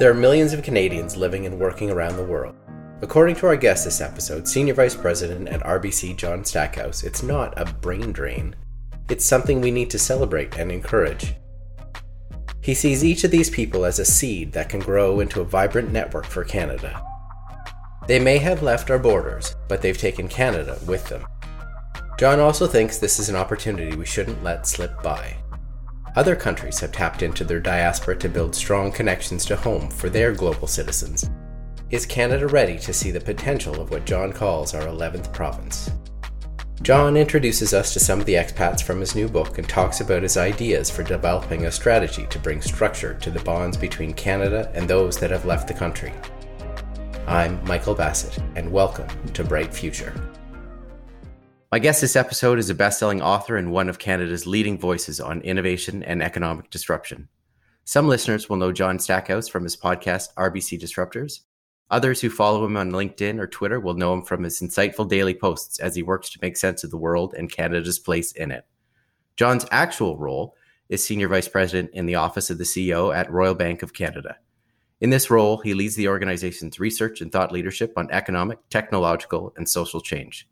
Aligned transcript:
There 0.00 0.10
are 0.10 0.14
millions 0.14 0.54
of 0.54 0.62
Canadians 0.62 1.18
living 1.18 1.44
and 1.44 1.60
working 1.60 1.90
around 1.90 2.16
the 2.16 2.24
world. 2.24 2.54
According 3.02 3.36
to 3.36 3.46
our 3.48 3.54
guest 3.54 3.84
this 3.84 4.00
episode, 4.00 4.48
Senior 4.48 4.72
Vice 4.72 4.94
President 4.94 5.46
at 5.50 5.60
RBC 5.60 6.16
John 6.16 6.42
Stackhouse, 6.42 7.02
it's 7.04 7.22
not 7.22 7.52
a 7.60 7.70
brain 7.70 8.10
drain. 8.10 8.56
It's 9.10 9.26
something 9.26 9.60
we 9.60 9.70
need 9.70 9.90
to 9.90 9.98
celebrate 9.98 10.56
and 10.56 10.72
encourage. 10.72 11.34
He 12.62 12.72
sees 12.72 13.04
each 13.04 13.24
of 13.24 13.30
these 13.30 13.50
people 13.50 13.84
as 13.84 13.98
a 13.98 14.06
seed 14.06 14.52
that 14.52 14.70
can 14.70 14.80
grow 14.80 15.20
into 15.20 15.42
a 15.42 15.44
vibrant 15.44 15.92
network 15.92 16.24
for 16.24 16.44
Canada. 16.44 17.04
They 18.06 18.18
may 18.18 18.38
have 18.38 18.62
left 18.62 18.90
our 18.90 18.98
borders, 18.98 19.54
but 19.68 19.82
they've 19.82 19.98
taken 19.98 20.28
Canada 20.28 20.78
with 20.86 21.06
them. 21.10 21.26
John 22.18 22.40
also 22.40 22.66
thinks 22.66 22.96
this 22.96 23.18
is 23.18 23.28
an 23.28 23.36
opportunity 23.36 23.94
we 23.94 24.06
shouldn't 24.06 24.42
let 24.42 24.66
slip 24.66 25.02
by. 25.02 25.36
Other 26.16 26.34
countries 26.34 26.80
have 26.80 26.90
tapped 26.90 27.22
into 27.22 27.44
their 27.44 27.60
diaspora 27.60 28.16
to 28.16 28.28
build 28.28 28.52
strong 28.52 28.90
connections 28.90 29.44
to 29.44 29.54
home 29.54 29.88
for 29.88 30.10
their 30.10 30.32
global 30.32 30.66
citizens. 30.66 31.30
Is 31.90 32.04
Canada 32.04 32.48
ready 32.48 32.80
to 32.80 32.92
see 32.92 33.12
the 33.12 33.20
potential 33.20 33.80
of 33.80 33.90
what 33.92 34.06
John 34.06 34.32
calls 34.32 34.74
our 34.74 34.82
11th 34.82 35.32
province? 35.32 35.88
John 36.82 37.16
introduces 37.16 37.72
us 37.72 37.92
to 37.92 38.00
some 38.00 38.18
of 38.18 38.26
the 38.26 38.34
expats 38.34 38.82
from 38.82 38.98
his 38.98 39.14
new 39.14 39.28
book 39.28 39.58
and 39.58 39.68
talks 39.68 40.00
about 40.00 40.24
his 40.24 40.36
ideas 40.36 40.90
for 40.90 41.04
developing 41.04 41.66
a 41.66 41.70
strategy 41.70 42.26
to 42.28 42.38
bring 42.40 42.60
structure 42.60 43.14
to 43.14 43.30
the 43.30 43.44
bonds 43.44 43.76
between 43.76 44.12
Canada 44.12 44.72
and 44.74 44.88
those 44.88 45.16
that 45.18 45.30
have 45.30 45.44
left 45.44 45.68
the 45.68 45.74
country. 45.74 46.12
I'm 47.28 47.62
Michael 47.64 47.94
Bassett, 47.94 48.36
and 48.56 48.72
welcome 48.72 49.06
to 49.34 49.44
Bright 49.44 49.72
Future. 49.72 50.12
My 51.72 51.78
guest 51.78 52.00
this 52.00 52.16
episode 52.16 52.58
is 52.58 52.68
a 52.68 52.74
best-selling 52.74 53.22
author 53.22 53.56
and 53.56 53.70
one 53.70 53.88
of 53.88 54.00
Canada's 54.00 54.44
leading 54.44 54.76
voices 54.76 55.20
on 55.20 55.40
innovation 55.42 56.02
and 56.02 56.20
economic 56.20 56.68
disruption. 56.68 57.28
Some 57.84 58.08
listeners 58.08 58.48
will 58.48 58.56
know 58.56 58.72
John 58.72 58.98
Stackhouse 58.98 59.46
from 59.46 59.62
his 59.62 59.76
podcast 59.76 60.34
RBC 60.34 60.80
Disruptors. 60.80 61.42
Others 61.88 62.20
who 62.20 62.28
follow 62.28 62.64
him 62.64 62.76
on 62.76 62.90
LinkedIn 62.90 63.38
or 63.38 63.46
Twitter 63.46 63.78
will 63.78 63.94
know 63.94 64.12
him 64.12 64.22
from 64.22 64.42
his 64.42 64.58
insightful 64.60 65.08
daily 65.08 65.32
posts 65.32 65.78
as 65.78 65.94
he 65.94 66.02
works 66.02 66.28
to 66.30 66.40
make 66.42 66.56
sense 66.56 66.82
of 66.82 66.90
the 66.90 66.98
world 66.98 67.34
and 67.38 67.52
Canada's 67.52 68.00
place 68.00 68.32
in 68.32 68.50
it. 68.50 68.66
John's 69.36 69.64
actual 69.70 70.18
role 70.18 70.56
is 70.88 71.04
Senior 71.04 71.28
Vice 71.28 71.46
President 71.46 71.90
in 71.92 72.06
the 72.06 72.16
Office 72.16 72.50
of 72.50 72.58
the 72.58 72.64
CEO 72.64 73.14
at 73.14 73.30
Royal 73.30 73.54
Bank 73.54 73.84
of 73.84 73.94
Canada. 73.94 74.34
In 75.00 75.10
this 75.10 75.30
role, 75.30 75.58
he 75.58 75.74
leads 75.74 75.94
the 75.94 76.08
organization's 76.08 76.80
research 76.80 77.20
and 77.20 77.30
thought 77.30 77.52
leadership 77.52 77.92
on 77.96 78.10
economic, 78.10 78.58
technological, 78.70 79.52
and 79.56 79.68
social 79.68 80.00
change. 80.00 80.48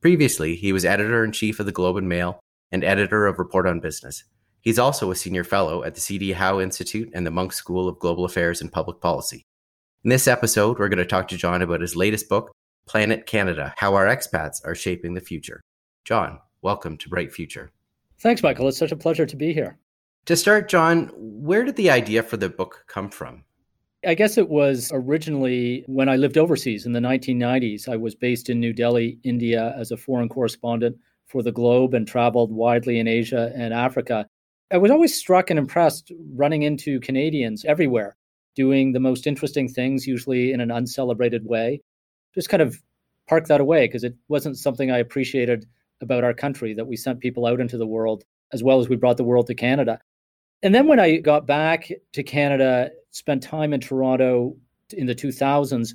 Previously, 0.00 0.54
he 0.54 0.72
was 0.72 0.84
editor 0.84 1.24
in 1.24 1.32
chief 1.32 1.58
of 1.58 1.66
the 1.66 1.72
Globe 1.72 1.96
and 1.96 2.08
Mail 2.08 2.38
and 2.70 2.84
editor 2.84 3.26
of 3.26 3.40
Report 3.40 3.66
on 3.66 3.80
Business. 3.80 4.22
He's 4.60 4.78
also 4.78 5.10
a 5.10 5.16
senior 5.16 5.42
fellow 5.42 5.82
at 5.82 5.96
the 5.96 6.00
C.D. 6.00 6.32
Howe 6.32 6.60
Institute 6.60 7.10
and 7.14 7.26
the 7.26 7.32
Munk 7.32 7.52
School 7.52 7.88
of 7.88 7.98
Global 7.98 8.24
Affairs 8.24 8.60
and 8.60 8.70
Public 8.70 9.00
Policy. 9.00 9.44
In 10.04 10.10
this 10.10 10.28
episode, 10.28 10.78
we're 10.78 10.88
going 10.88 10.98
to 10.98 11.04
talk 11.04 11.26
to 11.28 11.36
John 11.36 11.62
about 11.62 11.80
his 11.80 11.96
latest 11.96 12.28
book, 12.28 12.52
Planet 12.86 13.26
Canada 13.26 13.74
How 13.78 13.94
Our 13.94 14.06
Expats 14.06 14.64
Are 14.64 14.76
Shaping 14.76 15.14
the 15.14 15.20
Future. 15.20 15.62
John, 16.04 16.38
welcome 16.62 16.96
to 16.98 17.08
Bright 17.08 17.32
Future. 17.32 17.72
Thanks, 18.20 18.42
Michael. 18.42 18.68
It's 18.68 18.78
such 18.78 18.92
a 18.92 18.96
pleasure 18.96 19.26
to 19.26 19.36
be 19.36 19.52
here. 19.52 19.78
To 20.26 20.36
start, 20.36 20.68
John, 20.68 21.10
where 21.16 21.64
did 21.64 21.74
the 21.74 21.90
idea 21.90 22.22
for 22.22 22.36
the 22.36 22.48
book 22.48 22.84
come 22.86 23.10
from? 23.10 23.44
I 24.06 24.14
guess 24.14 24.38
it 24.38 24.48
was 24.48 24.90
originally 24.94 25.84
when 25.88 26.08
I 26.08 26.16
lived 26.16 26.38
overseas 26.38 26.86
in 26.86 26.92
the 26.92 27.00
1990s. 27.00 27.88
I 27.88 27.96
was 27.96 28.14
based 28.14 28.48
in 28.48 28.60
New 28.60 28.72
Delhi, 28.72 29.18
India, 29.24 29.74
as 29.76 29.90
a 29.90 29.96
foreign 29.96 30.28
correspondent 30.28 30.96
for 31.26 31.42
the 31.42 31.52
Globe 31.52 31.94
and 31.94 32.06
traveled 32.06 32.52
widely 32.52 33.00
in 33.00 33.08
Asia 33.08 33.52
and 33.56 33.74
Africa. 33.74 34.26
I 34.72 34.78
was 34.78 34.90
always 34.90 35.14
struck 35.14 35.50
and 35.50 35.58
impressed 35.58 36.12
running 36.34 36.62
into 36.62 37.00
Canadians 37.00 37.64
everywhere 37.64 38.16
doing 38.54 38.92
the 38.92 39.00
most 39.00 39.26
interesting 39.26 39.68
things, 39.68 40.06
usually 40.06 40.52
in 40.52 40.60
an 40.60 40.70
uncelebrated 40.70 41.44
way. 41.44 41.80
Just 42.34 42.48
kind 42.48 42.62
of 42.62 42.76
park 43.28 43.46
that 43.46 43.60
away 43.60 43.86
because 43.86 44.04
it 44.04 44.14
wasn't 44.28 44.58
something 44.58 44.90
I 44.90 44.98
appreciated 44.98 45.66
about 46.00 46.24
our 46.24 46.34
country 46.34 46.74
that 46.74 46.86
we 46.86 46.96
sent 46.96 47.20
people 47.20 47.46
out 47.46 47.60
into 47.60 47.78
the 47.78 47.86
world 47.86 48.24
as 48.52 48.62
well 48.62 48.80
as 48.80 48.88
we 48.88 48.96
brought 48.96 49.16
the 49.16 49.24
world 49.24 49.46
to 49.48 49.54
Canada. 49.54 50.00
And 50.62 50.74
then 50.74 50.88
when 50.88 50.98
I 50.98 51.18
got 51.18 51.46
back 51.46 51.88
to 52.14 52.22
Canada, 52.22 52.90
spent 53.18 53.42
time 53.42 53.72
in 53.72 53.80
Toronto 53.80 54.56
in 54.92 55.06
the 55.06 55.14
2000s, 55.14 55.94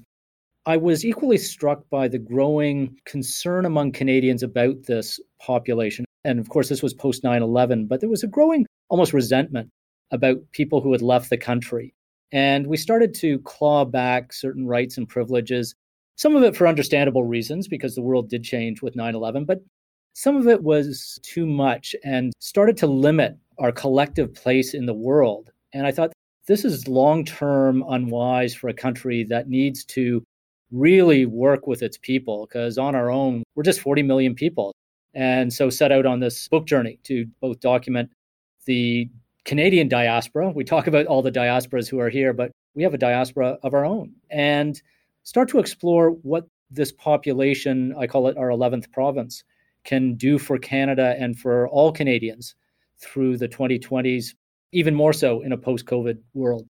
I 0.66 0.78
was 0.78 1.04
equally 1.04 1.38
struck 1.38 1.90
by 1.90 2.08
the 2.08 2.20
growing 2.20 2.96
concern 3.06 3.66
among 3.66 3.92
Canadians 3.92 4.44
about 4.44 4.84
this 4.84 5.20
population. 5.42 6.06
And 6.24 6.40
of 6.40 6.50
course, 6.50 6.70
this 6.70 6.84
was 6.84 6.94
post 6.94 7.24
9 7.24 7.42
11, 7.42 7.88
but 7.88 8.00
there 8.00 8.10
was 8.10 8.24
a 8.24 8.28
growing 8.28 8.66
almost 8.90 9.14
resentment 9.14 9.70
about 10.12 10.38
people 10.52 10.80
who 10.80 10.92
had 10.92 11.02
left 11.02 11.30
the 11.30 11.38
country. 11.38 11.94
And 12.32 12.68
we 12.68 12.78
started 12.78 13.14
to 13.16 13.40
claw 13.40 13.84
back 13.84 14.32
certain 14.32 14.68
rights 14.68 14.98
and 14.98 15.08
privileges, 15.08 15.76
some 16.16 16.36
of 16.36 16.44
it 16.44 16.56
for 16.56 16.68
understandable 16.68 17.24
reasons, 17.24 17.68
because 17.68 17.96
the 17.96 18.02
world 18.02 18.30
did 18.30 18.44
change 18.44 18.82
with 18.82 18.96
9 18.96 19.16
11, 19.16 19.46
but 19.46 19.60
some 20.14 20.38
of 20.38 20.48
it 20.48 20.64
was 20.64 21.20
too 21.24 21.46
much 21.46 21.96
and 22.04 22.32
started 22.40 22.78
to 22.78 22.88
limit 22.88 23.36
our 23.58 23.72
collective 23.72 24.34
place 24.34 24.74
in 24.74 24.86
the 24.86 24.94
world. 24.94 25.52
And 25.74 25.86
I 25.86 25.92
thought 25.92 26.13
this 26.48 26.66
is 26.66 26.88
long 26.88 27.26
term 27.26 27.84
unwise 27.88 28.54
for 28.54 28.70
a 28.70 28.74
country 28.74 29.24
that 29.26 29.50
needs 29.50 29.86
to 29.86 30.24
really 30.72 31.26
work 31.26 31.68
with 31.68 31.82
its 31.82 31.98
people 31.98 32.48
because 32.48 32.78
on 32.78 32.96
our 32.96 33.10
own, 33.10 33.44
we're 33.56 33.64
just 33.64 33.80
40 33.80 34.04
million 34.04 34.36
people. 34.36 34.74
And 35.14 35.54
so 35.54 35.70
set 35.70 35.92
out 35.92 36.06
on 36.06 36.20
this 36.20 36.48
book 36.48 36.66
journey 36.66 37.00
to 37.04 37.28
both 37.40 37.60
document 37.60 38.10
the 38.66 39.10
Canadian 39.46 39.88
diaspora. 39.88 40.50
We 40.50 40.64
talk 40.64 40.88
about 40.88 41.06
all 41.06 41.22
the 41.22 41.32
diasporas 41.32 41.90
who 41.90 42.00
are 42.00 42.10
here, 42.10 42.34
but 42.34 42.52
we 42.76 42.84
have 42.84 42.94
a 42.94 42.98
diaspora 42.98 43.58
of 43.62 43.74
our 43.74 43.86
own 43.86 44.14
and 44.30 44.82
start 45.24 45.50
to 45.50 45.60
explore 45.60 46.10
what 46.10 46.48
this 46.72 46.92
population, 46.92 47.94
I 47.98 48.08
call 48.08 48.28
it 48.28 48.38
our 48.38 48.50
11th 48.50 48.92
province, 48.92 49.44
can 49.84 50.16
do 50.16 50.40
for 50.40 50.58
Canada 50.58 51.16
and 51.20 51.38
for 51.38 51.68
all 51.68 51.92
Canadians 51.92 52.56
through 52.98 53.38
the 53.38 53.48
2020s, 53.48 54.34
even 54.74 54.94
more 54.94 55.14
so 55.14 55.42
in 55.42 55.52
a 55.52 55.58
post 55.58 55.86
COVID 55.86 56.18
world. 56.34 56.68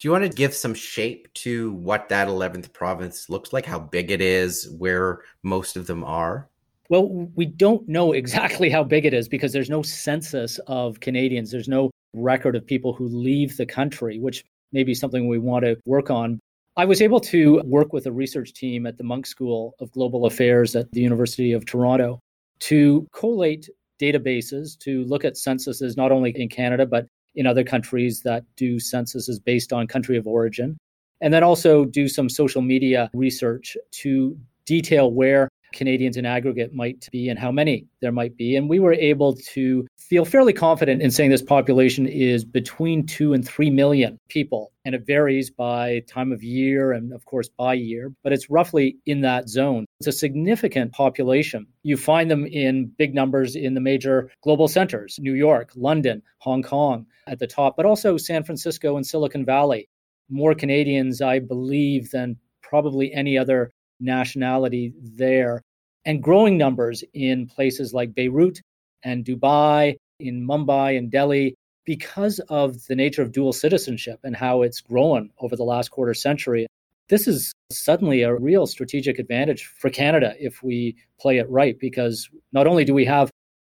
Do 0.00 0.08
you 0.08 0.12
want 0.12 0.24
to 0.24 0.36
give 0.36 0.52
some 0.52 0.74
shape 0.74 1.32
to 1.34 1.72
what 1.74 2.08
that 2.08 2.26
11th 2.26 2.72
province 2.72 3.30
looks 3.30 3.52
like, 3.52 3.64
how 3.64 3.78
big 3.78 4.10
it 4.10 4.20
is, 4.20 4.68
where 4.78 5.20
most 5.44 5.76
of 5.76 5.86
them 5.86 6.02
are? 6.02 6.48
Well, 6.88 7.08
we 7.36 7.46
don't 7.46 7.88
know 7.88 8.12
exactly 8.22 8.68
how 8.68 8.82
big 8.82 9.06
it 9.06 9.14
is 9.14 9.28
because 9.28 9.52
there's 9.52 9.70
no 9.70 9.82
census 9.82 10.58
of 10.66 11.00
Canadians. 11.00 11.50
There's 11.50 11.68
no 11.68 11.90
record 12.14 12.56
of 12.56 12.66
people 12.66 12.92
who 12.92 13.06
leave 13.08 13.56
the 13.56 13.64
country, 13.64 14.18
which 14.18 14.44
may 14.72 14.82
be 14.82 14.94
something 14.94 15.28
we 15.28 15.38
want 15.38 15.64
to 15.64 15.76
work 15.86 16.10
on. 16.10 16.40
I 16.76 16.84
was 16.84 17.02
able 17.02 17.20
to 17.20 17.60
work 17.64 17.92
with 17.92 18.06
a 18.06 18.12
research 18.12 18.54
team 18.54 18.86
at 18.86 18.96
the 18.96 19.04
Munk 19.04 19.26
School 19.26 19.74
of 19.78 19.92
Global 19.92 20.26
Affairs 20.26 20.74
at 20.74 20.90
the 20.92 21.00
University 21.02 21.52
of 21.52 21.66
Toronto 21.66 22.18
to 22.60 23.06
collate 23.12 23.68
databases 24.02 24.78
to 24.80 25.04
look 25.04 25.24
at 25.24 25.36
censuses 25.36 25.96
not 25.96 26.10
only 26.10 26.30
in 26.30 26.48
Canada, 26.48 26.84
but 26.84 27.06
in 27.34 27.46
other 27.46 27.64
countries 27.64 28.22
that 28.22 28.44
do 28.56 28.78
censuses 28.78 29.38
based 29.38 29.72
on 29.72 29.86
country 29.86 30.18
of 30.18 30.26
origin. 30.26 30.76
And 31.20 31.32
then 31.32 31.44
also 31.44 31.84
do 31.84 32.08
some 32.08 32.28
social 32.28 32.62
media 32.62 33.08
research 33.14 33.76
to 34.02 34.36
detail 34.66 35.12
where 35.12 35.48
Canadians 35.72 36.16
in 36.16 36.26
aggregate 36.26 36.74
might 36.74 37.08
be 37.10 37.28
and 37.28 37.38
how 37.38 37.50
many 37.50 37.86
there 38.00 38.12
might 38.12 38.36
be. 38.36 38.56
And 38.56 38.68
we 38.68 38.78
were 38.78 38.94
able 38.94 39.34
to 39.52 39.86
feel 39.96 40.24
fairly 40.24 40.52
confident 40.52 41.02
in 41.02 41.10
saying 41.10 41.30
this 41.30 41.42
population 41.42 42.06
is 42.06 42.44
between 42.44 43.06
two 43.06 43.32
and 43.32 43.46
three 43.46 43.70
million 43.70 44.18
people. 44.28 44.72
And 44.84 44.94
it 44.94 45.06
varies 45.06 45.48
by 45.50 46.02
time 46.08 46.32
of 46.32 46.42
year 46.42 46.92
and, 46.92 47.12
of 47.12 47.24
course, 47.24 47.48
by 47.48 47.74
year, 47.74 48.12
but 48.24 48.32
it's 48.32 48.50
roughly 48.50 48.96
in 49.06 49.20
that 49.20 49.48
zone. 49.48 49.86
It's 50.00 50.08
a 50.08 50.12
significant 50.12 50.92
population. 50.92 51.66
You 51.84 51.96
find 51.96 52.30
them 52.30 52.46
in 52.46 52.92
big 52.98 53.14
numbers 53.14 53.54
in 53.54 53.74
the 53.74 53.80
major 53.80 54.30
global 54.42 54.66
centers 54.66 55.18
New 55.20 55.34
York, 55.34 55.70
London, 55.76 56.22
Hong 56.38 56.62
Kong 56.62 57.06
at 57.28 57.38
the 57.38 57.46
top, 57.46 57.76
but 57.76 57.86
also 57.86 58.16
San 58.16 58.42
Francisco 58.42 58.96
and 58.96 59.06
Silicon 59.06 59.44
Valley. 59.44 59.88
More 60.28 60.54
Canadians, 60.54 61.22
I 61.22 61.38
believe, 61.38 62.10
than 62.10 62.36
probably 62.62 63.12
any 63.12 63.38
other 63.38 63.70
nationality 64.00 64.92
there, 65.00 65.62
and 66.04 66.22
growing 66.22 66.58
numbers 66.58 67.04
in 67.14 67.46
places 67.46 67.94
like 67.94 68.14
Beirut 68.14 68.60
and 69.04 69.24
Dubai, 69.24 69.96
in 70.20 70.46
Mumbai 70.46 70.96
and 70.96 71.10
Delhi, 71.10 71.54
because 71.84 72.38
of 72.48 72.84
the 72.86 72.94
nature 72.94 73.22
of 73.22 73.32
dual 73.32 73.52
citizenship 73.52 74.20
and 74.22 74.36
how 74.36 74.62
it's 74.62 74.80
grown 74.80 75.30
over 75.40 75.56
the 75.56 75.64
last 75.64 75.90
quarter 75.90 76.14
century. 76.14 76.66
This 77.08 77.26
is 77.26 77.52
suddenly 77.70 78.22
a 78.22 78.34
real 78.34 78.66
strategic 78.66 79.18
advantage 79.18 79.66
for 79.78 79.90
Canada 79.90 80.34
if 80.38 80.62
we 80.62 80.96
play 81.18 81.38
it 81.38 81.50
right, 81.50 81.78
because 81.78 82.28
not 82.52 82.66
only 82.66 82.84
do 82.84 82.94
we 82.94 83.04
have 83.04 83.30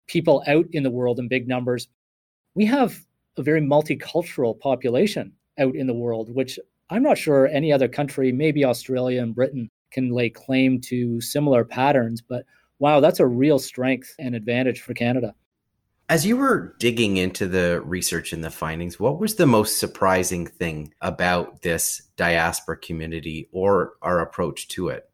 people 0.06 0.42
out 0.46 0.66
in 0.72 0.82
the 0.82 0.90
world 0.90 1.19
in 1.19 1.28
big 1.28 1.46
numbers, 1.46 1.86
we 2.54 2.64
have 2.64 2.98
a 3.36 3.42
very 3.42 3.60
multicultural 3.60 4.58
population 4.58 5.32
out 5.58 5.76
in 5.76 5.86
the 5.86 5.94
world, 5.94 6.34
which 6.34 6.58
I'm 6.90 7.02
not 7.02 7.19
sure 7.19 7.46
any 7.48 7.72
other 7.72 7.88
country, 7.88 8.32
maybe 8.32 8.64
Australia 8.64 9.22
and 9.22 9.34
Britain, 9.34 9.69
can 9.90 10.11
lay 10.11 10.31
claim 10.31 10.81
to 10.82 11.20
similar 11.20 11.64
patterns. 11.64 12.23
But 12.23 12.44
wow, 12.79 13.00
that's 13.00 13.20
a 13.20 13.26
real 13.26 13.58
strength 13.58 14.14
and 14.19 14.35
advantage 14.35 14.81
for 14.81 14.94
Canada. 14.94 15.35
As 16.11 16.25
you 16.25 16.38
were 16.38 16.75
digging 16.79 17.19
into 17.19 17.46
the 17.46 17.82
research 17.85 18.32
and 18.32 18.43
the 18.43 18.50
findings, 18.50 18.99
what 18.99 19.20
was 19.20 19.35
the 19.35 19.46
most 19.46 19.79
surprising 19.79 20.46
thing 20.46 20.94
about 21.02 21.61
this 21.61 22.00
diaspora 22.17 22.79
community 22.79 23.49
or 23.52 23.93
our 24.00 24.20
approach 24.20 24.69
to 24.69 24.88
it? 24.88 25.05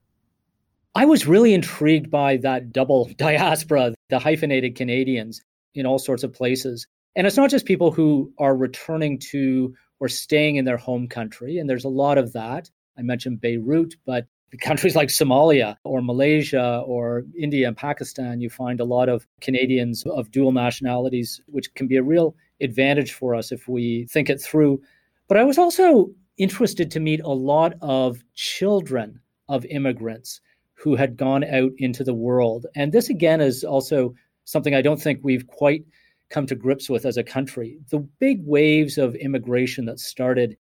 I 0.95 1.05
was 1.05 1.27
really 1.27 1.53
intrigued 1.53 2.11
by 2.11 2.37
that 2.39 2.73
double 2.73 3.11
diaspora, 3.17 3.95
the 4.09 4.21
hyphenated 4.21 4.77
Canadians 4.77 5.43
in 5.75 5.87
all 5.87 5.99
sorts 5.99 6.23
of 6.23 6.33
places. 6.33 6.87
And 7.17 7.27
it's 7.27 7.37
not 7.37 7.51
just 7.51 7.67
people 7.67 7.91
who 7.91 8.33
are 8.39 8.57
returning 8.57 9.19
to 9.31 9.75
or 9.99 10.09
staying 10.09 10.57
in 10.57 10.65
their 10.65 10.77
home 10.77 11.09
country, 11.09 11.59
and 11.59 11.69
there's 11.69 11.85
a 11.85 11.89
lot 11.89 12.19
of 12.19 12.33
that. 12.33 12.71
I 12.99 13.03
mentioned 13.03 13.41
Beirut, 13.41 13.95
but 14.07 14.27
countries 14.61 14.97
like 14.97 15.09
Somalia 15.09 15.77
or 15.85 16.03
Malaysia 16.03 16.83
or 16.87 17.25
India 17.39 17.69
and 17.69 17.77
Pakistan, 17.77 18.41
you 18.41 18.51
find 18.51 18.81
a 18.81 18.85
lot 18.85 19.09
of 19.09 19.27
Canadians 19.41 20.05
of 20.07 20.31
dual 20.31 20.53
nationalities, 20.53 21.41
which 21.47 21.73
can 21.75 21.87
be 21.87 21.97
a 21.97 22.03
real 22.03 22.35
advantage 22.61 23.13
for 23.13 23.35
us 23.35 23.53
if 23.53 23.69
we 23.69 24.07
think 24.11 24.31
it 24.31 24.41
through. 24.41 24.81
But 25.29 25.39
I 25.39 25.45
was 25.45 25.59
also 25.59 26.11
interested 26.37 26.91
to 26.91 27.01
meet 27.01 27.21
a 27.21 27.29
lot 27.29 27.75
of 27.81 28.25
children 28.35 29.21
of 29.49 29.65
immigrants 29.67 30.41
who 30.75 30.97
had 30.97 31.17
gone 31.17 31.45
out 31.45 31.73
into 31.79 32.05
the 32.05 32.15
world. 32.15 32.67
And 32.75 32.93
this, 32.93 33.09
again, 33.09 33.41
is 33.41 33.65
also 33.65 34.15
something 34.45 34.75
I 34.75 34.83
don't 34.83 35.01
think 35.01 35.21
we've 35.23 35.47
quite 35.47 35.85
come 36.31 36.47
to 36.47 36.55
grips 36.55 36.91
with 36.91 37.07
as 37.07 37.17
a 37.17 37.23
country. 37.23 37.79
The 37.91 38.01
big 38.19 38.41
waves 38.45 38.99
of 38.99 39.15
immigration 39.15 39.85
that 39.87 40.01
started 40.01 40.57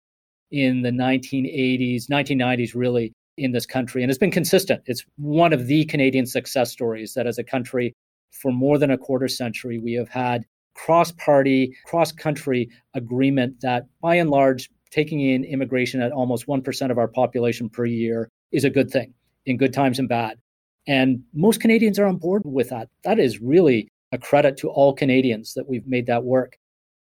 in 0.51 0.83
the 0.83 0.91
1980s, 0.91 2.07
1990s, 2.09 2.75
really, 2.75 3.13
in 3.37 3.53
this 3.53 3.67
country. 3.67 4.03
And 4.03 4.11
it's 4.11 4.19
been 4.19 4.31
consistent. 4.31 4.83
It's 4.87 5.05
one 5.17 5.53
of 5.53 5.67
the 5.67 5.85
Canadian 5.87 6.27
success 6.27 6.71
stories 6.71 7.15
that 7.15 7.27
as 7.27 7.39
a 7.39 7.45
country, 7.45 7.95
for 8.31 8.53
more 8.53 8.79
than 8.79 8.91
a 8.91 8.99
quarter 8.99 9.29
century, 9.29 9.79
we 9.79 9.93
have 9.95 10.09
had 10.09 10.45
cross 10.75 11.13
party, 11.13 11.77
cross 11.87 12.13
country 12.13 12.69
agreement 12.95 13.61
that 13.61 13.87
by 14.01 14.17
and 14.17 14.31
large, 14.31 14.71
taking 14.91 15.21
in 15.21 15.45
immigration 15.45 16.01
at 16.01 16.13
almost 16.13 16.47
1% 16.47 16.91
of 16.91 16.99
our 16.99 17.09
population 17.09 17.69
per 17.69 17.85
year 17.85 18.29
is 18.53 18.65
a 18.65 18.71
good 18.71 18.91
thing 18.91 19.13
in 19.47 19.57
good 19.57 19.73
times 19.73 19.99
and 19.99 20.09
bad. 20.09 20.39
And 20.87 21.23
most 21.33 21.61
Canadians 21.61 21.99
are 21.99 22.07
on 22.07 22.17
board 22.17 22.43
with 22.45 22.69
that. 22.71 22.89
That 23.03 23.19
is 23.19 23.41
really 23.41 23.89
a 24.13 24.19
credit 24.19 24.57
to 24.59 24.69
all 24.69 24.95
Canadians 24.95 25.55
that 25.55 25.69
we've 25.69 25.87
made 25.87 26.07
that 26.07 26.25
work. 26.25 26.57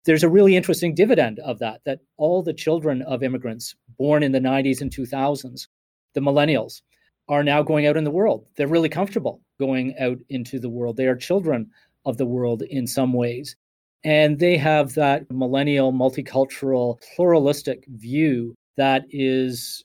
There's 0.04 0.22
a 0.22 0.28
really 0.28 0.56
interesting 0.56 0.94
dividend 0.94 1.40
of 1.40 1.58
that, 1.58 1.80
that 1.84 2.00
all 2.16 2.42
the 2.42 2.54
children 2.54 3.02
of 3.02 3.22
immigrants 3.22 3.74
born 3.98 4.22
in 4.22 4.32
the 4.32 4.38
90s 4.38 4.80
and 4.80 4.90
2000s 4.90 5.66
the 6.14 6.20
millennials 6.20 6.82
are 7.28 7.44
now 7.44 7.62
going 7.62 7.86
out 7.86 7.96
in 7.96 8.04
the 8.04 8.10
world. 8.10 8.46
They're 8.56 8.66
really 8.66 8.88
comfortable 8.88 9.40
going 9.58 9.94
out 9.98 10.18
into 10.28 10.58
the 10.58 10.68
world. 10.68 10.96
They 10.96 11.06
are 11.06 11.16
children 11.16 11.70
of 12.04 12.16
the 12.16 12.26
world 12.26 12.62
in 12.62 12.86
some 12.86 13.12
ways. 13.12 13.56
And 14.02 14.38
they 14.38 14.56
have 14.56 14.94
that 14.94 15.30
millennial, 15.30 15.92
multicultural, 15.92 17.00
pluralistic 17.14 17.84
view 17.86 18.54
that 18.76 19.04
is 19.10 19.84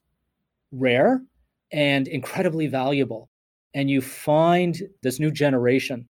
rare 0.72 1.22
and 1.72 2.08
incredibly 2.08 2.68
valuable. 2.68 3.30
And 3.74 3.90
you 3.90 4.02
find 4.02 4.82
this 5.04 5.20
new 5.20 5.32
generation 5.32 6.08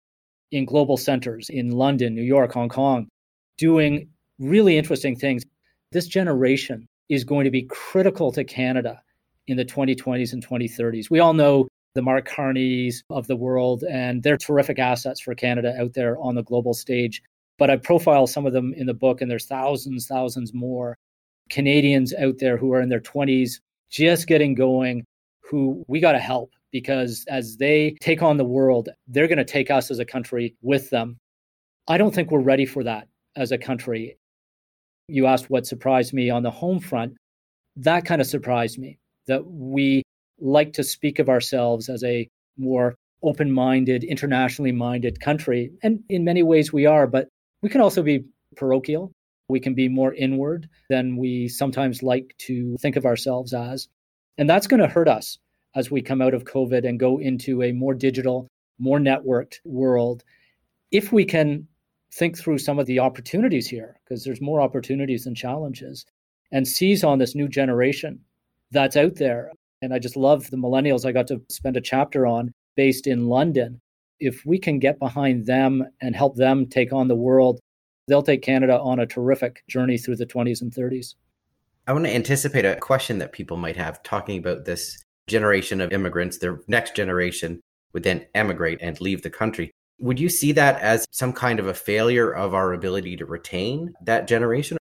in 0.51 0.65
global 0.65 0.97
centers 0.97 1.49
in 1.49 1.71
London, 1.71 2.13
New 2.13 2.23
York, 2.23 2.51
Hong 2.53 2.69
Kong, 2.69 3.07
doing 3.57 4.09
really 4.37 4.77
interesting 4.77 5.15
things. 5.15 5.43
This 5.91 6.07
generation 6.07 6.87
is 7.09 7.23
going 7.23 7.45
to 7.45 7.51
be 7.51 7.63
critical 7.63 8.31
to 8.33 8.43
Canada 8.43 9.01
in 9.47 9.57
the 9.57 9.65
2020s 9.65 10.33
and 10.33 10.45
2030s. 10.45 11.09
We 11.09 11.19
all 11.19 11.33
know 11.33 11.67
the 11.95 12.01
Mark 12.01 12.27
Carneys 12.27 13.03
of 13.09 13.27
the 13.27 13.35
world, 13.35 13.83
and 13.83 14.23
they're 14.23 14.37
terrific 14.37 14.79
assets 14.79 15.21
for 15.21 15.35
Canada 15.35 15.75
out 15.79 15.93
there 15.93 16.17
on 16.19 16.35
the 16.35 16.43
global 16.43 16.73
stage. 16.73 17.21
But 17.59 17.69
I 17.69 17.77
profile 17.77 18.25
some 18.25 18.45
of 18.45 18.53
them 18.53 18.73
in 18.75 18.87
the 18.87 18.93
book, 18.93 19.21
and 19.21 19.29
there's 19.29 19.45
thousands, 19.45 20.07
thousands 20.07 20.53
more 20.53 20.97
Canadians 21.49 22.13
out 22.15 22.39
there 22.39 22.57
who 22.57 22.73
are 22.73 22.81
in 22.81 22.89
their 22.89 22.99
20s, 22.99 23.59
just 23.89 24.27
getting 24.27 24.55
going, 24.55 25.05
who 25.41 25.83
we 25.87 25.99
got 25.99 26.13
to 26.13 26.19
help 26.19 26.51
because 26.71 27.23
as 27.29 27.55
they 27.57 27.95
take 28.01 28.21
on 28.23 28.37
the 28.37 28.43
world, 28.43 28.89
they're 29.07 29.27
going 29.27 29.37
to 29.37 29.45
take 29.45 29.69
us 29.69 29.91
as 29.91 29.99
a 29.99 30.05
country 30.05 30.55
with 30.61 30.89
them. 30.89 31.17
I 31.87 31.97
don't 31.97 32.13
think 32.13 32.31
we're 32.31 32.39
ready 32.39 32.65
for 32.65 32.83
that 32.83 33.07
as 33.35 33.51
a 33.51 33.57
country. 33.57 34.17
You 35.07 35.27
asked 35.27 35.49
what 35.49 35.67
surprised 35.67 36.13
me 36.13 36.29
on 36.31 36.41
the 36.41 36.49
home 36.49 36.79
front. 36.79 37.15
That 37.75 38.05
kind 38.05 38.21
of 38.21 38.27
surprised 38.27 38.79
me 38.79 38.97
that 39.27 39.45
we 39.45 40.03
like 40.39 40.73
to 40.73 40.83
speak 40.83 41.19
of 41.19 41.29
ourselves 41.29 41.89
as 41.89 42.03
a 42.03 42.27
more 42.57 42.95
open 43.23 43.51
minded, 43.51 44.03
internationally 44.03 44.71
minded 44.71 45.19
country. 45.19 45.71
And 45.81 46.03
in 46.09 46.23
many 46.23 46.43
ways 46.43 46.73
we 46.73 46.85
are, 46.85 47.07
but 47.07 47.29
we 47.61 47.69
can 47.69 47.81
also 47.81 48.03
be 48.03 48.25
parochial. 48.55 49.11
We 49.47 49.59
can 49.59 49.73
be 49.73 49.87
more 49.87 50.13
inward 50.13 50.69
than 50.89 51.17
we 51.17 51.47
sometimes 51.47 52.03
like 52.03 52.35
to 52.39 52.77
think 52.77 52.95
of 52.95 53.05
ourselves 53.05 53.53
as. 53.53 53.87
And 54.37 54.49
that's 54.49 54.67
going 54.67 54.81
to 54.81 54.87
hurt 54.87 55.07
us 55.07 55.37
as 55.75 55.89
we 55.89 56.01
come 56.01 56.21
out 56.21 56.33
of 56.33 56.43
COVID 56.43 56.87
and 56.87 56.99
go 56.99 57.19
into 57.19 57.63
a 57.63 57.71
more 57.71 57.93
digital, 57.93 58.47
more 58.79 58.99
networked 58.99 59.59
world. 59.63 60.23
If 60.91 61.11
we 61.11 61.25
can 61.25 61.67
think 62.13 62.37
through 62.37 62.59
some 62.59 62.79
of 62.79 62.85
the 62.85 62.99
opportunities 62.99 63.67
here, 63.67 63.99
because 64.03 64.23
there's 64.23 64.41
more 64.41 64.61
opportunities 64.61 65.23
than 65.23 65.35
challenges, 65.35 66.05
and 66.51 66.67
seize 66.67 67.03
on 67.03 67.17
this 67.17 67.35
new 67.35 67.47
generation 67.47 68.19
that's 68.73 68.97
out 68.97 69.15
there. 69.15 69.51
And 69.81 69.93
I 69.93 69.99
just 69.99 70.17
love 70.17 70.49
the 70.49 70.57
millennials 70.57 71.05
I 71.05 71.11
got 71.11 71.27
to 71.27 71.41
spend 71.49 71.77
a 71.77 71.81
chapter 71.81 72.25
on 72.25 72.51
based 72.75 73.07
in 73.07 73.27
London. 73.27 73.79
If 74.19 74.45
we 74.45 74.57
can 74.57 74.79
get 74.79 74.99
behind 74.99 75.45
them 75.45 75.85
and 76.01 76.15
help 76.15 76.35
them 76.35 76.67
take 76.67 76.93
on 76.93 77.07
the 77.07 77.15
world, 77.15 77.59
they'll 78.07 78.23
take 78.23 78.41
Canada 78.41 78.79
on 78.79 78.99
a 78.99 79.05
terrific 79.05 79.63
journey 79.67 79.97
through 79.97 80.17
the 80.17 80.25
20s 80.25 80.61
and 80.61 80.71
30s. 80.71 81.15
I 81.85 81.93
want 81.93 82.05
to 82.05 82.15
anticipate 82.15 82.65
a 82.65 82.77
question 82.77 83.17
that 83.19 83.33
people 83.33 83.57
might 83.57 83.75
have 83.75 84.01
talking 84.03 84.37
about 84.37 84.65
this 84.65 85.01
generation 85.27 85.81
of 85.81 85.91
immigrants, 85.91 86.37
their 86.37 86.61
next 86.67 86.95
generation 86.95 87.59
would 87.93 88.03
then 88.03 88.25
emigrate 88.35 88.79
and 88.81 88.99
leave 89.01 89.21
the 89.21 89.29
country. 89.29 89.71
Would 89.99 90.19
you 90.19 90.29
see 90.29 90.51
that 90.53 90.81
as 90.81 91.05
some 91.11 91.33
kind 91.33 91.59
of 91.59 91.67
a 91.67 91.73
failure 91.73 92.31
of 92.31 92.53
our 92.53 92.73
ability 92.73 93.17
to 93.17 93.25
retain 93.25 93.93
that 94.03 94.27
generation? 94.27 94.77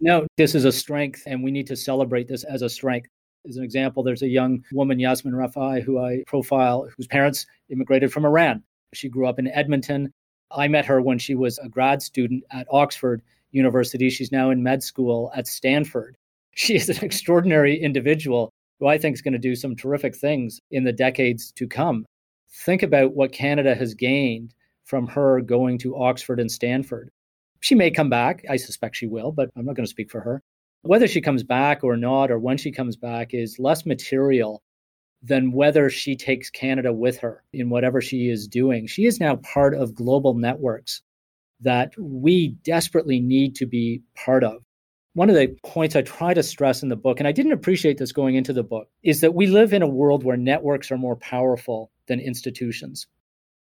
No, 0.00 0.26
this 0.36 0.54
is 0.54 0.64
a 0.64 0.72
strength, 0.72 1.22
and 1.26 1.42
we 1.42 1.50
need 1.50 1.66
to 1.68 1.76
celebrate 1.76 2.28
this 2.28 2.44
as 2.44 2.62
a 2.62 2.68
strength. 2.68 3.08
As 3.48 3.56
an 3.56 3.64
example, 3.64 4.02
there's 4.02 4.22
a 4.22 4.28
young 4.28 4.62
woman, 4.72 4.98
Yasmin 4.98 5.34
Rafai, 5.34 5.82
who 5.82 5.98
I 5.98 6.22
profile, 6.26 6.88
whose 6.96 7.06
parents 7.06 7.46
immigrated 7.70 8.12
from 8.12 8.26
Iran. 8.26 8.62
She 8.92 9.08
grew 9.08 9.26
up 9.26 9.38
in 9.38 9.48
Edmonton. 9.48 10.12
I 10.50 10.68
met 10.68 10.84
her 10.86 11.00
when 11.00 11.18
she 11.18 11.34
was 11.34 11.58
a 11.58 11.68
grad 11.68 12.02
student 12.02 12.44
at 12.50 12.66
Oxford 12.70 13.22
University. 13.52 14.10
She's 14.10 14.32
now 14.32 14.50
in 14.50 14.62
med 14.62 14.82
school 14.82 15.32
at 15.34 15.46
Stanford. 15.46 16.16
She 16.54 16.74
is 16.74 16.88
an 16.88 17.04
extraordinary 17.04 17.80
individual 17.80 18.50
who 18.80 18.88
I 18.88 18.98
think 18.98 19.14
is 19.14 19.22
going 19.22 19.32
to 19.32 19.38
do 19.38 19.54
some 19.54 19.76
terrific 19.76 20.16
things 20.16 20.60
in 20.72 20.82
the 20.82 20.92
decades 20.92 21.52
to 21.52 21.68
come. 21.68 22.04
Think 22.50 22.82
about 22.82 23.14
what 23.14 23.30
Canada 23.30 23.76
has 23.76 23.94
gained 23.94 24.54
from 24.84 25.06
her 25.06 25.40
going 25.40 25.78
to 25.78 25.96
Oxford 25.96 26.40
and 26.40 26.50
Stanford. 26.50 27.10
She 27.60 27.76
may 27.76 27.92
come 27.92 28.10
back. 28.10 28.44
I 28.50 28.56
suspect 28.56 28.96
she 28.96 29.06
will, 29.06 29.30
but 29.30 29.50
I'm 29.56 29.66
not 29.66 29.76
going 29.76 29.86
to 29.86 29.90
speak 29.90 30.10
for 30.10 30.20
her. 30.20 30.42
Whether 30.82 31.08
she 31.08 31.20
comes 31.20 31.42
back 31.42 31.82
or 31.82 31.96
not, 31.96 32.30
or 32.30 32.38
when 32.38 32.56
she 32.56 32.70
comes 32.70 32.96
back, 32.96 33.34
is 33.34 33.58
less 33.58 33.84
material 33.84 34.62
than 35.22 35.52
whether 35.52 35.90
she 35.90 36.14
takes 36.16 36.50
Canada 36.50 36.92
with 36.92 37.18
her 37.18 37.42
in 37.52 37.70
whatever 37.70 38.00
she 38.00 38.28
is 38.28 38.46
doing. 38.46 38.86
She 38.86 39.04
is 39.04 39.18
now 39.18 39.36
part 39.36 39.74
of 39.74 39.94
global 39.94 40.34
networks 40.34 41.02
that 41.60 41.92
we 41.98 42.48
desperately 42.62 43.18
need 43.20 43.56
to 43.56 43.66
be 43.66 44.02
part 44.14 44.44
of. 44.44 44.62
One 45.14 45.28
of 45.28 45.34
the 45.34 45.56
points 45.64 45.96
I 45.96 46.02
try 46.02 46.32
to 46.34 46.42
stress 46.44 46.84
in 46.84 46.88
the 46.88 46.96
book, 46.96 47.18
and 47.18 47.26
I 47.26 47.32
didn't 47.32 47.52
appreciate 47.52 47.98
this 47.98 48.12
going 48.12 48.36
into 48.36 48.52
the 48.52 48.62
book, 48.62 48.88
is 49.02 49.20
that 49.22 49.34
we 49.34 49.48
live 49.48 49.72
in 49.72 49.82
a 49.82 49.88
world 49.88 50.22
where 50.22 50.36
networks 50.36 50.92
are 50.92 50.98
more 50.98 51.16
powerful 51.16 51.90
than 52.06 52.20
institutions. 52.20 53.08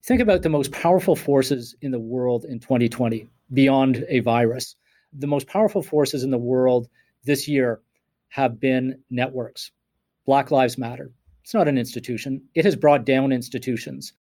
Think 0.05 0.21
about 0.21 0.43
the 0.43 0.49
most 0.49 0.71
powerful 0.71 1.17
forces 1.17 1.75
in 1.83 1.91
the 1.91 1.99
world 1.99 2.45
in 2.45 2.61
2020 2.61 3.27
beyond 3.53 4.05
a 4.09 4.21
virus 4.21 4.77
the 5.13 5.27
most 5.27 5.47
powerful 5.47 5.83
forces 5.83 6.23
in 6.25 6.31
the 6.31 6.39
world 6.39 6.89
this 7.25 7.47
year 7.47 7.81
have 8.29 8.59
been 8.59 8.99
networks. 9.11 9.71
Black 10.27 10.51
Lives 10.51 10.79
Matter. 10.79 11.11
It's 11.43 11.55
not 11.55 11.69
an 11.69 11.77
institution, 11.77 12.43
it 12.55 12.65
has 12.65 12.77
brought 12.77 13.05
down 13.05 13.33
institutions. 13.33 14.13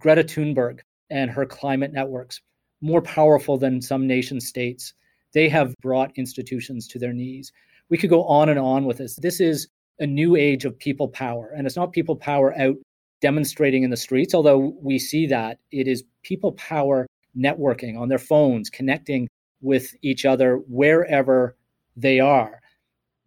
Greta 0.00 0.24
Thunberg 0.24 0.80
and 1.10 1.30
her 1.30 1.44
climate 1.44 1.92
networks, 1.92 2.40
more 2.80 3.02
powerful 3.02 3.58
than 3.58 3.82
some 3.82 4.06
nation 4.06 4.40
states, 4.40 4.94
they 5.34 5.48
have 5.48 5.74
brought 5.82 6.16
institutions 6.16 6.88
to 6.88 6.98
their 6.98 7.12
knees. 7.12 7.52
We 7.90 7.98
could 7.98 8.10
go 8.10 8.24
on 8.24 8.48
and 8.48 8.58
on 8.58 8.86
with 8.86 8.98
this. 8.98 9.16
This 9.16 9.40
is 9.40 9.68
a 9.98 10.06
new 10.06 10.36
age 10.36 10.64
of 10.64 10.78
people 10.78 11.08
power, 11.08 11.52
and 11.54 11.66
it's 11.66 11.76
not 11.76 11.92
people 11.92 12.16
power 12.16 12.58
out 12.58 12.76
demonstrating 13.20 13.82
in 13.82 13.90
the 13.90 13.96
streets, 13.96 14.34
although 14.34 14.74
we 14.80 14.98
see 14.98 15.26
that. 15.26 15.58
It 15.70 15.86
is 15.86 16.04
people 16.22 16.52
power 16.52 17.06
networking 17.36 17.98
on 17.98 18.08
their 18.08 18.18
phones, 18.18 18.70
connecting 18.70 19.28
with 19.62 19.94
each 20.02 20.24
other 20.24 20.56
wherever 20.68 21.56
they 21.96 22.20
are. 22.20 22.60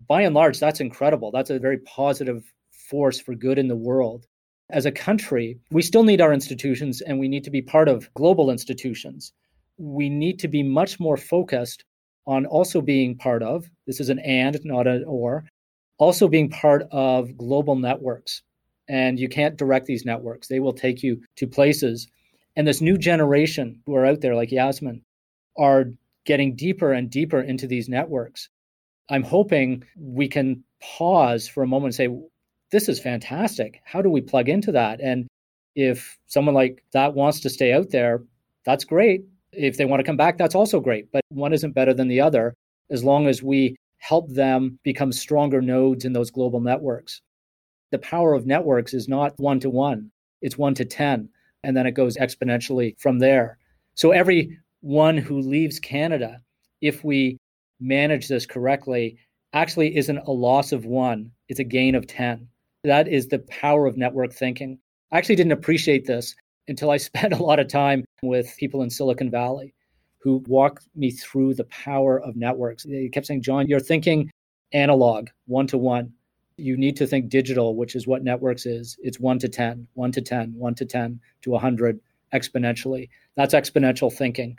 By 0.08 0.22
and 0.24 0.36
large, 0.36 0.60
that's 0.60 0.82
incredible. 0.82 1.32
That's 1.32 1.50
a 1.50 1.60
very 1.60 1.78
positive 1.80 2.44
force 2.72 3.20
for 3.20 3.36
good 3.36 3.58
in 3.60 3.68
the 3.68 3.76
world. 3.76 4.26
As 4.70 4.86
a 4.86 4.92
country, 4.92 5.60
we 5.72 5.82
still 5.82 6.04
need 6.04 6.22
our 6.22 6.34
institutions 6.34 7.02
and 7.02 7.20
we 7.20 7.28
need 7.28 7.44
to 7.44 7.52
be 7.52 7.62
part 7.62 7.88
of 7.88 8.14
global 8.14 8.50
institutions. 8.50 9.34
we 9.78 10.10
need 10.10 10.40
to 10.40 10.48
be 10.48 10.64
much 10.64 11.00
more 11.00 11.18
focused 11.18 11.84
on 12.26 12.46
also 12.46 12.82
being 12.82 13.18
part 13.18 13.44
of 13.44 13.70
this 13.86 14.00
is 14.00 14.10
an 14.10 14.20
and, 14.20 14.60
not 14.64 14.88
an 14.88 15.04
or, 15.06 15.44
also 15.98 16.28
being 16.28 16.50
part 16.50 16.84
of 16.92 17.36
global 17.38 17.76
networks. 17.76 18.42
And 18.88 19.20
you 19.20 19.30
can't 19.30 19.58
direct 19.58 19.86
these 19.86 20.06
networks, 20.06 20.48
they 20.48 20.60
will 20.60 20.74
take 20.74 21.04
you 21.04 21.22
to 21.38 21.48
places. 21.48 22.08
And 22.56 22.68
this 22.68 22.82
new 22.82 22.98
generation 22.98 23.82
who 23.86 23.96
are 23.96 24.06
out 24.06 24.22
there, 24.22 24.36
like 24.36 24.52
Yasmin, 24.52 25.02
are 25.58 25.86
getting 26.26 26.56
deeper 26.56 26.94
and 26.94 27.10
deeper 27.10 27.42
into 27.42 27.68
these 27.68 27.90
networks. 27.90 28.50
I'm 29.10 29.24
hoping 29.24 29.84
we 29.98 30.28
can 30.28 30.64
pause 30.82 31.48
for 31.48 31.64
a 31.64 31.68
moment 31.68 31.88
and 31.88 31.96
say, 31.96 32.10
this 32.72 32.90
is 32.90 33.00
fantastic. 33.00 33.82
How 33.86 34.02
do 34.02 34.10
we 34.10 34.22
plug 34.22 34.50
into 34.50 34.72
that? 34.72 35.00
And 35.02 35.28
if 35.76 36.18
someone 36.28 36.56
like 36.56 36.84
that 36.94 37.14
wants 37.14 37.40
to 37.42 37.50
stay 37.50 37.74
out 37.74 37.90
there, 37.92 38.24
that's 38.66 38.86
great. 38.86 39.22
If 39.52 39.78
they 39.78 39.86
want 39.86 40.00
to 40.00 40.06
come 40.06 40.18
back, 40.18 40.38
that's 40.38 40.56
also 40.56 40.80
great. 40.80 41.12
But 41.12 41.22
one 41.30 41.54
isn't 41.54 41.76
better 41.76 41.94
than 41.94 42.08
the 42.08 42.22
other 42.22 42.54
as 42.90 43.04
long 43.04 43.28
as 43.28 43.44
we 43.44 43.76
help 43.98 44.30
them 44.30 44.80
become 44.84 45.12
stronger 45.12 45.62
nodes 45.62 46.06
in 46.06 46.14
those 46.14 46.32
global 46.32 46.60
networks. 46.60 47.22
The 47.92 48.00
power 48.00 48.34
of 48.34 48.46
networks 48.46 48.94
is 48.94 49.08
not 49.08 49.40
one 49.40 49.60
to 49.62 49.70
one, 49.70 50.12
it's 50.42 50.58
one 50.58 50.74
to 50.76 50.86
10. 50.86 51.30
And 51.64 51.78
then 51.78 51.86
it 51.86 51.92
goes 51.92 52.18
exponentially 52.18 53.00
from 53.00 53.20
there. 53.20 53.58
So 53.96 54.12
every 54.12 54.58
one 54.84 55.16
who 55.18 55.40
leaves 55.40 55.80
Canada, 55.80 56.42
if 56.82 57.06
we 57.06 57.38
manage 57.80 58.28
this 58.28 58.46
correctly, 58.46 59.18
actually 59.54 59.96
isn't 59.96 60.18
a 60.18 60.32
loss 60.32 60.74
of 60.74 60.86
one, 60.86 61.32
it's 61.48 61.62
a 61.62 61.64
gain 61.64 61.96
of 61.96 62.06
10. 62.06 62.46
That 62.84 63.08
is 63.08 63.28
the 63.28 63.40
power 63.40 63.86
of 63.86 63.96
network 63.96 64.34
thinking. 64.34 64.78
I 65.10 65.18
actually 65.18 65.38
didn't 65.38 65.54
appreciate 65.54 66.06
this 66.06 66.36
until 66.68 66.92
I 66.92 66.98
spent 67.10 67.32
a 67.32 67.42
lot 67.42 67.60
of 67.60 67.70
time 67.70 68.04
with 68.22 68.56
people 68.58 68.84
in 68.84 68.90
Silicon 68.90 69.32
Valley 69.32 69.74
who 70.20 70.44
walked 70.48 70.88
me 70.96 71.12
through 71.12 71.54
the 71.54 71.66
power 71.66 72.20
of 72.22 72.36
networks. 72.36 72.84
They 72.84 73.08
kept 73.08 73.28
saying, 73.28 73.42
John, 73.42 73.68
you're 73.68 73.80
thinking 73.80 74.32
analog, 74.74 75.30
one 75.48 75.68
to 75.68 75.78
one. 75.78 76.12
You 76.58 76.76
need 76.76 76.98
to 76.98 77.08
think 77.08 77.30
digital, 77.30 77.78
which 77.78 77.96
is 77.96 78.06
what 78.06 78.24
networks 78.24 78.66
is. 78.66 78.98
It's 79.02 79.20
one 79.20 79.40
to 79.40 79.48
10, 79.48 79.88
one 79.94 80.12
to 80.12 80.22
10, 80.22 80.54
one 80.58 80.76
to 80.76 80.86
10 80.86 81.22
to 81.44 81.50
100 81.50 82.00
exponentially. 82.34 83.10
That's 83.36 83.54
exponential 83.54 84.12
thinking. 84.12 84.58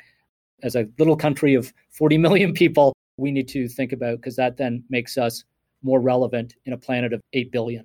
As 0.62 0.76
a 0.76 0.88
little 0.98 1.16
country 1.16 1.54
of 1.54 1.72
40 1.90 2.18
million 2.18 2.52
people, 2.52 2.94
we 3.16 3.30
need 3.30 3.48
to 3.48 3.68
think 3.68 3.92
about 3.92 4.16
because 4.16 4.36
that 4.36 4.56
then 4.56 4.84
makes 4.88 5.18
us 5.18 5.44
more 5.82 6.00
relevant 6.00 6.54
in 6.64 6.72
a 6.72 6.78
planet 6.78 7.12
of 7.12 7.20
8 7.32 7.52
billion. 7.52 7.84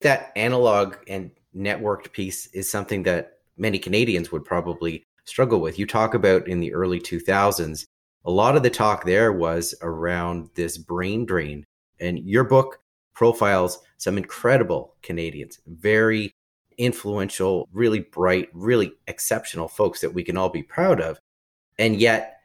That 0.00 0.32
analog 0.36 0.96
and 1.08 1.30
networked 1.56 2.12
piece 2.12 2.46
is 2.48 2.70
something 2.70 3.02
that 3.04 3.38
many 3.56 3.78
Canadians 3.78 4.32
would 4.32 4.44
probably 4.44 5.04
struggle 5.24 5.60
with. 5.60 5.78
You 5.78 5.86
talk 5.86 6.14
about 6.14 6.48
in 6.48 6.60
the 6.60 6.72
early 6.74 7.00
2000s, 7.00 7.84
a 8.24 8.30
lot 8.30 8.56
of 8.56 8.62
the 8.62 8.70
talk 8.70 9.04
there 9.04 9.32
was 9.32 9.74
around 9.82 10.50
this 10.54 10.78
brain 10.78 11.24
drain. 11.26 11.64
And 12.00 12.18
your 12.18 12.44
book 12.44 12.78
profiles 13.14 13.78
some 13.98 14.18
incredible 14.18 14.94
Canadians, 15.02 15.60
very 15.66 16.32
influential, 16.76 17.68
really 17.72 18.00
bright, 18.00 18.48
really 18.52 18.92
exceptional 19.06 19.68
folks 19.68 20.00
that 20.00 20.12
we 20.12 20.24
can 20.24 20.36
all 20.36 20.48
be 20.48 20.62
proud 20.62 21.00
of. 21.00 21.18
And 21.78 22.00
yet, 22.00 22.38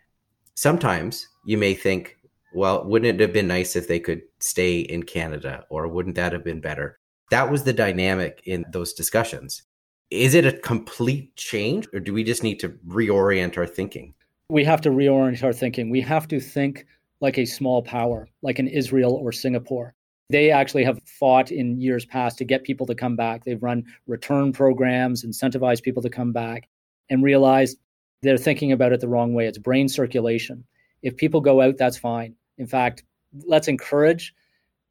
sometimes 0.56 1.28
you 1.46 1.58
may 1.58 1.74
think, 1.74 2.18
well, 2.54 2.86
wouldn't 2.86 3.16
it 3.16 3.22
have 3.22 3.34
been 3.34 3.48
nice 3.48 3.76
if 3.76 3.88
they 3.88 4.00
could 4.00 4.22
stay 4.40 4.80
in 4.80 5.04
Canada 5.04 5.66
or 5.70 5.88
wouldn't 5.88 6.16
that 6.16 6.34
have 6.34 6.44
been 6.44 6.62
better? 6.62 7.00
That 7.30 7.52
was 7.52 7.64
the 7.64 7.74
dynamic 7.74 8.42
in 8.46 8.66
those 8.72 8.94
discussions. 8.94 9.64
Is 10.10 10.34
it 10.34 10.46
a 10.46 10.54
complete 10.54 11.36
change 11.36 11.88
or 11.94 12.00
do 12.00 12.14
we 12.14 12.24
just 12.24 12.42
need 12.42 12.60
to 12.62 12.70
reorient 12.88 13.58
our 13.58 13.68
thinking? 13.68 14.16
We 14.50 14.64
have 14.64 14.82
to 14.82 14.90
reorient 14.90 15.44
our 15.44 15.54
thinking. 15.54 15.92
We 15.92 16.02
have 16.02 16.28
to 16.30 16.40
think 16.40 16.88
like 17.22 17.38
a 17.38 17.46
small 17.46 17.84
power, 17.84 18.28
like 18.42 18.58
an 18.58 18.68
Israel 18.68 19.14
or 19.14 19.32
Singapore. 19.32 19.94
They 20.32 20.52
actually 20.52 20.84
have 20.84 21.00
fought 21.06 21.52
in 21.52 21.80
years 21.80 22.06
past 22.06 22.38
to 22.38 22.46
get 22.46 22.64
people 22.64 22.86
to 22.88 22.96
come 22.96 23.16
back. 23.16 23.44
They've 23.44 23.62
run 23.62 23.84
return 24.08 24.52
programs, 24.52 25.24
incentivized 25.24 25.84
people 25.84 26.02
to 26.04 26.10
come 26.10 26.32
back, 26.32 26.68
and 27.10 27.24
realized 27.24 27.78
they're 28.22 28.38
thinking 28.38 28.72
about 28.72 28.92
it 28.92 29.00
the 29.00 29.08
wrong 29.08 29.34
way. 29.34 29.48
It's 29.48 29.58
brain 29.58 29.88
circulation. 29.88 30.64
If 31.02 31.18
people 31.18 31.42
go 31.42 31.62
out, 31.62 31.78
that's 31.78 31.98
fine. 31.98 32.36
In 32.58 32.68
fact, 32.68 33.04
let's 33.46 33.68
encourage 33.68 34.34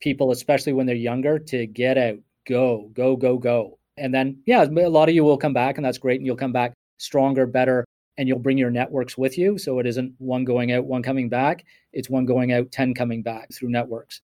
people, 0.00 0.30
especially 0.30 0.72
when 0.72 0.86
they're 0.86 0.96
younger, 0.96 1.38
to 1.38 1.66
get 1.66 1.98
out, 1.98 2.18
go, 2.46 2.90
go, 2.94 3.16
go, 3.16 3.36
go. 3.36 3.78
And 3.96 4.14
then, 4.14 4.38
yeah, 4.46 4.64
a 4.64 4.88
lot 4.88 5.08
of 5.08 5.14
you 5.14 5.24
will 5.24 5.36
come 5.36 5.52
back, 5.52 5.76
and 5.76 5.84
that's 5.84 5.98
great. 5.98 6.20
And 6.20 6.26
you'll 6.26 6.36
come 6.36 6.52
back 6.52 6.72
stronger, 6.98 7.46
better, 7.46 7.84
and 8.16 8.28
you'll 8.28 8.38
bring 8.38 8.58
your 8.58 8.70
networks 8.70 9.18
with 9.18 9.36
you. 9.36 9.58
So 9.58 9.78
it 9.78 9.86
isn't 9.86 10.14
one 10.18 10.44
going 10.44 10.72
out, 10.72 10.84
one 10.84 11.02
coming 11.02 11.28
back. 11.28 11.64
It's 11.92 12.08
one 12.08 12.24
going 12.24 12.52
out, 12.52 12.70
10 12.72 12.94
coming 12.94 13.22
back 13.22 13.52
through 13.52 13.70
networks. 13.70 14.20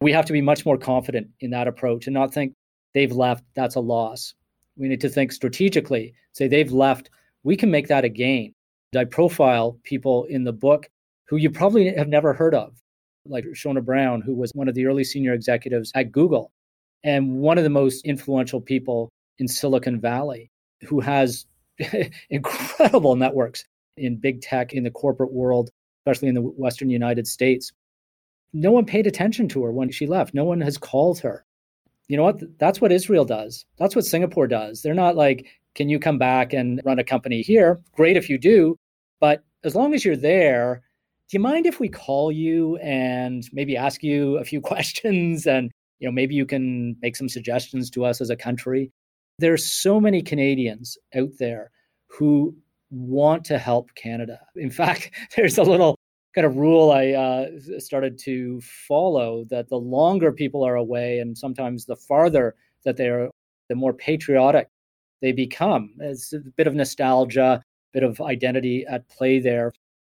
We 0.00 0.12
have 0.12 0.26
to 0.26 0.32
be 0.32 0.40
much 0.40 0.64
more 0.64 0.78
confident 0.78 1.28
in 1.40 1.50
that 1.50 1.68
approach 1.68 2.06
and 2.06 2.14
not 2.14 2.32
think 2.32 2.54
they've 2.94 3.12
left, 3.12 3.44
that's 3.54 3.74
a 3.74 3.80
loss. 3.80 4.34
We 4.76 4.88
need 4.88 5.00
to 5.00 5.08
think 5.08 5.32
strategically, 5.32 6.14
say 6.32 6.46
they've 6.46 6.70
left, 6.70 7.10
we 7.48 7.56
can 7.56 7.70
make 7.70 7.88
that 7.88 8.04
a 8.04 8.10
gain. 8.10 8.52
I 8.94 9.04
profile 9.04 9.78
people 9.82 10.24
in 10.24 10.44
the 10.44 10.52
book 10.52 10.86
who 11.28 11.38
you 11.38 11.50
probably 11.50 11.88
have 11.94 12.06
never 12.06 12.34
heard 12.34 12.54
of, 12.54 12.74
like 13.24 13.46
Shona 13.54 13.82
Brown, 13.82 14.20
who 14.20 14.34
was 14.34 14.52
one 14.52 14.68
of 14.68 14.74
the 14.74 14.84
early 14.84 15.02
senior 15.02 15.32
executives 15.32 15.90
at 15.94 16.12
Google 16.12 16.52
and 17.04 17.38
one 17.38 17.56
of 17.56 17.64
the 17.64 17.70
most 17.70 18.04
influential 18.04 18.60
people 18.60 19.08
in 19.38 19.48
Silicon 19.48 19.98
Valley, 19.98 20.50
who 20.86 21.00
has 21.00 21.46
incredible 22.28 23.16
networks 23.16 23.64
in 23.96 24.16
big 24.16 24.42
tech, 24.42 24.74
in 24.74 24.84
the 24.84 24.90
corporate 24.90 25.32
world, 25.32 25.70
especially 26.02 26.28
in 26.28 26.34
the 26.34 26.42
Western 26.42 26.90
United 26.90 27.26
States. 27.26 27.72
No 28.52 28.72
one 28.72 28.84
paid 28.84 29.06
attention 29.06 29.48
to 29.48 29.64
her 29.64 29.72
when 29.72 29.90
she 29.90 30.06
left. 30.06 30.34
No 30.34 30.44
one 30.44 30.60
has 30.60 30.76
called 30.76 31.20
her. 31.20 31.46
You 32.08 32.18
know 32.18 32.24
what? 32.24 32.58
That's 32.58 32.82
what 32.82 32.92
Israel 32.92 33.24
does. 33.24 33.64
That's 33.78 33.96
what 33.96 34.04
Singapore 34.04 34.48
does. 34.48 34.82
They're 34.82 34.92
not 34.92 35.16
like, 35.16 35.46
can 35.78 35.88
you 35.88 36.00
come 36.00 36.18
back 36.18 36.52
and 36.52 36.82
run 36.84 36.98
a 36.98 37.04
company 37.04 37.40
here? 37.40 37.78
Great 37.92 38.16
if 38.16 38.28
you 38.28 38.36
do. 38.36 38.76
But 39.20 39.44
as 39.62 39.76
long 39.76 39.94
as 39.94 40.04
you're 40.04 40.16
there, 40.16 40.82
do 41.28 41.36
you 41.36 41.40
mind 41.40 41.66
if 41.66 41.78
we 41.78 41.88
call 41.88 42.32
you 42.32 42.76
and 42.78 43.48
maybe 43.52 43.76
ask 43.76 44.02
you 44.02 44.38
a 44.38 44.44
few 44.44 44.60
questions 44.72 45.46
and 45.46 45.70
you 46.00 46.08
know 46.08 46.12
maybe 46.12 46.34
you 46.34 46.46
can 46.46 46.96
make 47.00 47.14
some 47.14 47.28
suggestions 47.28 47.90
to 47.90 48.04
us 48.04 48.20
as 48.20 48.30
a 48.30 48.36
country 48.36 48.92
there's 49.40 49.64
so 49.64 50.00
many 50.00 50.22
canadians 50.22 50.96
out 51.16 51.30
there 51.38 51.70
who 52.06 52.56
want 52.90 53.44
to 53.44 53.58
help 53.58 53.92
canada 53.96 54.38
in 54.54 54.70
fact 54.70 55.10
there's 55.36 55.58
a 55.58 55.62
little 55.62 55.98
kind 56.36 56.46
of 56.46 56.56
rule 56.56 56.92
i 56.92 57.10
uh, 57.10 57.46
started 57.80 58.16
to 58.16 58.60
follow 58.86 59.44
that 59.50 59.68
the 59.68 59.76
longer 59.76 60.30
people 60.30 60.62
are 60.62 60.76
away 60.76 61.18
and 61.18 61.36
sometimes 61.36 61.84
the 61.84 61.96
farther 61.96 62.54
that 62.84 62.96
they 62.96 63.08
are 63.08 63.28
the 63.68 63.74
more 63.74 63.92
patriotic 63.92 64.68
they 65.20 65.32
become 65.32 65.90
it's 66.00 66.32
a 66.32 66.40
bit 66.56 66.66
of 66.66 66.74
nostalgia 66.74 67.62
bit 67.92 68.02
of 68.02 68.20
identity 68.20 68.84
at 68.88 69.08
play 69.08 69.38
there 69.38 69.72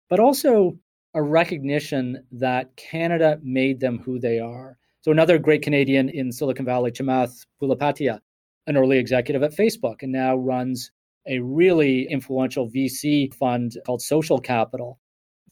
but 0.09 0.19
also 0.19 0.77
a 1.15 1.21
recognition 1.21 2.21
that 2.31 2.75
Canada 2.75 3.39
made 3.41 3.79
them 3.79 3.97
who 3.99 4.19
they 4.19 4.37
are. 4.37 4.77
So 5.01 5.11
another 5.11 5.37
great 5.37 5.61
Canadian 5.61 6.09
in 6.09 6.31
Silicon 6.31 6.65
Valley, 6.65 6.91
Chamath 6.91 7.45
Palihapitiya, 7.61 8.19
an 8.67 8.77
early 8.77 8.97
executive 8.97 9.41
at 9.41 9.55
Facebook, 9.55 10.03
and 10.03 10.11
now 10.11 10.35
runs 10.35 10.91
a 11.25 11.39
really 11.39 12.07
influential 12.09 12.69
VC 12.69 13.33
fund 13.33 13.77
called 13.85 14.01
Social 14.01 14.39
Capital, 14.39 14.99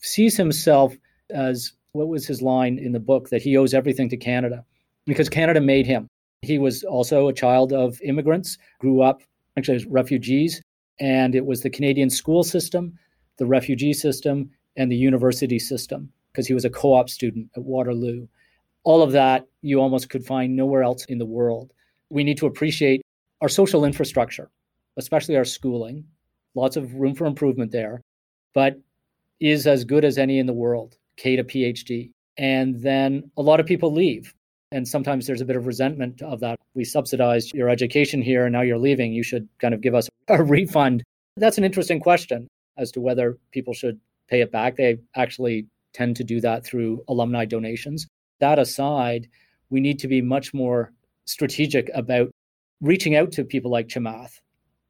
sees 0.01 0.36
himself 0.36 0.95
as 1.29 1.72
what 1.93 2.10
was 2.10 2.27
his 2.27 2.41
line 2.41 2.77
in 2.77 2.91
the 2.91 3.00
book 3.00 3.29
that 3.29 3.41
he 3.41 3.55
owes 3.55 3.74
everything 3.74 4.10
to 4.10 4.17
Canada 4.17 4.65
because 5.05 5.29
Canada 5.29 5.62
made 5.62 5.86
him. 5.86 6.07
He 6.41 6.60
was 6.60 6.83
also 6.83 7.29
a 7.29 7.33
child 7.33 7.72
of 7.72 8.01
immigrants, 8.01 8.57
grew 8.79 9.01
up 9.01 9.22
actually 9.57 9.75
as 9.75 9.86
refugees, 9.86 10.62
and 11.00 11.36
it 11.36 11.45
was 11.45 11.62
the 11.62 11.69
Canadian 11.69 12.10
school 12.10 12.43
system, 12.43 12.98
the 13.38 13.45
refugee 13.45 13.93
system, 13.93 14.50
and 14.77 14.91
the 14.91 14.95
university 14.95 15.60
system 15.60 16.12
because 16.31 16.48
he 16.48 16.53
was 16.53 16.65
a 16.65 16.69
co 16.69 16.93
op 16.93 17.10
student 17.10 17.50
at 17.55 17.63
Waterloo. 17.63 18.27
All 18.83 19.01
of 19.01 19.12
that 19.12 19.48
you 19.62 19.79
almost 19.79 20.10
could 20.10 20.25
find 20.25 20.55
nowhere 20.55 20.83
else 20.83 21.05
in 21.05 21.17
the 21.17 21.25
world. 21.25 21.72
We 22.10 22.24
need 22.24 22.38
to 22.39 22.48
appreciate 22.48 23.01
our 23.41 23.50
social 23.50 23.86
infrastructure, 23.86 24.50
especially 24.98 25.38
our 25.38 25.45
schooling. 25.45 26.03
Lots 26.55 26.75
of 26.75 26.93
room 26.95 27.15
for 27.15 27.25
improvement 27.25 27.72
there, 27.72 28.01
but 28.53 28.79
is 29.39 29.65
as 29.67 29.83
good 29.83 30.05
as 30.05 30.17
any 30.17 30.39
in 30.39 30.45
the 30.45 30.53
world, 30.53 30.98
K 31.17 31.36
to 31.36 31.43
PhD. 31.43 32.12
And 32.38 32.81
then 32.81 33.31
a 33.38 33.41
lot 33.41 33.60
of 33.60 33.65
people 33.65 33.91
leave. 33.91 34.33
And 34.73 34.87
sometimes 34.87 35.27
there's 35.27 35.39
a 35.39 35.45
bit 35.45 35.55
of 35.55 35.67
resentment 35.67 36.23
of 36.23 36.39
that. 36.39 36.59
We 36.73 36.83
subsidized 36.83 37.53
your 37.53 37.69
education 37.69 38.23
here 38.23 38.45
and 38.45 38.53
now 38.53 38.61
you're 38.61 38.79
leaving. 38.79 39.13
You 39.13 39.21
should 39.21 39.47
kind 39.59 39.75
of 39.75 39.81
give 39.81 39.93
us 39.93 40.09
a 40.27 40.43
refund. 40.55 41.03
That's 41.37 41.59
an 41.59 41.63
interesting 41.63 41.99
question 41.99 42.47
as 42.77 42.91
to 42.93 42.99
whether 42.99 43.37
people 43.51 43.75
should 43.75 43.99
pay 44.27 44.41
it 44.41 44.51
back. 44.51 44.75
They 44.75 44.97
actually 45.15 45.67
tend 45.93 46.15
to 46.15 46.23
do 46.23 46.41
that 46.41 46.65
through 46.65 47.03
alumni 47.07 47.45
donations. 47.45 48.07
That 48.39 48.57
aside, 48.57 49.27
we 49.69 49.79
need 49.79 49.99
to 49.99 50.07
be 50.07 50.23
much 50.23 50.55
more 50.55 50.91
strategic 51.25 51.91
about 51.93 52.31
reaching 52.81 53.15
out 53.15 53.31
to 53.33 53.43
people 53.43 53.69
like 53.69 53.87
Chamath 53.89 54.39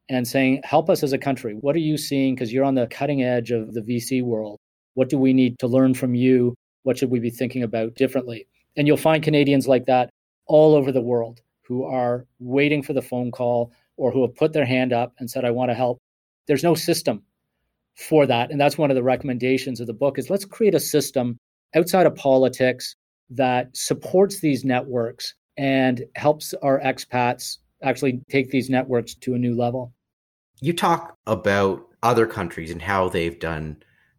and 0.07 0.25
saying, 0.25 0.61
help 0.63 0.89
us 0.89 1.03
as 1.03 1.11
a 1.11 1.17
country. 1.17 1.57
What 1.59 1.75
are 1.75 1.79
you 1.79 1.97
seeing? 1.97 2.35
Because 2.35 2.53
you're 2.53 2.63
on 2.63 2.75
the 2.75 2.87
cutting 2.87 3.21
edge 3.21 3.51
of 3.51 3.73
the 3.73 3.81
VC 3.81 4.23
world. 4.23 4.59
What 4.93 5.09
do 5.09 5.17
we 5.17 5.33
need 5.33 5.59
to 5.59 5.67
learn 5.67 5.93
from 5.93 6.15
you? 6.15 6.55
What 6.83 6.97
should 6.97 7.09
we 7.09 7.19
be 7.19 7.29
thinking 7.29 7.63
about 7.63 7.95
differently? 7.95 8.47
And 8.75 8.87
you'll 8.87 8.97
find 8.97 9.23
Canadians 9.23 9.67
like 9.67 9.85
that 9.85 10.09
all 10.45 10.75
over 10.75 10.91
the 10.91 11.01
world 11.01 11.41
who 11.61 11.83
are 11.83 12.25
waiting 12.39 12.83
for 12.83 12.93
the 12.93 13.01
phone 13.01 13.31
call 13.31 13.71
or 13.97 14.11
who 14.11 14.21
have 14.21 14.35
put 14.35 14.53
their 14.53 14.65
hand 14.65 14.91
up 14.93 15.13
and 15.19 15.29
said, 15.29 15.45
I 15.45 15.51
want 15.51 15.71
to 15.71 15.75
help. 15.75 15.99
There's 16.47 16.63
no 16.63 16.75
system 16.75 17.23
for 17.95 18.25
that. 18.25 18.51
And 18.51 18.59
that's 18.59 18.77
one 18.77 18.91
of 18.91 18.95
the 18.95 19.03
recommendations 19.03 19.79
of 19.79 19.87
the 19.87 19.93
book 19.93 20.17
is 20.17 20.29
let's 20.29 20.45
create 20.45 20.75
a 20.75 20.79
system 20.79 21.37
outside 21.75 22.05
of 22.05 22.15
politics 22.15 22.95
that 23.29 23.75
supports 23.75 24.39
these 24.39 24.65
networks 24.65 25.35
and 25.57 26.03
helps 26.15 26.53
our 26.61 26.79
expats 26.79 27.57
actually 27.83 28.21
take 28.29 28.49
these 28.49 28.69
networks 28.69 29.13
to 29.15 29.35
a 29.35 29.39
new 29.39 29.55
level. 29.55 29.93
You 30.61 30.73
talk 30.73 31.17
about 31.27 31.85
other 32.01 32.25
countries 32.25 32.71
and 32.71 32.81
how 32.81 33.09
they've 33.09 33.39
done 33.39 33.77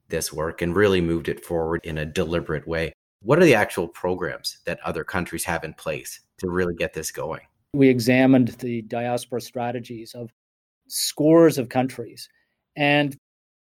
this 0.09 0.33
work 0.33 0.63
and 0.63 0.77
really 0.77 1.01
moved 1.01 1.29
it 1.29 1.45
forward 1.45 1.81
in 1.85 1.99
a 1.99 2.07
deliberate 2.07 2.69
way. 2.69 2.93
What 3.25 3.39
are 3.39 3.45
the 3.47 3.55
actual 3.55 3.89
programs 3.89 4.59
that 4.67 4.79
other 4.85 5.03
countries 5.03 5.45
have 5.45 5.65
in 5.65 5.73
place 5.73 6.21
to 6.37 6.51
really 6.51 6.75
get 6.75 6.93
this 6.93 7.11
going? 7.11 7.41
We 7.73 7.89
examined 7.89 8.49
the 8.49 8.83
diaspora 8.83 9.41
strategies 9.41 10.15
of 10.15 10.31
scores 10.89 11.57
of 11.57 11.71
countries. 11.71 12.29
And 12.77 13.17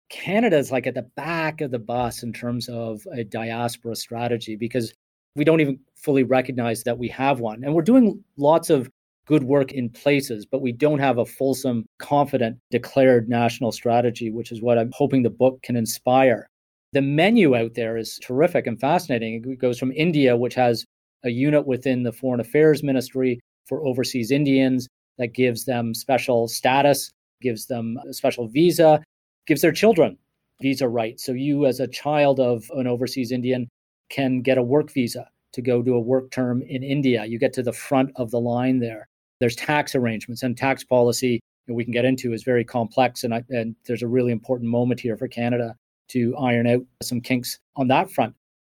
Canada 0.10 0.58
is 0.58 0.70
like 0.70 0.86
at 0.86 0.96
the 0.96 1.10
back 1.16 1.62
of 1.62 1.72
the 1.72 1.80
bus 1.80 2.24
in 2.24 2.34
terms 2.34 2.68
of 2.68 3.08
a 3.14 3.24
diaspora 3.24 3.96
strategy 3.96 4.58
because 4.58 4.94
we 5.38 5.46
don't 5.46 5.62
even 5.62 5.80
fully 5.96 6.24
recognize 6.24 6.84
that 6.84 6.98
we 6.98 7.08
have 7.08 7.40
one. 7.40 7.64
And 7.64 7.74
we're 7.74 7.84
doing 7.84 8.22
lots 8.36 8.70
of 8.70 8.90
good 9.28 9.46
work 9.46 9.72
in 9.72 9.90
places, 9.90 10.46
but 10.46 10.62
we 10.62 10.74
don't 10.74 11.00
have 11.00 11.20
a 11.20 11.26
fulsome, 11.26 11.86
confident, 12.00 12.58
declared 12.70 13.30
national 13.30 13.72
strategy, 13.72 14.30
which 14.30 14.52
is 14.52 14.62
what 14.62 14.78
I'm 14.78 14.92
hoping 14.94 15.24
the 15.24 15.30
book 15.30 15.62
can 15.64 15.78
inspire 15.78 16.50
the 16.94 17.02
menu 17.02 17.56
out 17.56 17.74
there 17.74 17.98
is 17.98 18.20
terrific 18.20 18.68
and 18.68 18.80
fascinating. 18.80 19.44
It 19.48 19.60
goes 19.60 19.80
from 19.80 19.92
India, 19.92 20.38
which 20.38 20.54
has 20.54 20.86
a 21.24 21.30
unit 21.30 21.66
within 21.66 22.04
the 22.04 22.12
Foreign 22.12 22.40
Affairs 22.40 22.84
Ministry 22.84 23.40
for 23.66 23.86
overseas 23.86 24.30
Indians 24.30 24.88
that 25.18 25.34
gives 25.34 25.66
them 25.66 25.96
special 25.96 26.48
status, 26.48 27.12
gives 27.42 27.66
them 27.66 27.98
a 28.08 28.14
special 28.14 28.48
visa, 28.48 29.02
gives 29.48 29.62
their 29.62 29.72
children 29.72 30.18
visa 30.62 30.88
rights. 30.88 31.26
So 31.26 31.32
you, 31.32 31.66
as 31.66 31.80
a 31.80 31.88
child 31.88 32.40
of 32.40 32.70
an 32.76 32.86
overseas 32.86 33.32
Indian, 33.32 33.68
can 34.10 34.42
get 34.42 34.60
a 34.60 34.64
work 34.64 34.92
visa 34.92 35.28
to 35.54 35.62
go 35.62 35.82
do 35.82 35.96
a 35.96 36.00
work 36.00 36.30
term 36.30 36.62
in 36.62 36.84
India. 36.84 37.26
You 37.26 37.40
get 37.40 37.54
to 37.54 37.64
the 37.64 37.74
front 37.74 38.12
of 38.18 38.30
the 38.30 38.40
line 38.40 38.80
there. 38.80 39.08
There's 39.40 39.56
tax 39.56 39.96
arrangements 39.96 40.44
and 40.44 40.56
tax 40.56 40.84
policy 40.84 41.40
that 41.68 41.74
we 41.74 41.84
can 41.84 41.94
get 41.94 42.06
into 42.06 42.34
is 42.34 42.44
very 42.44 42.64
complex, 42.64 43.24
and, 43.24 43.34
I, 43.34 43.44
and 43.50 43.76
there's 43.86 44.04
a 44.04 44.08
really 44.08 44.32
important 44.32 44.70
moment 44.70 45.00
here 45.00 45.18
for 45.18 45.28
Canada 45.28 45.76
to 46.14 46.36
iron 46.38 46.68
out 46.68 46.82
some 47.02 47.22
kinks 47.22 47.60
on 47.76 47.88
that 47.90 48.10
front. 48.10 48.36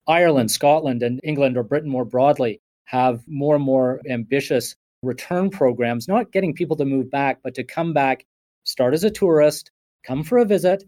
Ireland, 0.07 0.51
Scotland, 0.51 1.03
and 1.03 1.21
England 1.23 1.57
or 1.57 1.63
Britain 1.63 1.89
more 1.89 2.05
broadly 2.05 2.61
have 2.85 3.23
more 3.27 3.55
and 3.55 3.63
more 3.63 4.01
ambitious 4.09 4.75
return 5.01 5.49
programs, 5.49 6.07
not 6.07 6.31
getting 6.31 6.53
people 6.53 6.77
to 6.77 6.85
move 6.85 7.09
back, 7.09 7.39
but 7.43 7.53
to 7.55 7.63
come 7.63 7.93
back, 7.93 8.25
start 8.63 8.93
as 8.93 9.03
a 9.03 9.09
tourist, 9.09 9.71
come 10.05 10.23
for 10.23 10.37
a 10.37 10.45
visit, 10.45 10.83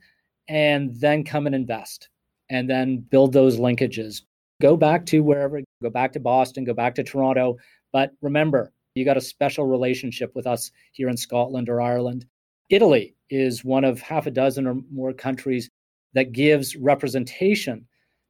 and 0.48 0.96
then 1.00 1.24
come 1.24 1.46
and 1.46 1.56
invest 1.56 2.10
and 2.50 2.70
then 2.70 2.98
build 2.98 3.34
those 3.34 3.58
linkages. 3.58 4.22
Go 4.62 4.78
back 4.78 5.06
to 5.08 5.22
wherever, 5.22 5.62
go 5.84 5.90
back 5.90 6.14
to 6.14 6.20
Boston, 6.20 6.64
go 6.64 6.74
back 6.74 6.96
to 6.96 7.04
Toronto. 7.04 7.58
But 7.92 8.12
remember, 8.22 8.72
you 8.96 9.06
got 9.06 9.18
a 9.18 9.22
special 9.22 9.66
relationship 9.66 10.34
with 10.34 10.48
us 10.48 10.72
here 10.94 11.10
in 11.10 11.18
Scotland 11.18 11.70
or 11.70 11.82
Ireland. 11.82 12.26
Italy 12.70 13.16
is 13.30 13.64
one 13.64 13.84
of 13.84 14.02
half 14.02 14.26
a 14.26 14.32
dozen 14.32 14.66
or 14.66 14.78
more 14.92 15.14
countries 15.14 15.70
that 16.18 16.32
gives 16.32 16.76
representation 16.76 17.86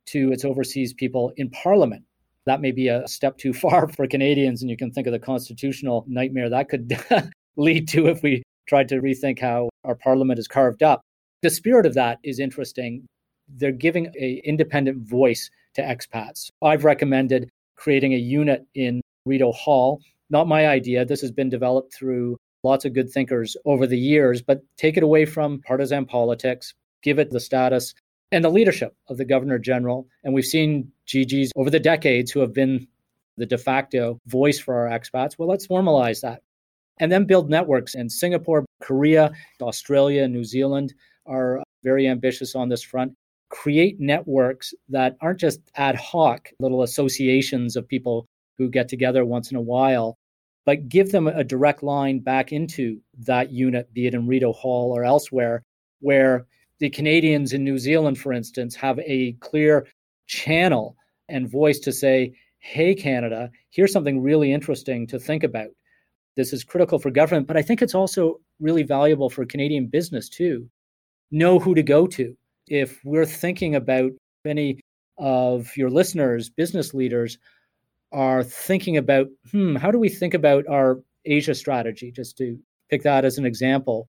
to 0.07 0.33
its 0.33 0.43
overseas 0.43 0.93
people 0.93 1.31
in 1.37 1.49
parliament. 1.51 2.03
That 2.45 2.59
may 2.59 2.71
be 2.71 2.89
a 2.89 3.07
step 3.07 3.37
too 3.37 3.53
far 3.53 3.87
for 3.95 4.05
Canadians, 4.07 4.61
and 4.61 4.69
you 4.69 4.75
can 4.75 4.91
think 4.91 5.07
of 5.07 5.13
the 5.13 5.19
constitutional 5.19 6.03
nightmare 6.05 6.49
that 6.49 6.67
could 6.67 6.99
lead 7.55 7.87
to 7.87 8.07
if 8.07 8.21
we 8.21 8.43
tried 8.67 8.89
to 8.89 9.01
rethink 9.01 9.39
how 9.39 9.69
our 9.85 9.95
parliament 9.95 10.37
is 10.37 10.49
carved 10.49 10.83
up. 10.83 10.99
The 11.43 11.49
spirit 11.49 11.85
of 11.85 11.93
that 11.93 12.19
is 12.23 12.41
interesting. 12.41 13.05
They're 13.47 13.71
giving 13.71 14.07
an 14.07 14.41
independent 14.43 15.07
voice 15.07 15.49
to 15.75 15.81
expats. 15.81 16.49
I've 16.61 16.83
recommended 16.83 17.47
creating 17.77 18.13
a 18.13 18.17
unit 18.17 18.65
in 18.75 18.99
Rideau 19.25 19.53
Hall. 19.53 20.01
Not 20.29 20.49
my 20.49 20.67
idea. 20.67 21.05
This 21.05 21.21
has 21.21 21.31
been 21.31 21.49
developed 21.49 21.93
through 21.93 22.35
lots 22.65 22.83
of 22.83 22.91
good 22.91 23.09
thinkers 23.09 23.55
over 23.63 23.87
the 23.87 23.97
years, 23.97 24.41
but 24.41 24.61
take 24.75 24.97
it 24.97 25.03
away 25.03 25.23
from 25.23 25.61
partisan 25.61 26.05
politics, 26.05 26.73
give 27.03 27.19
it 27.19 27.31
the 27.31 27.39
status 27.39 27.93
and 28.31 28.43
the 28.43 28.49
leadership 28.49 28.95
of 29.07 29.17
the 29.17 29.25
governor 29.25 29.59
general. 29.59 30.07
And 30.23 30.33
we've 30.33 30.45
seen 30.45 30.91
GGs 31.07 31.51
over 31.55 31.69
the 31.69 31.79
decades 31.79 32.31
who 32.31 32.41
have 32.41 32.53
been 32.53 32.87
the 33.37 33.45
de 33.45 33.57
facto 33.57 34.19
voice 34.25 34.59
for 34.59 34.75
our 34.75 34.99
expats. 34.99 35.37
Well, 35.37 35.47
let's 35.47 35.67
formalize 35.67 36.21
that. 36.21 36.41
And 36.99 37.11
then 37.11 37.25
build 37.25 37.49
networks 37.49 37.93
in 37.93 38.09
Singapore, 38.09 38.65
Korea, 38.81 39.31
Australia, 39.61 40.27
New 40.27 40.43
Zealand 40.43 40.93
are 41.25 41.63
very 41.83 42.07
ambitious 42.07 42.55
on 42.55 42.69
this 42.69 42.81
front. 42.81 43.13
Create 43.49 43.99
networks 43.99 44.73
that 44.89 45.15
aren't 45.21 45.39
just 45.39 45.61
ad 45.75 45.95
hoc 45.95 46.49
little 46.59 46.81
associations 46.81 47.75
of 47.75 47.87
people 47.87 48.25
who 48.57 48.69
get 48.69 48.89
together 48.89 49.23
once 49.23 49.51
in 49.51 49.57
a 49.57 49.61
while, 49.61 50.17
but 50.65 50.89
give 50.89 51.11
them 51.11 51.27
a 51.27 51.43
direct 51.43 51.83
line 51.83 52.19
back 52.19 52.51
into 52.51 52.99
that 53.19 53.51
unit, 53.51 53.93
be 53.93 54.07
it 54.07 54.15
in 54.15 54.27
Rideau 54.27 54.51
Hall 54.51 54.91
or 54.91 55.05
elsewhere, 55.05 55.61
where 55.99 56.47
the 56.79 56.89
Canadians 56.89 57.53
in 57.53 57.63
New 57.63 57.77
Zealand, 57.77 58.17
for 58.17 58.33
instance, 58.33 58.75
have 58.75 58.99
a 58.99 59.33
clear 59.39 59.87
channel 60.27 60.95
and 61.29 61.49
voice 61.49 61.79
to 61.79 61.91
say, 61.91 62.33
hey, 62.59 62.93
Canada, 62.93 63.49
here's 63.69 63.91
something 63.91 64.21
really 64.21 64.51
interesting 64.51 65.07
to 65.07 65.19
think 65.19 65.43
about. 65.43 65.69
This 66.35 66.53
is 66.53 66.63
critical 66.63 66.99
for 66.99 67.09
government, 67.09 67.47
but 67.47 67.57
I 67.57 67.61
think 67.61 67.81
it's 67.81 67.95
also 67.95 68.39
really 68.59 68.83
valuable 68.83 69.29
for 69.29 69.45
Canadian 69.45 69.87
business 69.87 70.29
too. 70.29 70.69
Know 71.31 71.59
who 71.59 71.73
to 71.75 71.83
go 71.83 72.07
to. 72.07 72.35
If 72.67 72.99
we're 73.03 73.25
thinking 73.25 73.75
about 73.75 74.11
any 74.45 74.79
of 75.17 75.75
your 75.75 75.89
listeners, 75.89 76.49
business 76.49 76.93
leaders, 76.93 77.37
are 78.11 78.43
thinking 78.43 78.97
about, 78.97 79.27
hmm, 79.51 79.75
how 79.75 79.91
do 79.91 79.99
we 79.99 80.09
think 80.09 80.33
about 80.33 80.65
our 80.67 80.99
Asia 81.25 81.55
strategy? 81.55 82.11
Just 82.11 82.37
to 82.37 82.57
pick 82.89 83.03
that 83.03 83.25
as 83.25 83.37
an 83.37 83.45
example. 83.45 84.07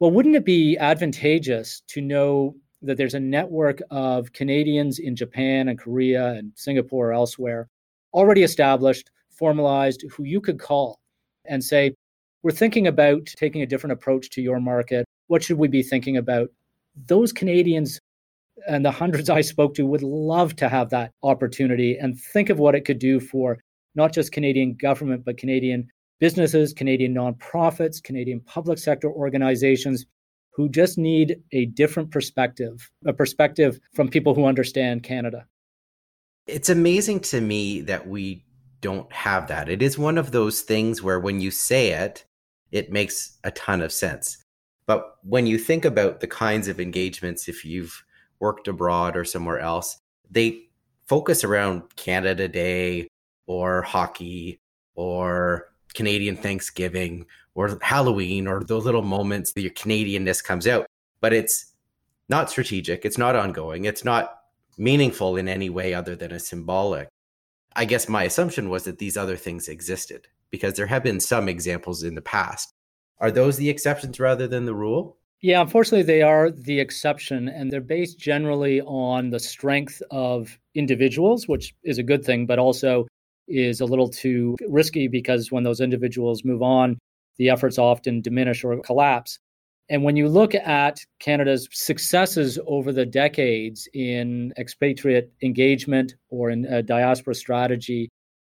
Well, 0.00 0.12
wouldn't 0.12 0.36
it 0.36 0.44
be 0.44 0.78
advantageous 0.78 1.82
to 1.88 2.00
know 2.00 2.54
that 2.82 2.96
there's 2.96 3.14
a 3.14 3.20
network 3.20 3.80
of 3.90 4.32
Canadians 4.32 5.00
in 5.00 5.16
Japan 5.16 5.68
and 5.68 5.78
Korea 5.78 6.34
and 6.34 6.52
Singapore 6.54 7.08
or 7.08 7.12
elsewhere 7.12 7.68
already 8.14 8.44
established, 8.44 9.10
formalized, 9.30 10.04
who 10.10 10.22
you 10.22 10.40
could 10.40 10.60
call 10.60 11.00
and 11.46 11.62
say, 11.62 11.94
We're 12.44 12.52
thinking 12.52 12.86
about 12.86 13.26
taking 13.26 13.62
a 13.62 13.66
different 13.66 13.92
approach 13.92 14.30
to 14.30 14.42
your 14.42 14.60
market. 14.60 15.04
What 15.26 15.42
should 15.42 15.58
we 15.58 15.66
be 15.66 15.82
thinking 15.82 16.16
about? 16.16 16.48
Those 17.06 17.32
Canadians 17.32 18.00
and 18.68 18.84
the 18.84 18.92
hundreds 18.92 19.28
I 19.38 19.40
spoke 19.40 19.74
to 19.74 19.86
would 19.86 20.04
love 20.04 20.54
to 20.56 20.68
have 20.68 20.90
that 20.90 21.12
opportunity 21.24 21.98
and 21.98 22.18
think 22.18 22.50
of 22.50 22.60
what 22.60 22.76
it 22.76 22.84
could 22.84 23.00
do 23.00 23.18
for 23.18 23.58
not 23.96 24.12
just 24.12 24.30
Canadian 24.30 24.74
government, 24.74 25.24
but 25.24 25.38
Canadian 25.38 25.88
businesses, 26.18 26.72
Canadian 26.72 27.14
nonprofits, 27.14 28.02
Canadian 28.02 28.40
public 28.40 28.78
sector 28.78 29.10
organizations 29.10 30.06
who 30.52 30.68
just 30.68 30.98
need 30.98 31.40
a 31.52 31.66
different 31.66 32.10
perspective, 32.10 32.90
a 33.06 33.12
perspective 33.12 33.78
from 33.94 34.08
people 34.08 34.34
who 34.34 34.44
understand 34.44 35.02
Canada. 35.02 35.46
It's 36.46 36.68
amazing 36.68 37.20
to 37.20 37.40
me 37.40 37.82
that 37.82 38.08
we 38.08 38.44
don't 38.80 39.12
have 39.12 39.48
that. 39.48 39.68
It 39.68 39.82
is 39.82 39.98
one 39.98 40.18
of 40.18 40.32
those 40.32 40.62
things 40.62 41.02
where 41.02 41.20
when 41.20 41.40
you 41.40 41.50
say 41.50 41.90
it, 41.92 42.24
it 42.70 42.90
makes 42.90 43.38
a 43.44 43.50
ton 43.50 43.82
of 43.82 43.92
sense. 43.92 44.42
But 44.86 45.16
when 45.22 45.46
you 45.46 45.58
think 45.58 45.84
about 45.84 46.20
the 46.20 46.26
kinds 46.26 46.66
of 46.68 46.80
engagements, 46.80 47.48
if 47.48 47.64
you've 47.64 48.02
worked 48.40 48.68
abroad 48.68 49.16
or 49.16 49.24
somewhere 49.24 49.58
else, 49.58 49.98
they 50.30 50.68
focus 51.06 51.44
around 51.44 51.94
Canada 51.96 52.48
Day 52.48 53.08
or 53.46 53.82
hockey 53.82 54.58
or 54.94 55.66
Canadian 55.94 56.36
Thanksgiving 56.36 57.26
or 57.54 57.78
Halloween 57.82 58.46
or 58.46 58.62
those 58.62 58.84
little 58.84 59.02
moments 59.02 59.52
that 59.52 59.62
your 59.62 59.72
Canadianness 59.72 60.42
comes 60.42 60.66
out. 60.66 60.86
But 61.20 61.32
it's 61.32 61.72
not 62.28 62.50
strategic, 62.50 63.04
it's 63.04 63.18
not 63.18 63.34
ongoing, 63.34 63.84
it's 63.84 64.04
not 64.04 64.38
meaningful 64.76 65.36
in 65.36 65.48
any 65.48 65.70
way 65.70 65.94
other 65.94 66.14
than 66.14 66.32
a 66.32 66.38
symbolic. 66.38 67.08
I 67.74 67.84
guess 67.84 68.08
my 68.08 68.24
assumption 68.24 68.68
was 68.68 68.84
that 68.84 68.98
these 68.98 69.16
other 69.16 69.36
things 69.36 69.68
existed 69.68 70.28
because 70.50 70.74
there 70.74 70.86
have 70.86 71.02
been 71.02 71.20
some 71.20 71.48
examples 71.48 72.02
in 72.02 72.14
the 72.14 72.22
past. 72.22 72.72
Are 73.18 73.30
those 73.30 73.56
the 73.56 73.68
exceptions 73.68 74.20
rather 74.20 74.46
than 74.46 74.64
the 74.64 74.74
rule? 74.74 75.16
Yeah, 75.40 75.60
unfortunately, 75.60 76.02
they 76.02 76.22
are 76.22 76.50
the 76.50 76.80
exception, 76.80 77.48
and 77.48 77.70
they're 77.70 77.80
based 77.80 78.18
generally 78.18 78.80
on 78.80 79.30
the 79.30 79.38
strength 79.38 80.02
of 80.10 80.58
individuals, 80.74 81.46
which 81.46 81.74
is 81.84 81.98
a 81.98 82.02
good 82.02 82.24
thing, 82.24 82.46
but 82.46 82.58
also 82.58 83.06
is 83.48 83.80
a 83.80 83.86
little 83.86 84.08
too 84.08 84.56
risky 84.68 85.08
because 85.08 85.50
when 85.50 85.64
those 85.64 85.80
individuals 85.80 86.44
move 86.44 86.62
on, 86.62 86.98
the 87.38 87.50
efforts 87.50 87.78
often 87.78 88.20
diminish 88.20 88.64
or 88.64 88.78
collapse. 88.80 89.38
And 89.90 90.04
when 90.04 90.16
you 90.16 90.28
look 90.28 90.54
at 90.54 91.00
Canada's 91.18 91.66
successes 91.72 92.58
over 92.66 92.92
the 92.92 93.06
decades 93.06 93.88
in 93.94 94.52
expatriate 94.58 95.32
engagement 95.42 96.14
or 96.28 96.50
in 96.50 96.84
diaspora 96.84 97.34
strategy, 97.34 98.10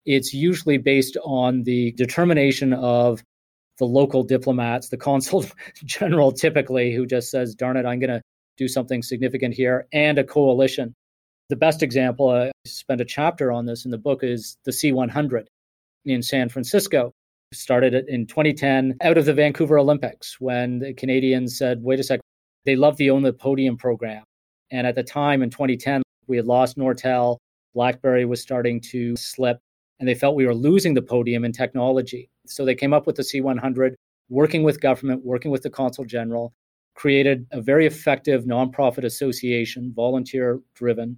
it's 0.05 0.33
usually 0.33 0.79
based 0.79 1.17
on 1.23 1.63
the 1.63 1.91
determination 1.91 2.73
of 2.73 3.21
the 3.77 3.85
local 3.85 4.23
diplomats, 4.23 4.89
the 4.89 4.97
consul 5.09 5.45
general 5.85 6.31
typically, 6.31 6.93
who 6.93 7.05
just 7.05 7.29
says, 7.29 7.53
darn 7.53 7.77
it, 7.77 7.85
I'm 7.85 7.99
going 7.99 8.09
to 8.09 8.21
do 8.57 8.67
something 8.67 9.03
significant 9.03 9.53
here, 9.53 9.87
and 9.93 10.17
a 10.17 10.23
coalition. 10.23 10.93
The 11.49 11.55
best 11.55 11.81
example, 11.81 12.29
I 12.29 12.51
spent 12.65 13.01
a 13.01 13.05
chapter 13.05 13.51
on 13.51 13.65
this 13.65 13.83
in 13.83 13.89
the 13.89 13.97
book, 13.97 14.23
is 14.23 14.55
the 14.65 14.71
C100 14.71 15.45
in 16.05 16.21
San 16.21 16.47
Francisco. 16.47 17.11
Started 17.51 17.95
it 17.95 18.05
in 18.07 18.27
2010 18.27 18.97
out 19.01 19.17
of 19.17 19.25
the 19.25 19.33
Vancouver 19.33 19.79
Olympics 19.79 20.39
when 20.39 20.77
the 20.77 20.93
Canadians 20.93 21.57
said, 21.57 21.81
wait 21.81 21.99
a 21.99 22.03
sec, 22.03 22.19
they 22.65 22.75
love 22.75 22.97
the 22.97 23.09
Own 23.09 23.23
the 23.23 23.33
Podium 23.33 23.77
program. 23.77 24.23
And 24.69 24.85
at 24.85 24.93
the 24.93 25.01
time 25.01 25.41
in 25.41 25.49
2010, 25.49 26.03
we 26.27 26.37
had 26.37 26.45
lost 26.45 26.77
Nortel, 26.77 27.37
Blackberry 27.73 28.25
was 28.25 28.39
starting 28.39 28.79
to 28.91 29.15
slip, 29.15 29.57
and 29.99 30.07
they 30.07 30.13
felt 30.13 30.35
we 30.35 30.45
were 30.45 30.53
losing 30.53 30.93
the 30.93 31.01
podium 31.01 31.43
in 31.43 31.51
technology. 31.51 32.29
So 32.45 32.63
they 32.63 32.75
came 32.75 32.93
up 32.93 33.07
with 33.07 33.15
the 33.15 33.23
C100, 33.23 33.95
working 34.29 34.61
with 34.61 34.79
government, 34.79 35.25
working 35.25 35.49
with 35.49 35.63
the 35.63 35.71
Consul 35.71 36.05
General, 36.05 36.53
created 36.93 37.47
a 37.51 37.59
very 37.59 37.87
effective 37.87 38.43
nonprofit 38.43 39.03
association, 39.03 39.91
volunteer 39.95 40.59
driven, 40.75 41.17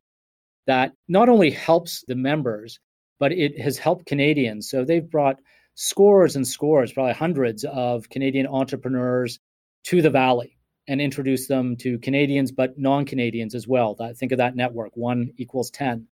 that 0.67 0.93
not 1.07 1.29
only 1.29 1.49
helps 1.49 2.03
the 2.07 2.15
members, 2.15 2.79
but 3.19 3.31
it 3.31 3.59
has 3.59 3.77
helped 3.77 4.05
Canadians. 4.05 4.69
So 4.69 4.83
they've 4.83 5.09
brought 5.09 5.37
scores 5.75 6.35
and 6.35 6.47
scores, 6.47 6.91
probably 6.91 7.13
hundreds 7.13 7.63
of 7.65 8.09
Canadian 8.09 8.47
entrepreneurs 8.47 9.39
to 9.85 10.01
the 10.01 10.09
Valley 10.09 10.57
and 10.87 10.99
introduced 10.99 11.47
them 11.47 11.75
to 11.77 11.99
Canadians, 11.99 12.51
but 12.51 12.77
non 12.77 13.05
Canadians 13.05 13.55
as 13.55 13.67
well. 13.67 13.95
That, 13.95 14.17
think 14.17 14.31
of 14.31 14.37
that 14.39 14.55
network, 14.55 14.91
one 14.95 15.31
equals 15.37 15.71
10. 15.71 16.07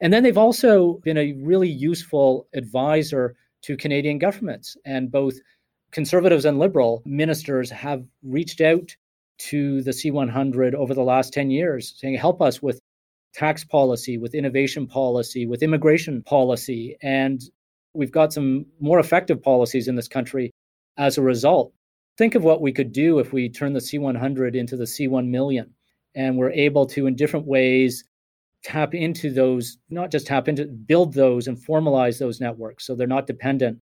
And 0.00 0.12
then 0.12 0.22
they've 0.22 0.38
also 0.38 0.94
been 1.04 1.16
a 1.16 1.32
really 1.42 1.68
useful 1.68 2.48
advisor 2.54 3.36
to 3.62 3.76
Canadian 3.76 4.18
governments. 4.18 4.76
And 4.84 5.10
both 5.10 5.34
conservatives 5.92 6.44
and 6.44 6.58
liberal 6.58 7.02
ministers 7.04 7.70
have 7.70 8.04
reached 8.22 8.60
out 8.60 8.96
to 9.38 9.82
the 9.82 9.90
C100 9.90 10.74
over 10.74 10.94
the 10.94 11.02
last 11.02 11.32
10 11.32 11.50
years, 11.50 11.94
saying, 11.96 12.16
help 12.16 12.40
us 12.42 12.62
with 12.62 12.80
tax 13.34 13.64
policy, 13.64 14.18
with 14.18 14.34
innovation 14.34 14.86
policy, 14.86 15.46
with 15.46 15.62
immigration 15.62 16.22
policy. 16.22 16.96
And 17.02 17.42
we've 17.94 18.12
got 18.12 18.32
some 18.32 18.66
more 18.80 18.98
effective 18.98 19.42
policies 19.42 19.88
in 19.88 19.96
this 19.96 20.08
country 20.08 20.50
as 20.96 21.18
a 21.18 21.22
result. 21.22 21.72
Think 22.18 22.34
of 22.34 22.44
what 22.44 22.60
we 22.60 22.72
could 22.72 22.92
do 22.92 23.18
if 23.18 23.32
we 23.32 23.48
turn 23.48 23.72
the 23.72 23.80
C100 23.80 24.54
into 24.54 24.76
the 24.76 24.84
C1 24.84 25.28
million 25.28 25.72
and 26.14 26.36
we're 26.36 26.50
able 26.50 26.86
to, 26.86 27.06
in 27.06 27.16
different 27.16 27.46
ways, 27.46 28.04
tap 28.62 28.94
into 28.94 29.30
those, 29.32 29.78
not 29.90 30.10
just 30.10 30.26
tap 30.26 30.46
into, 30.46 30.66
build 30.66 31.14
those 31.14 31.48
and 31.48 31.56
formalize 31.56 32.18
those 32.18 32.40
networks 32.40 32.86
so 32.86 32.94
they're 32.94 33.06
not 33.06 33.26
dependent 33.26 33.80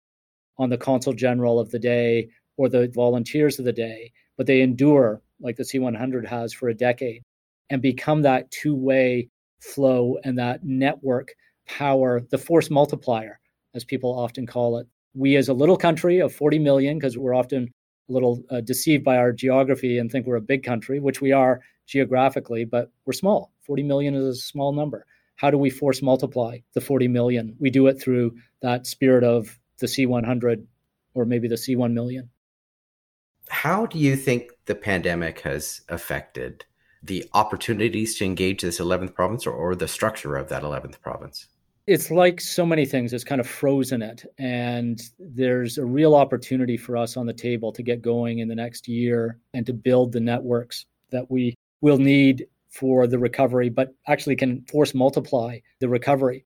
on 0.58 0.70
the 0.70 0.78
consul 0.78 1.14
general 1.14 1.60
of 1.60 1.72
the 1.72 1.80
day 1.80 2.30
or 2.58 2.70
the 2.70 2.88
volunteers 2.94 3.58
of 3.58 3.66
the 3.66 3.74
day, 3.74 4.12
but 4.38 4.46
they 4.46 4.62
endure 4.62 5.22
like 5.42 5.56
the 5.56 5.64
C100 5.64 6.28
has 6.28 6.54
for 6.54 6.70
a 6.70 6.74
decade 6.74 7.24
and 7.70 7.82
become 7.82 8.22
that 8.22 8.52
two 8.52 8.76
way 8.76 9.30
flow 9.60 10.17
and 10.24 10.38
that 10.39 10.63
network 10.63 11.34
power, 11.67 12.22
the 12.32 12.38
force 12.38 12.69
multiplier, 12.69 13.39
as 13.74 13.84
people 13.84 14.17
often 14.17 14.45
call 14.45 14.78
it. 14.78 14.88
We, 15.13 15.36
as 15.36 15.50
a 15.50 15.54
little 15.54 15.78
country 15.78 16.19
of 16.19 16.34
40 16.34 16.60
million, 16.60 16.98
because 16.98 17.17
we're 17.17 17.36
often 17.36 17.74
a 18.10 18.13
little 18.13 18.43
uh, 18.50 18.62
deceived 18.62 19.04
by 19.04 19.17
our 19.17 19.32
geography 19.32 19.98
and 19.98 20.12
think 20.12 20.26
we're 20.26 20.36
a 20.36 20.41
big 20.41 20.63
country, 20.63 21.00
which 21.00 21.22
we 21.22 21.32
are 21.32 21.62
geographically, 21.86 22.65
but 22.65 22.91
we're 23.06 23.13
small. 23.13 23.52
40 23.62 23.84
million 23.84 24.15
is 24.15 24.26
a 24.26 24.36
small 24.36 24.74
number. 24.74 25.06
How 25.36 25.50
do 25.50 25.58
we 25.58 25.69
force 25.69 26.02
multiply 26.02 26.60
the 26.74 26.82
40 26.82 27.08
million? 27.08 27.56
We 27.60 27.69
do 27.69 27.88
it 27.88 28.02
through 28.02 28.36
that 28.62 28.86
spirit 28.86 29.24
of 29.24 29.58
the 29.80 29.88
C100 29.88 30.65
or 31.13 31.26
maybe 31.26 31.48
the 31.48 31.56
C1 31.56 31.93
million. 31.93 32.30
How 33.50 33.86
do 33.86 33.98
you 33.98 34.15
think 34.15 34.52
the 34.65 34.76
pandemic 34.76 35.39
has 35.41 35.82
affected 35.89 36.65
the 37.04 37.26
opportunities 37.34 38.18
to 38.18 38.26
engage 38.26 38.62
this 38.62 38.80
11th 38.80 39.14
province 39.14 39.46
or, 39.46 39.52
or 39.52 39.76
the 39.76 39.88
structure 39.88 40.36
of 40.36 40.50
that 40.50 40.64
11th 40.64 41.02
province? 41.02 41.48
It's 41.88 42.12
like 42.12 42.40
so 42.40 42.66
many 42.66 42.86
things, 42.86 43.14
it's 43.14 43.24
kind 43.24 43.42
of 43.42 43.48
frozen 43.48 44.04
it. 44.04 44.24
And 44.38 45.02
there's 45.18 45.80
a 45.80 45.86
real 45.86 46.14
opportunity 46.14 46.78
for 46.78 46.96
us 46.96 47.18
on 47.18 47.26
the 47.26 47.34
table 47.34 47.72
to 47.72 47.82
get 47.82 48.02
going 48.02 48.40
in 48.40 48.48
the 48.48 48.56
next 48.56 48.88
year 48.88 49.40
and 49.56 49.66
to 49.66 49.74
build 49.74 50.12
the 50.12 50.20
networks 50.20 50.86
that 51.10 51.32
we 51.32 51.56
will 51.82 51.98
need 51.98 52.46
for 52.70 53.08
the 53.08 53.18
recovery, 53.18 53.70
but 53.70 53.96
actually 54.08 54.36
can 54.36 54.62
force 54.66 54.94
multiply 54.94 55.58
the 55.80 55.90
recovery. 55.90 56.46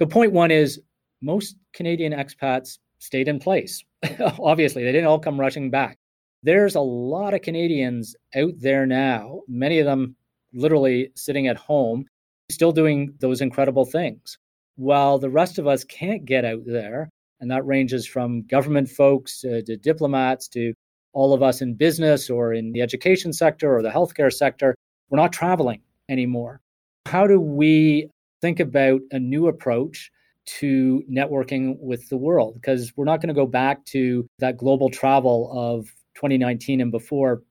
So, 0.00 0.06
point 0.06 0.32
one 0.32 0.50
is 0.50 0.80
most 1.22 1.54
Canadian 1.72 2.12
expats 2.12 2.78
stayed 2.98 3.28
in 3.28 3.38
place. 3.38 3.84
Obviously, 4.40 4.82
they 4.82 4.90
didn't 4.90 5.06
all 5.06 5.20
come 5.20 5.38
rushing 5.38 5.70
back 5.70 5.99
there's 6.42 6.74
a 6.74 6.80
lot 6.80 7.34
of 7.34 7.42
Canadians 7.42 8.16
out 8.34 8.52
there 8.56 8.86
now, 8.86 9.40
many 9.48 9.78
of 9.78 9.86
them 9.86 10.16
literally 10.52 11.10
sitting 11.14 11.46
at 11.46 11.56
home, 11.56 12.06
still 12.50 12.72
doing 12.72 13.14
those 13.20 13.40
incredible 13.40 13.84
things. 13.84 14.38
While 14.76 15.18
the 15.18 15.30
rest 15.30 15.58
of 15.58 15.66
us 15.66 15.84
can't 15.84 16.24
get 16.24 16.44
out 16.44 16.62
there, 16.64 17.10
and 17.40 17.50
that 17.50 17.66
ranges 17.66 18.06
from 18.06 18.42
government 18.46 18.88
folks 18.88 19.40
to, 19.40 19.62
to 19.62 19.76
diplomats 19.76 20.48
to 20.48 20.72
all 21.12 21.34
of 21.34 21.42
us 21.42 21.60
in 21.60 21.74
business 21.74 22.30
or 22.30 22.54
in 22.54 22.72
the 22.72 22.82
education 22.82 23.32
sector 23.32 23.74
or 23.76 23.82
the 23.82 23.90
healthcare 23.90 24.32
sector, 24.32 24.74
we're 25.08 25.18
not 25.18 25.32
traveling 25.32 25.82
anymore. 26.08 26.60
How 27.06 27.26
do 27.26 27.40
we 27.40 28.08
think 28.40 28.60
about 28.60 29.00
a 29.10 29.18
new 29.18 29.48
approach 29.48 30.10
to 30.46 31.02
networking 31.10 31.76
with 31.80 32.08
the 32.08 32.16
world? 32.16 32.54
Because 32.54 32.92
we're 32.96 33.04
not 33.04 33.20
going 33.20 33.28
to 33.28 33.34
go 33.34 33.46
back 33.46 33.84
to 33.86 34.26
that 34.38 34.56
global 34.56 34.88
travel 34.88 35.50
of 35.52 35.90
2019 36.20 36.82
and 36.82 36.92
before 36.92 37.42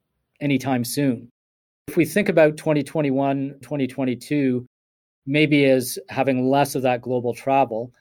anytime 0.42 0.84
soon. 0.84 1.28
If 1.88 1.98
we 1.98 2.06
think 2.06 2.30
about 2.30 2.56
2021, 2.56 3.56
2022, 3.62 4.64
maybe 5.26 5.66
as 5.66 5.98
having 6.10 6.48
less 6.48 6.76
of 6.76 6.84
that 6.84 7.02
global 7.02 7.34
travel, 7.34 7.92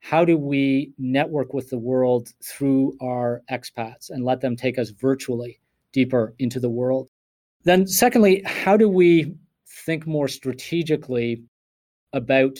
how 0.00 0.26
do 0.26 0.36
we 0.36 0.92
network 0.98 1.54
with 1.54 1.70
the 1.70 1.78
world 1.78 2.32
through 2.44 2.98
our 3.00 3.40
expats 3.50 4.10
and 4.10 4.24
let 4.24 4.42
them 4.42 4.56
take 4.56 4.78
us 4.78 4.90
virtually 4.90 5.58
deeper 5.92 6.34
into 6.38 6.60
the 6.60 6.68
world? 6.68 7.08
Then, 7.64 7.86
secondly, 7.86 8.42
how 8.44 8.76
do 8.76 8.90
we 8.90 9.34
think 9.86 10.06
more 10.06 10.28
strategically 10.28 11.42
about 12.12 12.58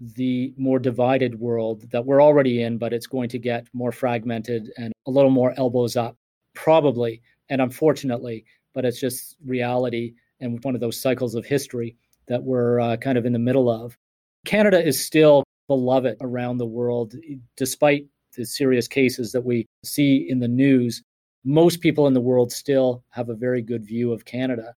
the 0.00 0.52
more 0.58 0.78
divided 0.78 1.40
world 1.40 1.90
that 1.90 2.04
we're 2.04 2.22
already 2.22 2.62
in, 2.62 2.76
but 2.76 2.92
it's 2.92 3.06
going 3.06 3.30
to 3.30 3.38
get 3.38 3.66
more 3.72 3.92
fragmented 3.92 4.70
and 4.76 4.92
a 5.06 5.10
little 5.10 5.30
more 5.30 5.54
elbows 5.56 5.96
up 5.96 6.16
probably 6.58 7.22
and 7.50 7.60
unfortunately, 7.60 8.44
but 8.74 8.84
it's 8.84 9.00
just 9.00 9.36
reality 9.46 10.14
and 10.40 10.62
one 10.64 10.74
of 10.74 10.80
those 10.80 11.00
cycles 11.00 11.34
of 11.34 11.46
history 11.46 11.96
that 12.26 12.42
we're 12.42 12.80
uh, 12.80 12.96
kind 12.96 13.16
of 13.16 13.24
in 13.24 13.32
the 13.32 13.38
middle 13.38 13.70
of. 13.70 13.96
Canada 14.44 14.84
is 14.84 15.02
still 15.02 15.44
beloved 15.68 16.16
around 16.20 16.58
the 16.58 16.66
world, 16.66 17.14
despite 17.56 18.06
the 18.36 18.44
serious 18.44 18.88
cases 18.88 19.32
that 19.32 19.44
we 19.44 19.66
see 19.84 20.26
in 20.28 20.40
the 20.40 20.48
news. 20.48 21.02
Most 21.44 21.80
people 21.80 22.08
in 22.08 22.12
the 22.12 22.20
world 22.20 22.50
still 22.50 23.04
have 23.10 23.28
a 23.28 23.34
very 23.34 23.62
good 23.62 23.86
view 23.86 24.12
of 24.12 24.24
Canada. 24.24 24.74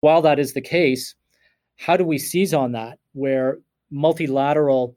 While 0.00 0.22
that 0.22 0.38
is 0.38 0.52
the 0.52 0.60
case, 0.60 1.16
how 1.76 1.96
do 1.96 2.04
we 2.04 2.18
seize 2.18 2.54
on 2.54 2.72
that 2.72 2.98
where 3.12 3.58
multilateral 3.90 4.96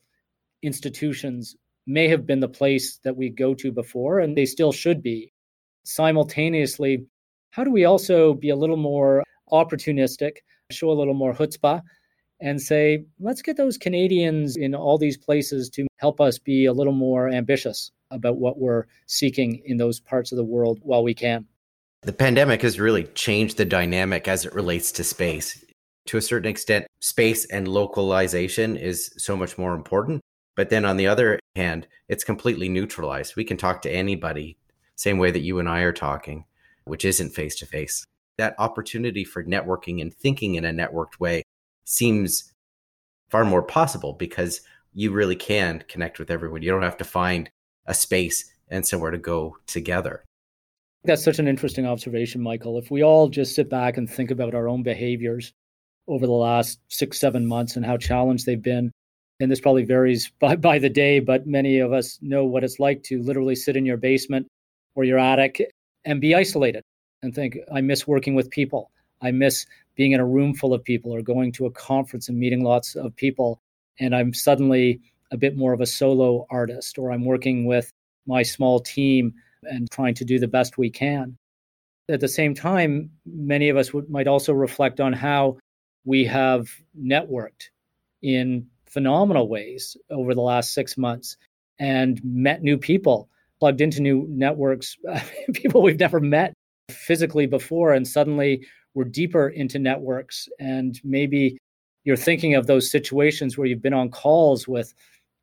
institutions 0.62 1.56
may 1.88 2.08
have 2.08 2.28
been 2.28 2.42
the 2.42 2.48
place 2.48 3.00
that 3.04 3.18
we 3.18 3.30
go 3.30 3.56
to 3.56 3.72
before, 3.72 4.20
and 4.20 4.38
they 4.38 4.46
still 4.46 4.72
should 4.72 5.02
be 5.02 5.34
simultaneously, 5.88 7.06
how 7.52 7.64
do 7.64 7.72
we 7.72 7.86
also 7.86 8.34
be 8.34 8.50
a 8.50 8.56
little 8.56 8.78
more 8.78 9.24
opportunistic, 9.52 10.38
show 10.72 10.92
a 10.92 11.00
little 11.00 11.14
more 11.14 11.34
chutzpah, 11.34 11.82
and 12.40 12.62
say, 12.62 13.06
let's 13.20 13.42
get 13.42 13.58
those 13.58 13.78
Canadians 13.78 14.58
in 14.58 14.76
all 14.76 14.98
these 14.98 15.18
places 15.18 15.70
to 15.72 15.88
help 15.96 16.22
us 16.22 16.38
be 16.38 16.66
a 16.66 16.74
little 16.74 16.94
more 16.94 17.30
ambitious 17.30 17.92
about 18.12 18.38
what 18.38 18.60
we're 18.60 18.86
seeking 19.08 19.62
in 19.66 19.78
those 19.78 20.00
parts 20.00 20.32
of 20.32 20.38
the 20.38 20.44
world 20.44 20.80
while 20.84 21.04
we 21.04 21.14
can. 21.14 21.46
The 22.04 22.14
pandemic 22.14 22.62
has 22.62 22.80
really 22.80 23.06
changed 23.16 23.58
the 23.58 23.66
dynamic 23.66 24.28
as 24.28 24.46
it 24.46 24.54
relates 24.54 24.92
to 24.94 25.04
space. 25.04 25.64
To 26.08 26.18
a 26.18 26.22
certain 26.22 26.50
extent, 26.50 26.86
space 27.02 27.46
and 27.46 27.68
localization 27.68 28.78
is 28.78 29.12
so 29.18 29.36
much 29.36 29.58
more 29.58 29.74
important. 29.74 30.22
But 30.56 30.70
then 30.70 30.86
on 30.86 30.98
the 30.98 31.08
other 31.08 31.40
hand, 31.56 31.88
it's 32.08 32.24
completely 32.24 32.70
neutralized. 32.70 33.36
We 33.36 33.44
can 33.44 33.58
talk 33.58 33.82
to 33.82 33.92
anybody 33.92 34.58
same 34.98 35.20
way 35.20 35.32
that 35.32 35.42
you 35.42 35.60
and 35.60 35.70
I 35.70 35.82
are 35.82 35.94
talking, 35.94 36.46
which 36.86 37.06
isn't 37.06 37.30
face 37.30 37.56
to 37.58 37.66
face. 37.66 38.04
That 38.38 38.56
opportunity 38.58 39.24
for 39.24 39.44
networking 39.44 40.02
and 40.02 40.14
thinking 40.14 40.56
in 40.56 40.66
a 40.66 40.72
networked 40.72 41.20
way 41.20 41.44
seems 41.86 42.52
far 43.30 43.46
more 43.46 43.62
possible 43.62 44.14
because 44.14 44.62
you 44.94 45.12
really 45.12 45.36
can 45.36 45.84
connect 45.88 46.18
with 46.18 46.32
everyone. 46.32 46.64
You 46.64 46.72
don't 46.72 46.82
have 46.82 46.98
to 46.98 47.04
find 47.04 47.50
a 47.86 47.94
space 47.94 48.52
and 48.70 48.86
somewhere 48.86 49.12
to 49.12 49.18
go 49.18 49.58
together. 49.68 50.24
That's 51.04 51.24
such 51.24 51.40
an 51.40 51.48
interesting 51.48 51.86
observation, 51.86 52.42
Michael. 52.42 52.80
If 52.80 52.90
we 52.90 53.04
all 53.04 53.30
just 53.30 53.56
sit 53.56 53.70
back 53.70 53.98
and 53.98 54.10
think 54.10 54.32
about 54.32 54.56
our 54.56 54.68
own 54.68 54.82
behaviors 54.82 55.54
over 56.08 56.26
the 56.26 56.34
last 56.34 56.80
six, 56.90 57.20
seven 57.20 57.46
months 57.46 57.76
and 57.76 57.86
how 57.86 57.98
challenged 57.98 58.46
they've 58.46 58.62
been, 58.62 58.92
and 59.40 59.52
this 59.52 59.62
probably 59.62 59.86
varies 59.86 60.32
by, 60.40 60.56
by 60.56 60.80
the 60.80 60.90
day, 60.90 61.20
but 61.20 61.46
many 61.46 61.78
of 61.80 61.94
us 61.94 62.18
know 62.22 62.46
what 62.46 62.64
it's 62.64 62.80
like 62.80 63.04
to 63.04 63.22
literally 63.22 63.56
sit 63.56 63.78
in 63.78 63.86
your 63.86 63.98
basement 63.98 64.48
or 64.98 65.04
your 65.04 65.20
attic 65.20 65.72
and 66.06 66.20
be 66.20 66.34
isolated 66.34 66.84
and 67.22 67.34
think, 67.34 67.56
I 67.74 67.82
miss 67.82 68.08
working 68.08 68.34
with 68.34 68.50
people. 68.50 68.92
I 69.22 69.32
miss 69.32 69.66
being 69.96 70.12
in 70.12 70.20
a 70.20 70.26
room 70.26 70.56
full 70.56 70.74
of 70.74 70.84
people 70.84 71.14
or 71.14 71.22
going 71.22 71.52
to 71.54 71.68
a 71.68 71.72
conference 71.72 72.30
and 72.30 72.38
meeting 72.38 72.64
lots 72.64 72.96
of 72.96 73.16
people. 73.16 73.62
And 74.00 74.16
I'm 74.16 74.34
suddenly 74.34 75.00
a 75.32 75.38
bit 75.38 75.56
more 75.56 75.72
of 75.72 75.82
a 75.82 75.86
solo 75.86 76.48
artist, 76.50 76.98
or 76.98 77.12
I'm 77.12 77.26
working 77.26 77.66
with 77.66 77.94
my 78.26 78.42
small 78.42 78.80
team 78.80 79.34
and 79.64 79.90
trying 79.92 80.16
to 80.16 80.26
do 80.26 80.40
the 80.40 80.48
best 80.48 80.78
we 80.78 80.90
can. 80.90 81.38
At 82.10 82.20
the 82.20 82.28
same 82.28 82.56
time, 82.56 83.12
many 83.26 83.70
of 83.70 83.78
us 83.78 83.92
might 84.10 84.28
also 84.28 84.54
reflect 84.54 85.00
on 85.00 85.14
how 85.14 85.58
we 86.06 86.26
have 86.26 86.70
networked 87.00 87.70
in 88.24 88.66
phenomenal 88.86 89.48
ways 89.48 89.96
over 90.10 90.34
the 90.34 90.42
last 90.42 90.74
six 90.74 90.98
months 90.98 91.38
and 91.80 92.20
met 92.24 92.64
new 92.64 92.78
people, 92.78 93.30
plugged 93.60 93.82
into 93.82 94.02
new 94.02 94.26
networks, 94.30 94.98
people 95.54 95.82
we've 95.82 96.00
never 96.00 96.20
met 96.20 96.54
physically 96.90 97.46
before. 97.46 97.94
And 97.94 98.08
suddenly 98.08 98.66
we're 98.94 99.06
deeper 99.06 99.50
into 99.50 99.80
networks. 99.80 100.48
And 100.60 101.00
maybe 101.04 101.58
you're 102.04 102.16
thinking 102.16 102.56
of 102.56 102.68
those 102.68 102.90
situations 102.90 103.58
where 103.58 103.68
you've 103.68 103.82
been 103.82 103.94
on 103.94 104.10
calls 104.10 104.68
with 104.68 104.94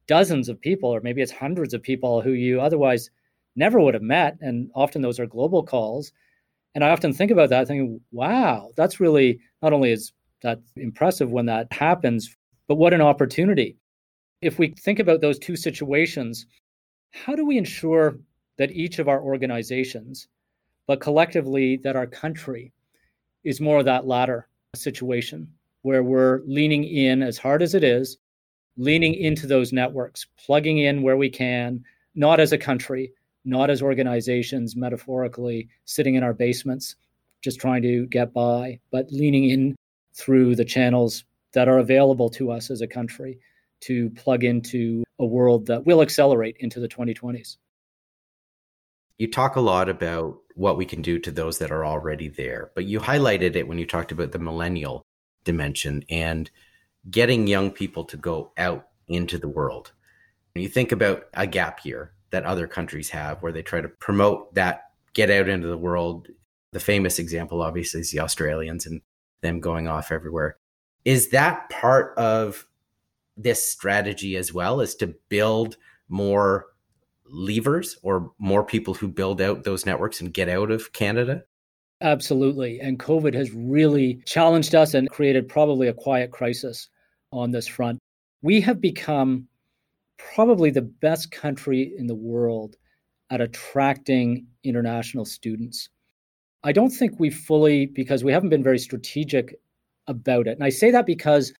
dozens 0.06 0.48
of 0.48 0.60
people, 0.60 0.88
or 0.88 1.00
maybe 1.00 1.22
it's 1.22 1.32
hundreds 1.32 1.74
of 1.74 1.82
people 1.82 2.20
who 2.20 2.32
you 2.32 2.60
otherwise 2.60 3.10
never 3.56 3.80
would 3.80 3.94
have 3.94 4.02
met. 4.02 4.36
And 4.40 4.70
often 4.74 5.02
those 5.02 5.20
are 5.20 5.26
global 5.26 5.62
calls. 5.62 6.12
And 6.74 6.82
I 6.82 6.90
often 6.90 7.12
think 7.12 7.30
about 7.30 7.50
that, 7.50 7.68
thinking, 7.68 8.00
wow, 8.10 8.70
that's 8.76 8.98
really 8.98 9.38
not 9.62 9.72
only 9.72 9.92
is 9.92 10.12
that 10.42 10.60
impressive 10.76 11.30
when 11.30 11.46
that 11.46 11.72
happens, 11.72 12.34
but 12.66 12.76
what 12.76 12.92
an 12.92 13.00
opportunity. 13.00 13.76
If 14.42 14.58
we 14.58 14.74
think 14.80 14.98
about 14.98 15.20
those 15.20 15.38
two 15.38 15.56
situations, 15.56 16.46
how 17.14 17.36
do 17.36 17.46
we 17.46 17.56
ensure 17.56 18.18
that 18.58 18.72
each 18.72 18.98
of 18.98 19.08
our 19.08 19.22
organizations, 19.22 20.26
but 20.86 21.00
collectively 21.00 21.76
that 21.78 21.96
our 21.96 22.06
country, 22.06 22.72
is 23.44 23.60
more 23.60 23.78
of 23.78 23.84
that 23.84 24.06
latter 24.06 24.48
situation 24.74 25.48
where 25.82 26.02
we're 26.02 26.40
leaning 26.46 26.82
in 26.84 27.22
as 27.22 27.38
hard 27.38 27.62
as 27.62 27.74
it 27.74 27.84
is, 27.84 28.16
leaning 28.76 29.14
into 29.14 29.46
those 29.46 29.72
networks, 29.72 30.26
plugging 30.38 30.78
in 30.78 31.02
where 31.02 31.16
we 31.16 31.28
can, 31.30 31.84
not 32.14 32.40
as 32.40 32.52
a 32.52 32.58
country, 32.58 33.12
not 33.44 33.70
as 33.70 33.82
organizations, 33.82 34.74
metaphorically 34.74 35.68
sitting 35.84 36.14
in 36.14 36.22
our 36.22 36.32
basements, 36.32 36.96
just 37.42 37.60
trying 37.60 37.82
to 37.82 38.06
get 38.06 38.32
by, 38.32 38.80
but 38.90 39.12
leaning 39.12 39.50
in 39.50 39.76
through 40.14 40.56
the 40.56 40.64
channels 40.64 41.24
that 41.52 41.68
are 41.68 41.78
available 41.78 42.30
to 42.30 42.50
us 42.50 42.70
as 42.70 42.80
a 42.80 42.86
country 42.86 43.38
to 43.80 44.10
plug 44.10 44.42
into 44.42 45.03
a 45.18 45.26
world 45.26 45.66
that 45.66 45.86
will 45.86 46.02
accelerate 46.02 46.56
into 46.58 46.80
the 46.80 46.88
2020s. 46.88 47.56
You 49.18 49.30
talk 49.30 49.56
a 49.56 49.60
lot 49.60 49.88
about 49.88 50.38
what 50.54 50.76
we 50.76 50.84
can 50.84 51.02
do 51.02 51.18
to 51.20 51.30
those 51.30 51.58
that 51.58 51.70
are 51.70 51.86
already 51.86 52.28
there, 52.28 52.70
but 52.74 52.84
you 52.84 53.00
highlighted 53.00 53.54
it 53.54 53.68
when 53.68 53.78
you 53.78 53.86
talked 53.86 54.12
about 54.12 54.32
the 54.32 54.38
millennial 54.38 55.02
dimension 55.44 56.04
and 56.10 56.50
getting 57.08 57.46
young 57.46 57.70
people 57.70 58.04
to 58.04 58.16
go 58.16 58.52
out 58.56 58.88
into 59.06 59.38
the 59.38 59.48
world. 59.48 59.92
When 60.54 60.62
you 60.62 60.68
think 60.68 60.90
about 60.90 61.24
a 61.34 61.46
gap 61.46 61.84
year 61.84 62.12
that 62.30 62.44
other 62.44 62.66
countries 62.66 63.10
have 63.10 63.42
where 63.42 63.52
they 63.52 63.62
try 63.62 63.80
to 63.80 63.88
promote 63.88 64.54
that 64.54 64.84
get 65.14 65.30
out 65.30 65.48
into 65.48 65.68
the 65.68 65.78
world. 65.78 66.26
The 66.72 66.80
famous 66.80 67.20
example, 67.20 67.62
obviously, 67.62 68.00
is 68.00 68.10
the 68.10 68.20
Australians 68.20 68.86
and 68.86 69.00
them 69.42 69.60
going 69.60 69.86
off 69.86 70.10
everywhere. 70.10 70.56
Is 71.04 71.30
that 71.30 71.70
part 71.70 72.18
of 72.18 72.66
this 73.36 73.70
strategy 73.70 74.36
as 74.36 74.52
well? 74.52 74.80
Is 74.80 74.94
to 74.96 75.14
build 75.28 75.76
more 76.08 76.66
levers 77.26 77.96
or 78.02 78.32
more 78.38 78.64
people 78.64 78.94
who 78.94 79.08
build 79.08 79.40
out 79.40 79.64
those 79.64 79.86
networks 79.86 80.20
and 80.20 80.32
get 80.32 80.48
out 80.48 80.70
of 80.70 80.92
Canada? 80.92 81.42
Absolutely. 82.00 82.80
And 82.80 82.98
COVID 82.98 83.34
has 83.34 83.52
really 83.52 84.20
challenged 84.26 84.74
us 84.74 84.94
and 84.94 85.08
created 85.10 85.48
probably 85.48 85.88
a 85.88 85.94
quiet 85.94 86.30
crisis 86.30 86.88
on 87.32 87.50
this 87.50 87.66
front. 87.66 87.98
We 88.42 88.60
have 88.60 88.80
become 88.80 89.48
probably 90.18 90.70
the 90.70 90.82
best 90.82 91.30
country 91.30 91.94
in 91.96 92.06
the 92.06 92.14
world 92.14 92.76
at 93.30 93.40
attracting 93.40 94.46
international 94.64 95.24
students. 95.24 95.88
I 96.62 96.72
don't 96.72 96.90
think 96.90 97.18
we 97.18 97.30
fully, 97.30 97.86
because 97.86 98.22
we 98.22 98.32
haven't 98.32 98.50
been 98.50 98.62
very 98.62 98.78
strategic 98.78 99.54
about 100.06 100.46
it. 100.46 100.52
And 100.52 100.64
I 100.64 100.68
say 100.68 100.90
that 100.90 101.06
because 101.06 101.52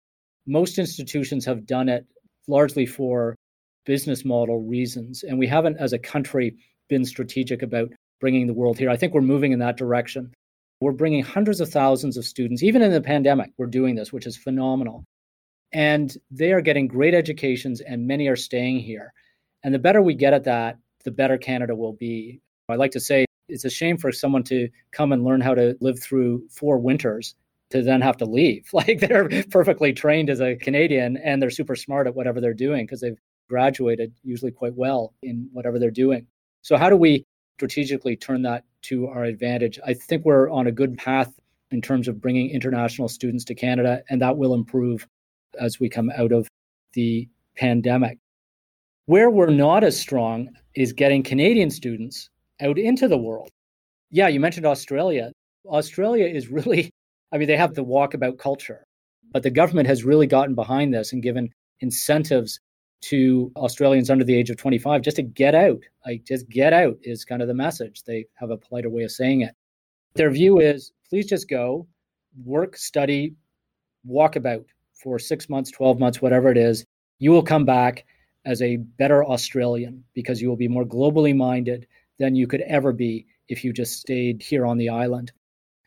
most 0.46 0.78
institutions 0.78 1.44
have 1.44 1.66
done 1.66 1.88
it 1.88 2.06
largely 2.46 2.86
for 2.86 3.36
business 3.86 4.24
model 4.24 4.62
reasons. 4.62 5.22
And 5.22 5.38
we 5.38 5.46
haven't, 5.46 5.78
as 5.78 5.92
a 5.92 5.98
country, 5.98 6.56
been 6.88 7.04
strategic 7.04 7.62
about 7.62 7.92
bringing 8.20 8.46
the 8.46 8.54
world 8.54 8.78
here. 8.78 8.90
I 8.90 8.96
think 8.96 9.14
we're 9.14 9.20
moving 9.20 9.52
in 9.52 9.58
that 9.60 9.76
direction. 9.76 10.32
We're 10.80 10.92
bringing 10.92 11.22
hundreds 11.22 11.60
of 11.60 11.70
thousands 11.70 12.16
of 12.16 12.24
students, 12.24 12.62
even 12.62 12.82
in 12.82 12.92
the 12.92 13.00
pandemic, 13.00 13.52
we're 13.56 13.66
doing 13.66 13.94
this, 13.94 14.12
which 14.12 14.26
is 14.26 14.36
phenomenal. 14.36 15.04
And 15.72 16.14
they 16.30 16.52
are 16.52 16.60
getting 16.60 16.88
great 16.88 17.14
educations, 17.14 17.80
and 17.80 18.06
many 18.06 18.28
are 18.28 18.36
staying 18.36 18.80
here. 18.80 19.12
And 19.62 19.74
the 19.74 19.78
better 19.78 20.02
we 20.02 20.14
get 20.14 20.34
at 20.34 20.44
that, 20.44 20.78
the 21.04 21.10
better 21.10 21.38
Canada 21.38 21.74
will 21.74 21.94
be. 21.94 22.40
I 22.68 22.76
like 22.76 22.92
to 22.92 23.00
say 23.00 23.26
it's 23.48 23.64
a 23.64 23.70
shame 23.70 23.98
for 23.98 24.12
someone 24.12 24.44
to 24.44 24.68
come 24.92 25.12
and 25.12 25.24
learn 25.24 25.40
how 25.40 25.54
to 25.54 25.76
live 25.80 26.00
through 26.00 26.48
four 26.50 26.78
winters 26.78 27.34
to 27.74 27.82
then 27.82 28.00
have 28.00 28.16
to 28.18 28.24
leave. 28.24 28.68
Like 28.72 29.00
they're 29.00 29.28
perfectly 29.50 29.92
trained 29.92 30.30
as 30.30 30.40
a 30.40 30.56
Canadian 30.56 31.16
and 31.16 31.42
they're 31.42 31.50
super 31.50 31.74
smart 31.74 32.06
at 32.06 32.14
whatever 32.14 32.40
they're 32.40 32.54
doing 32.54 32.86
because 32.86 33.00
they've 33.00 33.18
graduated 33.48 34.12
usually 34.22 34.52
quite 34.52 34.74
well 34.74 35.12
in 35.22 35.48
whatever 35.52 35.78
they're 35.78 35.90
doing. 35.90 36.26
So, 36.62 36.76
how 36.76 36.88
do 36.88 36.96
we 36.96 37.24
strategically 37.58 38.16
turn 38.16 38.42
that 38.42 38.64
to 38.82 39.08
our 39.08 39.24
advantage? 39.24 39.78
I 39.84 39.94
think 39.94 40.24
we're 40.24 40.50
on 40.50 40.66
a 40.66 40.72
good 40.72 40.96
path 40.96 41.32
in 41.70 41.82
terms 41.82 42.08
of 42.08 42.20
bringing 42.20 42.50
international 42.50 43.08
students 43.08 43.44
to 43.46 43.54
Canada, 43.54 44.02
and 44.08 44.22
that 44.22 44.36
will 44.36 44.54
improve 44.54 45.06
as 45.60 45.80
we 45.80 45.88
come 45.88 46.10
out 46.16 46.32
of 46.32 46.48
the 46.92 47.28
pandemic. 47.56 48.18
Where 49.06 49.30
we're 49.30 49.50
not 49.50 49.84
as 49.84 49.98
strong 49.98 50.48
is 50.74 50.92
getting 50.92 51.22
Canadian 51.22 51.70
students 51.70 52.30
out 52.60 52.78
into 52.78 53.08
the 53.08 53.18
world. 53.18 53.50
Yeah, 54.10 54.28
you 54.28 54.40
mentioned 54.40 54.66
Australia. 54.66 55.32
Australia 55.66 56.26
is 56.26 56.48
really, 56.58 56.90
I 57.34 57.38
mean, 57.38 57.48
they 57.48 57.56
have 57.56 57.74
the 57.74 57.84
walkabout 57.84 58.38
culture, 58.38 58.86
but 59.32 59.42
the 59.42 59.50
government 59.50 59.88
has 59.88 60.04
really 60.04 60.28
gotten 60.28 60.54
behind 60.54 60.94
this 60.94 61.12
and 61.12 61.20
given 61.20 61.50
incentives 61.80 62.60
to 63.02 63.50
Australians 63.56 64.08
under 64.08 64.24
the 64.24 64.36
age 64.36 64.50
of 64.50 64.56
25 64.56 65.02
just 65.02 65.16
to 65.16 65.22
get 65.22 65.52
out. 65.52 65.82
Like, 66.06 66.22
just 66.24 66.48
get 66.48 66.72
out 66.72 66.96
is 67.02 67.24
kind 67.24 67.42
of 67.42 67.48
the 67.48 67.54
message. 67.54 68.04
They 68.04 68.26
have 68.34 68.50
a 68.50 68.56
politer 68.56 68.88
way 68.88 69.02
of 69.02 69.10
saying 69.10 69.40
it. 69.40 69.54
Their 70.14 70.30
view 70.30 70.60
is 70.60 70.92
please 71.10 71.26
just 71.26 71.48
go, 71.48 71.88
work, 72.44 72.76
study, 72.76 73.34
walkabout 74.08 74.66
for 74.92 75.18
six 75.18 75.48
months, 75.48 75.72
12 75.72 75.98
months, 75.98 76.22
whatever 76.22 76.50
it 76.50 76.56
is, 76.56 76.86
you 77.18 77.32
will 77.32 77.42
come 77.42 77.64
back 77.64 78.04
as 78.44 78.62
a 78.62 78.76
better 78.76 79.24
Australian 79.24 80.04
because 80.14 80.40
you 80.40 80.48
will 80.48 80.56
be 80.56 80.68
more 80.68 80.84
globally 80.84 81.36
minded 81.36 81.86
than 82.20 82.36
you 82.36 82.46
could 82.46 82.60
ever 82.62 82.92
be 82.92 83.26
if 83.48 83.64
you 83.64 83.72
just 83.72 84.00
stayed 84.00 84.40
here 84.40 84.64
on 84.64 84.78
the 84.78 84.88
island. 84.88 85.32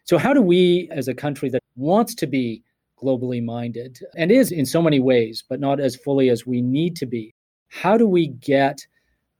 So, 0.07 0.17
how 0.17 0.33
do 0.33 0.41
we, 0.41 0.87
as 0.91 1.07
a 1.07 1.13
country 1.13 1.49
that 1.49 1.63
wants 1.75 2.15
to 2.15 2.27
be 2.27 2.63
globally 3.01 3.43
minded 3.43 3.99
and 4.15 4.31
is 4.31 4.51
in 4.51 4.65
so 4.65 4.81
many 4.81 4.99
ways, 4.99 5.43
but 5.47 5.59
not 5.59 5.79
as 5.79 5.95
fully 5.95 6.29
as 6.29 6.47
we 6.47 6.61
need 6.61 6.95
to 6.97 7.05
be, 7.05 7.33
how 7.69 7.97
do 7.97 8.07
we 8.07 8.27
get 8.27 8.87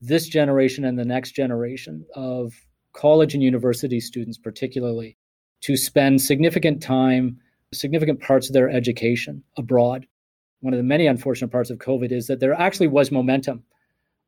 this 0.02 0.28
generation 0.28 0.84
and 0.84 1.00
the 1.00 1.06
next 1.06 1.32
generation 1.32 2.06
of 2.16 2.54
college 2.94 3.34
and 3.34 3.42
university 3.42 4.00
students, 4.00 4.38
particularly, 4.38 5.18
to 5.62 5.78
spend 5.78 6.22
significant 6.22 6.82
time 6.82 7.40
significant 7.74 8.22
parts 8.22 8.48
of 8.48 8.54
their 8.54 8.70
education 8.70 9.44
abroad. 9.58 10.06
One 10.62 10.74
of 10.74 10.78
the 10.78 10.84
many 10.84 11.08
unfortunate 11.08 11.52
parts 11.52 11.70
of 11.70 11.78
COVID 11.80 12.12
is 12.12 12.28
that 12.28 12.40
there 12.40 12.54
actually 12.54 12.88
was 12.88 13.12
momentum 13.12 13.64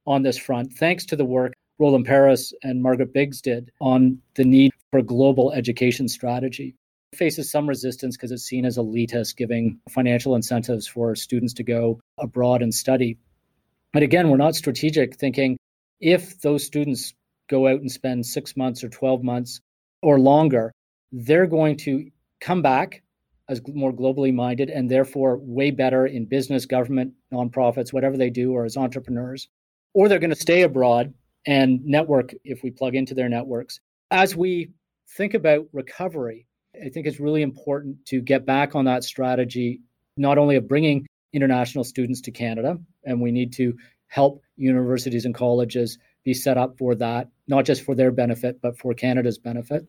on 0.05 0.23
this 0.23 0.37
front, 0.37 0.73
thanks 0.73 1.05
to 1.05 1.15
the 1.15 1.25
work 1.25 1.53
Roland 1.79 2.05
Paris 2.05 2.53
and 2.61 2.81
Margaret 2.81 3.13
Biggs 3.13 3.41
did 3.41 3.71
on 3.79 4.19
the 4.35 4.43
need 4.43 4.71
for 4.91 5.01
global 5.01 5.51
education 5.51 6.09
strategy. 6.09 6.75
It 7.13 7.17
faces 7.17 7.49
some 7.49 7.67
resistance 7.67 8.17
because 8.17 8.31
it's 8.31 8.43
seen 8.43 8.65
as 8.65 8.77
elitist, 8.77 9.37
giving 9.37 9.79
financial 9.89 10.35
incentives 10.35 10.85
for 10.85 11.15
students 11.15 11.53
to 11.55 11.63
go 11.63 12.01
abroad 12.17 12.61
and 12.61 12.73
study. 12.73 13.17
But 13.93 14.03
again, 14.03 14.29
we're 14.29 14.37
not 14.37 14.55
strategic, 14.55 15.15
thinking 15.15 15.57
if 16.01 16.41
those 16.41 16.65
students 16.65 17.13
go 17.49 17.67
out 17.67 17.79
and 17.79 17.91
spend 17.91 18.25
six 18.25 18.57
months 18.57 18.83
or 18.83 18.89
12 18.89 19.23
months 19.23 19.61
or 20.01 20.19
longer, 20.19 20.71
they're 21.11 21.47
going 21.47 21.77
to 21.77 22.11
come 22.41 22.61
back 22.61 23.01
as 23.47 23.61
more 23.67 23.91
globally 23.91 24.33
minded 24.33 24.69
and 24.69 24.91
therefore 24.91 25.37
way 25.37 25.71
better 25.71 26.05
in 26.05 26.25
business, 26.25 26.65
government, 26.65 27.13
nonprofits, 27.33 27.91
whatever 27.91 28.15
they 28.15 28.29
do, 28.29 28.51
or 28.51 28.65
as 28.65 28.77
entrepreneurs. 28.77 29.47
Or 29.95 30.07
they're 30.07 30.19
going 30.19 30.29
to 30.29 30.35
stay 30.35 30.61
abroad 30.61 31.13
and 31.45 31.83
network 31.85 32.33
if 32.43 32.63
we 32.63 32.71
plug 32.71 32.95
into 32.95 33.13
their 33.13 33.29
networks 33.29 33.79
As 34.11 34.35
we 34.35 34.71
think 35.17 35.33
about 35.33 35.67
recovery, 35.71 36.47
I 36.83 36.89
think 36.89 37.05
it's 37.05 37.19
really 37.19 37.41
important 37.41 38.05
to 38.07 38.21
get 38.21 38.45
back 38.45 38.75
on 38.75 38.85
that 38.85 39.03
strategy, 39.03 39.81
not 40.17 40.37
only 40.37 40.55
of 40.55 40.67
bringing 40.67 41.05
international 41.33 41.83
students 41.83 42.21
to 42.21 42.31
Canada, 42.31 42.79
and 43.05 43.21
we 43.21 43.31
need 43.31 43.53
to 43.53 43.75
help 44.07 44.41
universities 44.57 45.25
and 45.25 45.35
colleges 45.35 45.97
be 46.23 46.33
set 46.33 46.57
up 46.57 46.77
for 46.77 46.95
that, 46.95 47.29
not 47.47 47.65
just 47.65 47.83
for 47.83 47.95
their 47.95 48.11
benefit, 48.11 48.59
but 48.61 48.77
for 48.77 48.93
Canada's 48.93 49.37
benefit. 49.37 49.85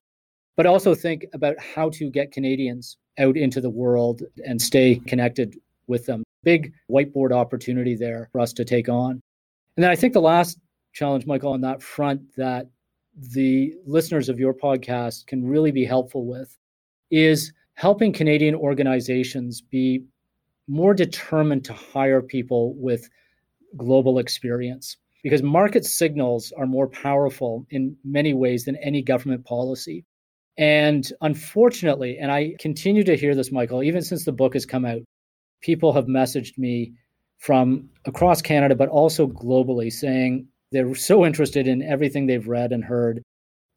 But 0.56 0.66
also 0.66 0.94
think 0.94 1.26
about 1.32 1.58
how 1.58 1.90
to 1.90 2.10
get 2.10 2.32
Canadians 2.32 2.96
out 3.18 3.36
into 3.36 3.60
the 3.60 3.70
world 3.70 4.22
and 4.44 4.60
stay 4.60 5.00
connected 5.06 5.56
with 5.86 6.06
them. 6.06 6.22
Big 6.42 6.72
whiteboard 6.90 7.32
opportunity 7.32 7.94
there 7.94 8.28
for 8.32 8.40
us 8.40 8.52
to 8.54 8.64
take 8.64 8.88
on. 8.88 9.20
And 9.76 9.84
then 9.84 9.90
I 9.90 9.96
think 9.96 10.12
the 10.12 10.20
last 10.20 10.58
challenge, 10.92 11.26
Michael, 11.26 11.52
on 11.52 11.60
that 11.62 11.82
front 11.82 12.22
that 12.36 12.68
the 13.16 13.74
listeners 13.86 14.28
of 14.28 14.38
your 14.38 14.54
podcast 14.54 15.26
can 15.26 15.46
really 15.46 15.70
be 15.70 15.84
helpful 15.84 16.26
with 16.26 16.56
is 17.10 17.52
helping 17.74 18.12
Canadian 18.12 18.54
organizations 18.54 19.60
be 19.60 20.04
more 20.68 20.94
determined 20.94 21.64
to 21.64 21.72
hire 21.72 22.22
people 22.22 22.74
with 22.74 23.08
global 23.76 24.18
experience 24.18 24.96
because 25.22 25.42
market 25.42 25.84
signals 25.84 26.52
are 26.56 26.66
more 26.66 26.88
powerful 26.88 27.66
in 27.70 27.96
many 28.04 28.32
ways 28.32 28.64
than 28.64 28.76
any 28.76 29.02
government 29.02 29.44
policy. 29.44 30.04
And 30.56 31.10
unfortunately, 31.20 32.18
and 32.18 32.30
I 32.30 32.54
continue 32.58 33.04
to 33.04 33.16
hear 33.16 33.34
this, 33.34 33.52
Michael, 33.52 33.82
even 33.82 34.02
since 34.02 34.24
the 34.24 34.32
book 34.32 34.54
has 34.54 34.66
come 34.66 34.84
out, 34.84 35.02
people 35.60 35.92
have 35.92 36.06
messaged 36.06 36.58
me 36.58 36.92
from 37.38 37.88
across 38.04 38.42
Canada, 38.42 38.74
but 38.74 38.88
also 38.88 39.26
globally, 39.26 39.90
saying 39.92 40.46
they're 40.72 40.94
so 40.94 41.24
interested 41.26 41.66
in 41.66 41.82
everything 41.82 42.26
they've 42.26 42.48
read 42.48 42.72
and 42.72 42.84
heard. 42.84 43.22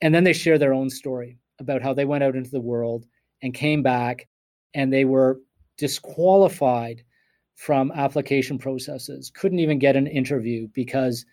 And 0.02 0.14
then 0.14 0.24
they 0.24 0.34
share 0.34 0.58
their 0.58 0.74
own 0.74 0.90
story 0.90 1.38
about 1.60 1.82
how 1.82 1.94
they 1.94 2.06
went 2.06 2.24
out 2.24 2.36
into 2.36 2.52
the 2.52 2.62
world 2.62 3.06
and 3.42 3.54
came 3.54 3.82
back 3.82 4.28
and 4.74 4.92
they 4.92 5.06
were 5.06 5.40
disqualified 5.78 7.04
from 7.56 7.92
application 7.92 8.58
processes, 8.58 9.32
couldn't 9.34 9.60
even 9.60 9.80
get 9.80 9.96
an 9.96 10.08
interview 10.08 10.68
because 10.74 11.26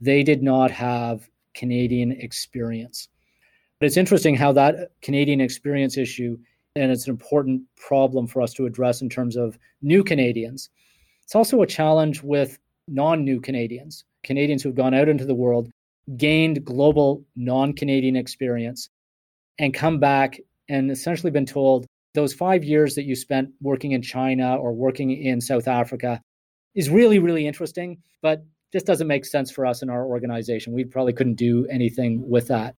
they 0.00 0.22
did 0.22 0.42
not 0.42 0.70
have 0.70 1.28
Canadian 1.54 2.12
experience. 2.12 3.08
But 3.78 3.86
it's 3.86 3.96
interesting 3.96 4.36
how 4.36 4.52
that 4.52 4.90
Canadian 5.02 5.40
experience 5.40 5.96
issue, 5.96 6.38
and 6.76 6.90
it's 6.90 7.06
an 7.06 7.10
important 7.10 7.62
problem 7.76 8.26
for 8.26 8.40
us 8.40 8.52
to 8.54 8.66
address 8.66 9.02
in 9.02 9.08
terms 9.08 9.36
of 9.36 9.58
new 9.82 10.04
Canadians. 10.04 10.70
It's 11.22 11.34
also 11.34 11.62
a 11.62 11.66
challenge 11.66 12.22
with 12.22 12.58
non 12.88 13.24
new 13.24 13.40
Canadians, 13.40 14.04
Canadians 14.22 14.62
who've 14.62 14.74
gone 14.74 14.94
out 14.94 15.08
into 15.08 15.24
the 15.24 15.34
world, 15.34 15.70
gained 16.16 16.64
global 16.64 17.24
non 17.36 17.72
Canadian 17.72 18.16
experience, 18.16 18.88
and 19.58 19.72
come 19.74 19.98
back 19.98 20.38
and 20.68 20.90
essentially 20.90 21.30
been 21.30 21.46
told 21.46 21.86
those 22.14 22.32
five 22.32 22.64
years 22.64 22.94
that 22.94 23.04
you 23.04 23.16
spent 23.16 23.50
working 23.60 23.92
in 23.92 24.02
China 24.02 24.56
or 24.56 24.72
working 24.72 25.10
in 25.10 25.40
South 25.40 25.68
Africa 25.68 26.20
is 26.74 26.88
really, 26.88 27.18
really 27.18 27.46
interesting, 27.46 27.98
but 28.22 28.44
just 28.72 28.86
doesn't 28.86 29.06
make 29.06 29.24
sense 29.24 29.50
for 29.50 29.66
us 29.66 29.82
in 29.82 29.90
our 29.90 30.06
organization. 30.06 30.72
We 30.72 30.84
probably 30.84 31.12
couldn't 31.12 31.34
do 31.34 31.66
anything 31.70 32.28
with 32.28 32.48
that. 32.48 32.74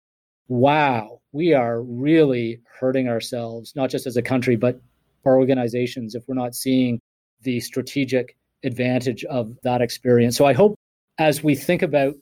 Wow, 0.47 1.21
we 1.31 1.53
are 1.53 1.81
really 1.81 2.59
hurting 2.79 3.07
ourselves, 3.07 3.73
not 3.75 3.89
just 3.89 4.05
as 4.05 4.17
a 4.17 4.21
country, 4.21 4.55
but 4.55 4.79
our 5.25 5.37
organizations, 5.37 6.15
if 6.15 6.27
we're 6.27 6.35
not 6.35 6.55
seeing 6.55 6.99
the 7.41 7.59
strategic 7.59 8.37
advantage 8.65 9.23
of 9.25 9.57
that 9.63 9.81
experience. 9.81 10.35
So 10.35 10.45
I 10.45 10.53
hope 10.53 10.77
as 11.17 11.43
we 11.43 11.55
think 11.55 11.81
about 11.81 12.15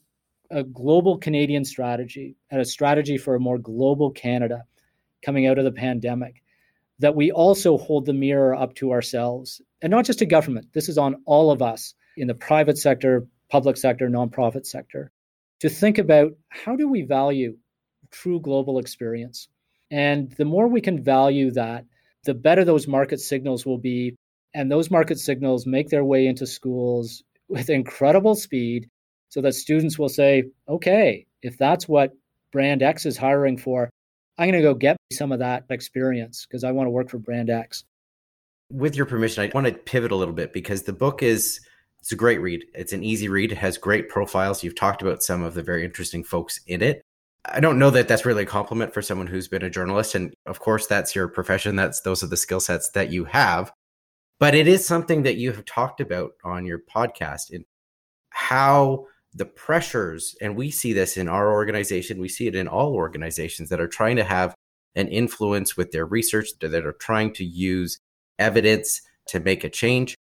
a 0.52 0.64
global 0.64 1.18
Canadian 1.18 1.66
strategy 1.66 2.36
and 2.52 2.62
a 2.62 2.66
strategy 2.66 3.18
for 3.18 3.36
a 3.36 3.40
more 3.40 3.58
global 3.58 4.12
Canada 4.12 4.64
coming 5.26 5.48
out 5.48 5.58
of 5.58 5.64
the 5.64 5.72
pandemic, 5.72 6.44
that 7.00 7.16
we 7.16 7.32
also 7.32 7.78
hold 7.78 8.06
the 8.06 8.14
mirror 8.14 8.54
up 8.54 8.76
to 8.76 8.92
ourselves 8.92 9.62
and 9.82 9.90
not 9.90 10.06
just 10.06 10.20
to 10.20 10.26
government. 10.26 10.68
This 10.74 10.90
is 10.90 10.98
on 10.98 11.16
all 11.26 11.50
of 11.50 11.62
us 11.62 11.96
in 12.18 12.28
the 12.28 12.36
private 12.36 12.78
sector, 12.78 13.26
public 13.50 13.78
sector, 13.78 14.08
nonprofit 14.10 14.66
sector 14.66 15.12
to 15.60 15.70
think 15.70 15.98
about 15.98 16.32
how 16.50 16.76
do 16.76 16.88
we 16.88 17.02
value 17.02 17.56
true 18.12 18.40
global 18.40 18.80
experience. 18.80 19.48
And 19.92 20.32
the 20.34 20.46
more 20.46 20.68
we 20.68 20.82
can 20.82 21.04
value 21.04 21.52
that, 21.52 21.86
the 22.26 22.34
better 22.34 22.64
those 22.64 22.88
market 22.88 23.20
signals 23.20 23.66
will 23.66 23.78
be. 23.78 24.16
And 24.54 24.72
those 24.72 24.92
market 24.92 25.20
signals 25.20 25.66
make 25.66 25.90
their 25.90 26.06
way 26.06 26.28
into 26.28 26.46
schools 26.46 27.24
with 27.48 27.70
incredible 27.70 28.36
speed 28.36 28.90
so 29.30 29.42
that 29.42 29.54
students 29.54 29.98
will 29.98 30.10
say, 30.10 30.44
okay, 30.70 31.26
if 31.42 31.58
that's 31.58 31.88
what 31.88 32.12
brand 32.52 32.84
X 32.84 33.06
is 33.06 33.18
hiring 33.18 33.58
for, 33.58 33.90
I'm 34.38 34.50
going 34.50 34.62
to 34.62 34.68
go 34.68 34.74
get 34.74 34.98
some 35.12 35.32
of 35.32 35.40
that 35.40 35.66
experience 35.70 36.46
because 36.46 36.64
I 36.64 36.72
want 36.72 36.88
to 36.88 36.92
work 36.92 37.10
for 37.10 37.20
Brand 37.20 37.50
X. 37.50 37.84
With 38.72 38.96
your 38.96 39.06
permission, 39.06 39.44
I 39.44 39.52
want 39.54 39.68
to 39.68 39.74
pivot 39.74 40.12
a 40.12 40.16
little 40.16 40.34
bit 40.34 40.54
because 40.54 40.84
the 40.84 40.94
book 40.94 41.22
is 41.22 41.60
it's 42.00 42.12
a 42.12 42.16
great 42.16 42.42
read. 42.42 42.66
It's 42.74 42.94
an 42.94 43.04
easy 43.04 43.30
read. 43.30 43.52
It 43.52 43.60
has 43.60 43.78
great 43.78 44.10
profiles. 44.10 44.64
You've 44.64 44.76
talked 44.76 45.02
about 45.02 45.24
some 45.24 45.44
of 45.44 45.54
the 45.54 45.64
very 45.64 45.86
interesting 45.86 46.24
folks 46.24 46.60
in 46.66 46.82
it. 46.82 47.02
I 47.46 47.60
don't 47.60 47.78
know 47.78 47.90
that 47.92 48.08
that's 48.08 48.26
really 48.26 48.44
a 48.44 48.48
compliment 48.48 48.94
for 48.94 49.02
someone 49.02 49.28
who's 49.28 49.48
been 49.48 49.64
a 49.64 49.70
journalist 49.70 50.16
and 50.16 50.34
of 50.46 50.60
course 50.60 50.88
that's 50.88 51.14
your 51.14 51.28
profession. 51.28 51.76
That's 51.76 52.02
those 52.02 52.24
are 52.24 52.28
the 52.28 52.38
skill 52.38 52.60
sets 52.60 52.90
that 52.92 53.12
you 53.12 53.26
have. 53.26 53.72
But 54.44 54.56
it 54.56 54.68
is 54.68 54.86
something 54.86 55.24
that 55.24 55.38
you 55.38 55.54
have 55.54 55.64
talked 55.64 56.02
about 56.02 56.34
on 56.44 56.66
your 56.66 56.80
podcast 56.80 57.50
and 57.54 57.64
how 58.30 59.06
the 59.34 59.46
pressures, 59.46 60.36
and 60.42 60.58
we 60.58 60.70
see 60.70 60.92
this 60.92 61.16
in 61.16 61.30
our 61.30 61.54
organization, 61.54 62.20
we 62.20 62.28
see 62.28 62.48
it 62.48 62.54
in 62.54 62.68
all 62.68 62.94
organizations 62.94 63.70
that 63.70 63.80
are 63.80 63.88
trying 63.88 64.18
to 64.18 64.24
have 64.26 64.54
an 64.96 65.08
influence 65.08 65.78
with 65.78 65.94
their 65.94 66.06
research, 66.06 66.50
that 66.60 66.86
are 66.86 66.92
trying 66.92 67.32
to 67.36 67.46
use 67.46 68.00
evidence 68.38 69.00
to 69.28 69.40
make 69.40 69.64
a 69.64 69.70
change. 69.70 70.14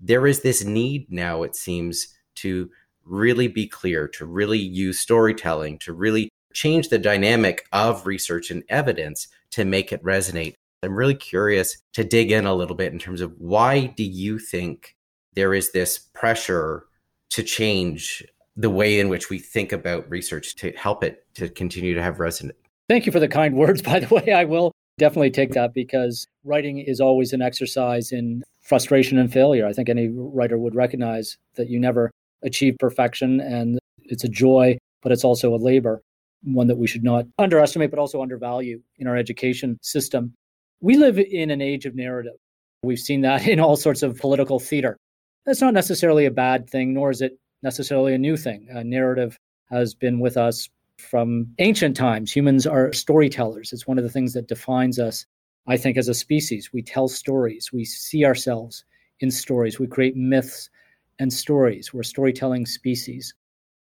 There 0.00 0.26
is 0.26 0.42
this 0.42 0.64
need 0.64 1.06
now, 1.08 1.44
it 1.44 1.54
seems, 1.54 2.08
to 2.38 2.72
really 3.04 3.46
be 3.46 3.68
clear, 3.68 4.08
to 4.08 4.26
really 4.26 4.58
use 4.58 4.98
storytelling, 4.98 5.78
to 5.78 5.92
really 5.92 6.30
change 6.52 6.88
the 6.88 6.98
dynamic 6.98 7.64
of 7.70 8.08
research 8.08 8.50
and 8.50 8.64
evidence 8.68 9.28
to 9.52 9.64
make 9.64 9.92
it 9.92 10.02
resonate. 10.02 10.54
I'm 10.82 10.94
really 10.94 11.14
curious 11.14 11.76
to 11.94 12.04
dig 12.04 12.30
in 12.30 12.46
a 12.46 12.54
little 12.54 12.76
bit 12.76 12.92
in 12.92 12.98
terms 12.98 13.20
of 13.20 13.32
why 13.38 13.86
do 13.96 14.04
you 14.04 14.38
think 14.38 14.96
there 15.34 15.52
is 15.54 15.72
this 15.72 15.98
pressure 15.98 16.84
to 17.30 17.42
change 17.42 18.24
the 18.58 18.68
way 18.68 18.98
in 18.98 19.08
which 19.08 19.30
we 19.30 19.38
think 19.38 19.72
about 19.72 20.10
research 20.10 20.56
to 20.56 20.72
help 20.72 21.04
it 21.04 21.24
to 21.34 21.48
continue 21.48 21.94
to 21.94 22.02
have 22.02 22.18
resonance. 22.18 22.58
Thank 22.88 23.06
you 23.06 23.12
for 23.12 23.20
the 23.20 23.28
kind 23.28 23.54
words, 23.56 23.80
by 23.80 24.00
the 24.00 24.12
way. 24.12 24.32
I 24.32 24.44
will 24.44 24.72
definitely 24.98 25.30
take 25.30 25.52
that 25.52 25.72
because 25.72 26.26
writing 26.44 26.78
is 26.78 27.00
always 27.00 27.32
an 27.32 27.40
exercise 27.40 28.10
in 28.10 28.42
frustration 28.62 29.16
and 29.16 29.32
failure. 29.32 29.64
I 29.66 29.72
think 29.72 29.88
any 29.88 30.08
writer 30.08 30.58
would 30.58 30.74
recognize 30.74 31.38
that 31.54 31.70
you 31.70 31.78
never 31.78 32.10
achieve 32.42 32.74
perfection 32.80 33.40
and 33.40 33.78
it's 34.06 34.24
a 34.24 34.28
joy, 34.28 34.76
but 35.02 35.12
it's 35.12 35.24
also 35.24 35.54
a 35.54 35.56
labor, 35.56 36.02
one 36.42 36.66
that 36.66 36.78
we 36.78 36.88
should 36.88 37.04
not 37.04 37.26
underestimate, 37.38 37.90
but 37.90 38.00
also 38.00 38.20
undervalue 38.20 38.80
in 38.96 39.06
our 39.06 39.16
education 39.16 39.78
system. 39.82 40.34
We 40.80 40.96
live 40.96 41.18
in 41.18 41.50
an 41.50 41.60
age 41.60 41.86
of 41.86 41.94
narrative. 41.94 42.34
We've 42.82 42.98
seen 42.98 43.22
that 43.22 43.46
in 43.48 43.60
all 43.60 43.76
sorts 43.76 44.02
of 44.02 44.18
political 44.18 44.58
theater. 44.58 44.96
That's 45.44 45.60
not 45.60 45.74
necessarily 45.74 46.26
a 46.26 46.30
bad 46.30 46.68
thing, 46.68 46.94
nor 46.94 47.10
is 47.10 47.20
it 47.20 47.38
necessarily 47.62 48.14
a 48.14 48.18
new 48.18 48.36
thing. 48.36 48.68
A 48.70 48.84
narrative 48.84 49.36
has 49.70 49.94
been 49.94 50.20
with 50.20 50.36
us 50.36 50.68
from 50.98 51.46
ancient 51.58 51.96
times. 51.96 52.34
Humans 52.34 52.66
are 52.66 52.92
storytellers. 52.92 53.72
It's 53.72 53.86
one 53.86 53.98
of 53.98 54.04
the 54.04 54.10
things 54.10 54.34
that 54.34 54.48
defines 54.48 54.98
us, 54.98 55.26
I 55.66 55.76
think, 55.76 55.96
as 55.96 56.08
a 56.08 56.14
species. 56.14 56.70
We 56.72 56.82
tell 56.82 57.08
stories, 57.08 57.72
we 57.72 57.84
see 57.84 58.24
ourselves 58.24 58.84
in 59.20 59.30
stories, 59.30 59.80
we 59.80 59.86
create 59.86 60.16
myths 60.16 60.70
and 61.18 61.32
stories. 61.32 61.92
We're 61.92 62.04
storytelling 62.04 62.66
species. 62.66 63.34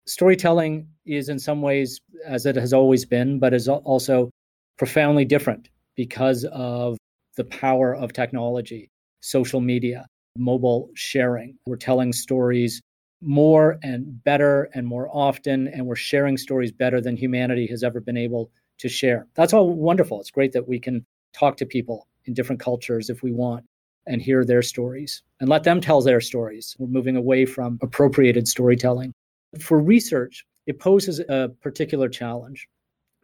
Storytelling 0.06 0.88
is, 1.06 1.28
in 1.28 1.40
some 1.40 1.62
ways, 1.62 2.00
as 2.26 2.46
it 2.46 2.56
has 2.56 2.72
always 2.72 3.04
been, 3.04 3.40
but 3.40 3.54
is 3.54 3.68
also 3.68 4.30
profoundly 4.78 5.26
different 5.26 5.70
because 5.98 6.46
of 6.54 6.98
the 7.36 7.44
power 7.44 7.94
of 7.94 8.14
technology, 8.14 8.90
social 9.22 9.60
media, 9.60 10.08
mobile 10.38 10.90
sharing. 10.94 11.58
We're 11.66 11.76
telling 11.76 12.14
stories 12.14 12.82
more 13.22 13.78
and 13.84 14.24
better 14.24 14.70
and 14.74 14.88
more 14.88 15.10
often, 15.12 15.68
and 15.68 15.86
we're 15.86 15.96
sharing 15.96 16.38
stories 16.38 16.72
better 16.72 17.02
than 17.02 17.18
humanity 17.18 17.68
has 17.68 17.84
ever 17.84 18.00
been 18.00 18.18
able 18.18 18.52
to 18.78 18.88
share. 18.88 19.28
That's 19.34 19.54
all 19.54 19.74
wonderful. 19.74 20.22
It's 20.22 20.32
great 20.32 20.54
that 20.54 20.68
we 20.68 20.80
can 20.80 21.06
talk 21.34 21.58
to 21.58 21.66
people 21.66 22.08
in 22.26 22.34
different 22.34 22.62
cultures 22.62 23.10
if 23.10 23.24
we 23.24 23.32
want 23.32 23.66
and 24.06 24.22
hear 24.22 24.46
their 24.46 24.62
stories 24.62 25.24
and 25.40 25.50
let 25.50 25.64
them 25.64 25.82
tell 25.82 26.02
their 26.02 26.22
stories. 26.22 26.76
We're 26.78 26.88
moving 26.88 27.16
away 27.16 27.46
from 27.46 27.80
appropriated 27.82 28.48
storytelling. 28.48 29.14
For 29.60 29.80
research, 29.80 30.46
it 30.68 30.80
poses 30.80 31.20
a 31.20 31.50
particular 31.62 32.10
challenge 32.10 32.68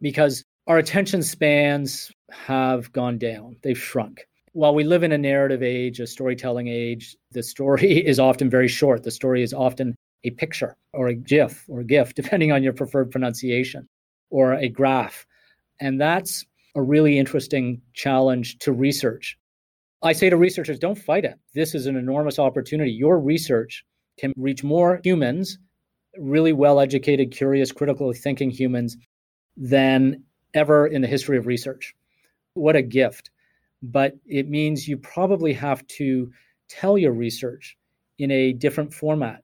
because 0.00 0.42
our 0.66 0.78
attention 0.78 1.22
spans 1.22 2.10
have 2.30 2.92
gone 2.92 3.18
down, 3.18 3.56
they've 3.62 3.78
shrunk 3.78 4.26
while 4.54 4.72
we 4.72 4.84
live 4.84 5.02
in 5.02 5.10
a 5.10 5.18
narrative 5.18 5.62
age, 5.62 5.98
a 5.98 6.06
storytelling 6.06 6.68
age, 6.68 7.16
the 7.32 7.42
story 7.42 7.98
is 8.06 8.18
often 8.18 8.48
very 8.48 8.68
short. 8.68 9.02
The 9.02 9.10
story 9.10 9.42
is 9.42 9.52
often 9.52 9.94
a 10.22 10.30
picture 10.30 10.76
or 10.92 11.08
a 11.08 11.14
GIF 11.14 11.64
or 11.68 11.82
GIF, 11.82 12.14
depending 12.14 12.50
on 12.50 12.62
your 12.62 12.72
preferred 12.72 13.10
pronunciation, 13.10 13.86
or 14.30 14.54
a 14.54 14.68
graph. 14.68 15.26
And 15.80 16.00
that's 16.00 16.46
a 16.74 16.82
really 16.82 17.18
interesting 17.18 17.82
challenge 17.92 18.58
to 18.60 18.72
research. 18.72 19.36
I 20.02 20.12
say 20.12 20.30
to 20.30 20.36
researchers, 20.36 20.78
don't 20.78 20.98
fight 20.98 21.24
it. 21.24 21.38
This 21.54 21.74
is 21.74 21.86
an 21.86 21.96
enormous 21.96 22.38
opportunity. 22.38 22.92
Your 22.92 23.18
research 23.18 23.84
can 24.18 24.32
reach 24.36 24.62
more 24.62 25.00
humans, 25.02 25.58
really 26.18 26.52
well 26.52 26.78
educated, 26.78 27.32
curious, 27.32 27.72
critically 27.72 28.14
thinking 28.14 28.50
humans, 28.50 28.96
than 29.56 30.22
ever 30.54 30.86
in 30.86 31.02
the 31.02 31.08
history 31.08 31.36
of 31.36 31.46
research. 31.46 31.94
What 32.54 32.76
a 32.76 32.82
gift. 32.82 33.30
But 33.82 34.16
it 34.26 34.48
means 34.48 34.88
you 34.88 34.96
probably 34.96 35.52
have 35.52 35.86
to 35.88 36.30
tell 36.68 36.96
your 36.96 37.12
research 37.12 37.76
in 38.18 38.30
a 38.30 38.52
different 38.52 38.94
format 38.94 39.42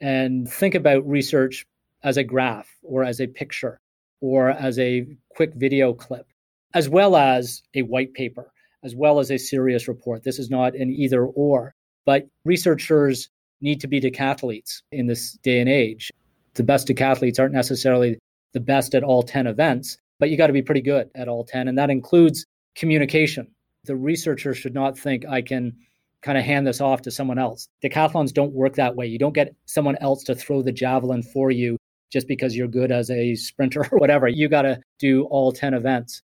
and 0.00 0.48
think 0.48 0.74
about 0.74 1.08
research 1.08 1.66
as 2.02 2.16
a 2.16 2.24
graph 2.24 2.68
or 2.82 3.04
as 3.04 3.20
a 3.20 3.26
picture 3.26 3.80
or 4.20 4.50
as 4.50 4.78
a 4.78 5.06
quick 5.30 5.52
video 5.54 5.92
clip, 5.92 6.26
as 6.74 6.88
well 6.88 7.16
as 7.16 7.62
a 7.74 7.82
white 7.82 8.12
paper, 8.14 8.52
as 8.82 8.94
well 8.94 9.18
as 9.18 9.30
a 9.30 9.38
serious 9.38 9.88
report. 9.88 10.22
This 10.22 10.38
is 10.38 10.50
not 10.50 10.74
an 10.74 10.90
either 10.90 11.24
or, 11.24 11.74
but 12.04 12.28
researchers 12.44 13.28
need 13.60 13.80
to 13.80 13.88
be 13.88 14.00
decathletes 14.00 14.82
in 14.90 15.06
this 15.06 15.32
day 15.42 15.60
and 15.60 15.68
age. 15.68 16.10
The 16.54 16.64
best 16.64 16.86
decathletes 16.86 17.38
aren't 17.38 17.54
necessarily 17.54 18.18
the 18.52 18.60
best 18.60 18.94
at 18.94 19.04
all 19.04 19.22
10 19.22 19.46
events, 19.46 19.98
but 20.22 20.30
you 20.30 20.36
got 20.36 20.46
to 20.46 20.52
be 20.52 20.62
pretty 20.62 20.82
good 20.82 21.10
at 21.16 21.26
all 21.26 21.42
10. 21.42 21.66
And 21.66 21.76
that 21.78 21.90
includes 21.90 22.46
communication. 22.76 23.48
The 23.86 23.96
researcher 23.96 24.54
should 24.54 24.72
not 24.72 24.96
think 24.96 25.26
I 25.26 25.42
can 25.42 25.76
kind 26.22 26.38
of 26.38 26.44
hand 26.44 26.64
this 26.64 26.80
off 26.80 27.02
to 27.02 27.10
someone 27.10 27.40
else. 27.40 27.66
Decathlons 27.82 28.32
don't 28.32 28.52
work 28.52 28.76
that 28.76 28.94
way. 28.94 29.08
You 29.08 29.18
don't 29.18 29.34
get 29.34 29.56
someone 29.66 29.96
else 30.00 30.22
to 30.22 30.36
throw 30.36 30.62
the 30.62 30.70
javelin 30.70 31.24
for 31.24 31.50
you 31.50 31.76
just 32.12 32.28
because 32.28 32.54
you're 32.54 32.68
good 32.68 32.92
as 32.92 33.10
a 33.10 33.34
sprinter 33.34 33.80
or 33.90 33.98
whatever. 33.98 34.28
You 34.28 34.48
got 34.48 34.62
to 34.62 34.78
do 35.00 35.24
all 35.24 35.50
10 35.50 35.74
events. 35.74 36.22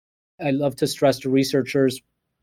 I 0.42 0.52
love 0.52 0.78
to 0.78 0.88
stress 0.88 1.20
to 1.20 1.30
researchers 1.30 2.00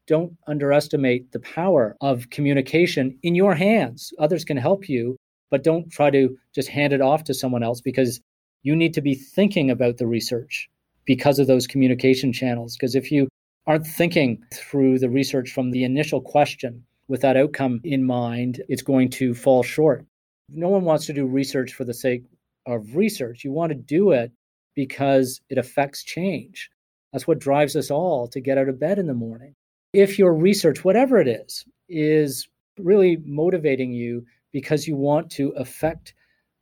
don't 0.06 0.36
underestimate 0.46 1.32
the 1.32 1.40
power 1.40 1.96
of 2.02 2.28
communication 2.28 3.18
in 3.22 3.34
your 3.34 3.54
hands. 3.54 4.12
Others 4.18 4.44
can 4.44 4.58
help 4.58 4.86
you, 4.86 5.16
but 5.50 5.64
don't 5.64 5.90
try 5.90 6.10
to 6.10 6.36
just 6.54 6.68
hand 6.68 6.92
it 6.92 7.00
off 7.00 7.24
to 7.24 7.32
someone 7.32 7.62
else 7.62 7.80
because 7.80 8.20
you 8.64 8.76
need 8.76 8.92
to 8.92 9.00
be 9.00 9.14
thinking 9.14 9.70
about 9.70 9.96
the 9.96 10.06
research 10.06 10.68
because 11.08 11.38
of 11.38 11.46
those 11.46 11.66
communication 11.66 12.34
channels. 12.34 12.76
Because 12.76 12.94
if 12.94 13.10
you 13.10 13.28
aren't 13.66 13.86
thinking 13.86 14.44
through 14.52 14.98
the 14.98 15.08
research 15.08 15.50
from 15.50 15.70
the 15.70 15.82
initial 15.82 16.20
question 16.20 16.84
with 17.08 17.22
that 17.22 17.36
outcome 17.36 17.80
in 17.82 18.04
mind, 18.04 18.62
it's 18.68 18.82
going 18.82 19.08
to 19.08 19.34
fall 19.34 19.62
short. 19.62 20.04
No 20.50 20.68
one 20.68 20.84
wants 20.84 21.06
to 21.06 21.14
do 21.14 21.26
research 21.26 21.72
for 21.72 21.84
the 21.84 21.94
sake 21.94 22.24
of 22.66 22.94
research. 22.94 23.42
You 23.42 23.52
want 23.52 23.70
to 23.70 23.74
do 23.74 24.10
it 24.10 24.30
because 24.76 25.40
it 25.48 25.56
affects 25.56 26.04
change. 26.04 26.70
That's 27.14 27.26
what 27.26 27.38
drives 27.38 27.74
us 27.74 27.90
all 27.90 28.28
to 28.28 28.40
get 28.40 28.58
out 28.58 28.68
of 28.68 28.78
bed 28.78 28.98
in 28.98 29.06
the 29.06 29.14
morning. 29.14 29.54
If 29.94 30.18
your 30.18 30.34
research, 30.34 30.84
whatever 30.84 31.18
it 31.18 31.26
is, 31.26 31.64
is 31.88 32.46
really 32.78 33.16
motivating 33.24 33.92
you 33.92 34.26
because 34.52 34.86
you 34.86 34.94
want 34.94 35.30
to 35.30 35.48
affect 35.56 36.12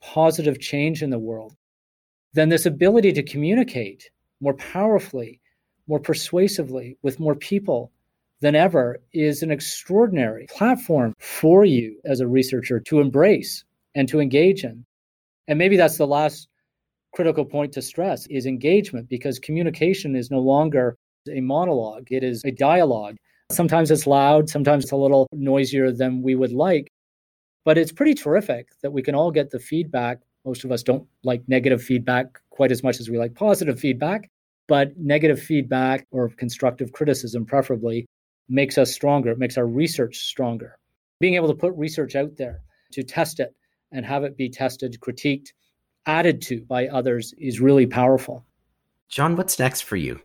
positive 0.01 0.61
change 0.61 1.03
in 1.03 1.11
the 1.11 1.19
world, 1.19 1.57
then 2.33 2.49
this 2.49 2.65
ability 2.65 3.13
to 3.15 3.25
communicate 3.25 4.09
more 4.41 4.55
powerfully, 4.55 5.41
more 5.87 6.01
persuasively 6.01 6.97
with 7.03 7.21
more 7.21 7.35
people 7.35 7.93
than 8.41 8.55
ever 8.55 8.99
is 9.13 9.43
an 9.43 9.51
extraordinary 9.51 10.47
platform 10.51 11.15
for 11.19 11.65
you 11.65 11.99
as 12.05 12.21
a 12.21 12.29
researcher 12.29 12.79
to 12.81 13.01
embrace 13.01 13.65
and 13.95 14.09
to 14.09 14.21
engage 14.21 14.63
in. 14.65 14.85
And 15.49 15.59
maybe 15.59 15.77
that's 15.77 15.97
the 15.97 16.07
last 16.07 16.49
critical 17.15 17.45
point 17.45 17.73
to 17.73 17.83
stress 17.83 18.27
is 18.27 18.47
engagement 18.47 19.09
because 19.09 19.39
communication 19.39 20.15
is 20.15 20.31
no 20.31 20.41
longer 20.41 20.99
a 21.31 21.41
monologue, 21.41 22.07
it 22.11 22.23
is 22.23 22.45
a 22.45 22.51
dialogue. 22.51 23.17
Sometimes 23.51 23.91
it's 23.91 24.07
loud, 24.07 24.49
sometimes 24.51 24.85
it's 24.85 24.93
a 24.93 24.97
little 24.97 25.27
noisier 25.33 25.93
than 25.93 26.23
we 26.23 26.35
would 26.35 26.53
like, 26.53 26.93
but 27.65 27.79
it's 27.79 27.93
pretty 27.93 28.15
terrific 28.15 28.69
that 28.83 28.93
we 28.93 29.03
can 29.03 29.15
all 29.15 29.31
get 29.31 29.51
the 29.51 29.59
feedback. 29.59 30.19
Most 30.47 30.65
of 30.65 30.71
us 30.71 30.85
don't 30.85 31.07
like 31.25 31.43
negative 31.49 31.83
feedback 31.83 32.41
quite 32.51 32.71
as 32.71 32.85
much 32.85 33.01
as 33.01 33.11
we 33.11 33.19
like 33.19 33.35
positive 33.35 33.81
feedback, 33.81 34.31
but 34.69 34.97
negative 34.97 35.43
feedback 35.43 36.07
or 36.13 36.29
constructive 36.29 36.93
criticism, 36.93 37.45
preferably, 37.45 38.07
makes 38.49 38.79
us 38.79 38.93
stronger. 38.93 39.33
It 39.33 39.39
makes 39.39 39.59
our 39.59 39.67
research 39.67 40.19
stronger. 40.19 40.79
Being 41.19 41.35
able 41.35 41.49
to 41.49 41.55
put 41.55 41.75
research 41.75 42.15
out 42.15 42.37
there 42.37 42.61
to 42.93 43.03
test 43.03 43.41
it 43.41 43.55
and 43.91 44.07
have 44.07 44.23
it 44.23 44.37
be 44.37 44.49
tested, 44.49 44.97
critiqued, 45.01 45.49
added 46.07 46.41
to 46.43 46.63
by 46.63 46.87
others 46.87 47.35
is 47.39 47.61
really 47.61 47.87
powerful. 47.87 48.45
John, 49.09 49.35
what's 49.35 49.59
next 49.59 49.81
for 49.81 49.97
you? 49.97 50.21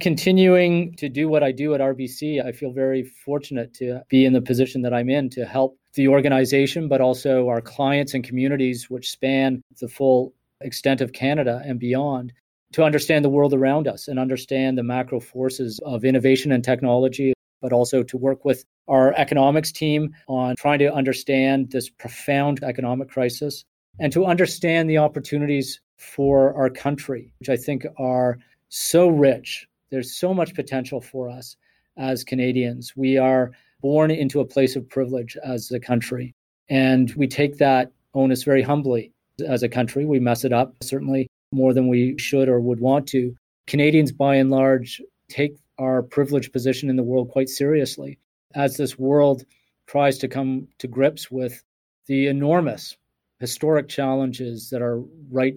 Continuing 0.00 0.96
to 0.96 1.08
do 1.08 1.28
what 1.28 1.44
I 1.44 1.52
do 1.52 1.74
at 1.74 1.80
RBC, 1.80 2.44
I 2.44 2.50
feel 2.50 2.72
very 2.72 3.04
fortunate 3.04 3.72
to 3.74 4.00
be 4.08 4.24
in 4.24 4.32
the 4.32 4.40
position 4.40 4.82
that 4.82 4.94
I'm 4.94 5.10
in 5.10 5.30
to 5.30 5.44
help 5.44 5.78
the 5.94 6.08
organization, 6.08 6.88
but 6.88 7.00
also 7.00 7.48
our 7.48 7.60
clients 7.60 8.14
and 8.14 8.24
communities, 8.24 8.88
which 8.88 9.10
span 9.10 9.62
the 9.80 9.88
full 9.88 10.32
extent 10.60 11.00
of 11.00 11.12
Canada 11.12 11.62
and 11.64 11.78
beyond, 11.80 12.32
to 12.72 12.84
understand 12.84 13.24
the 13.24 13.30
world 13.30 13.52
around 13.52 13.88
us 13.88 14.06
and 14.06 14.18
understand 14.18 14.78
the 14.78 14.82
macro 14.82 15.18
forces 15.18 15.80
of 15.84 16.04
innovation 16.04 16.52
and 16.52 16.62
technology, 16.62 17.32
but 17.60 17.72
also 17.72 18.02
to 18.02 18.16
work 18.16 18.44
with 18.44 18.64
our 18.88 19.12
economics 19.14 19.72
team 19.72 20.14
on 20.28 20.54
trying 20.56 20.78
to 20.78 20.92
understand 20.92 21.70
this 21.70 21.88
profound 21.88 22.62
economic 22.62 23.08
crisis 23.08 23.64
and 23.98 24.12
to 24.12 24.24
understand 24.26 24.88
the 24.88 24.98
opportunities 24.98 25.80
for 25.98 26.54
our 26.54 26.70
country, 26.70 27.32
which 27.40 27.48
I 27.48 27.56
think 27.56 27.84
are 27.98 28.38
so 28.68 29.08
rich. 29.08 29.66
There's 29.90 30.16
so 30.16 30.32
much 30.32 30.54
potential 30.54 31.00
for 31.00 31.28
us 31.28 31.56
as 31.96 32.24
Canadians. 32.24 32.94
We 32.96 33.18
are 33.18 33.50
born 33.80 34.10
into 34.10 34.40
a 34.40 34.44
place 34.44 34.76
of 34.76 34.88
privilege 34.88 35.36
as 35.44 35.70
a 35.70 35.80
country, 35.80 36.34
and 36.68 37.12
we 37.14 37.26
take 37.26 37.58
that 37.58 37.90
onus 38.14 38.42
very 38.42 38.62
humbly 38.62 39.12
as 39.46 39.62
a 39.62 39.68
country. 39.68 40.04
We 40.04 40.20
mess 40.20 40.44
it 40.44 40.52
up, 40.52 40.74
certainly 40.82 41.28
more 41.52 41.74
than 41.74 41.88
we 41.88 42.18
should 42.18 42.48
or 42.48 42.60
would 42.60 42.80
want 42.80 43.06
to. 43.08 43.34
Canadians, 43.66 44.12
by 44.12 44.36
and 44.36 44.50
large, 44.50 45.00
take 45.28 45.56
our 45.78 46.02
privileged 46.02 46.52
position 46.52 46.90
in 46.90 46.96
the 46.96 47.02
world 47.02 47.30
quite 47.30 47.48
seriously 47.48 48.18
as 48.54 48.76
this 48.76 48.98
world 48.98 49.44
tries 49.86 50.18
to 50.18 50.28
come 50.28 50.68
to 50.78 50.86
grips 50.86 51.30
with 51.30 51.62
the 52.06 52.26
enormous 52.26 52.96
historic 53.38 53.88
challenges 53.88 54.68
that 54.70 54.82
are 54.82 55.00
right 55.30 55.54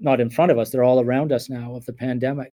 not 0.00 0.20
in 0.20 0.28
front 0.28 0.52
of 0.52 0.58
us 0.58 0.70
they're 0.70 0.84
all 0.84 1.00
around 1.00 1.32
us 1.32 1.48
now 1.48 1.74
of 1.74 1.86
the 1.86 1.92
pandemic 1.92 2.52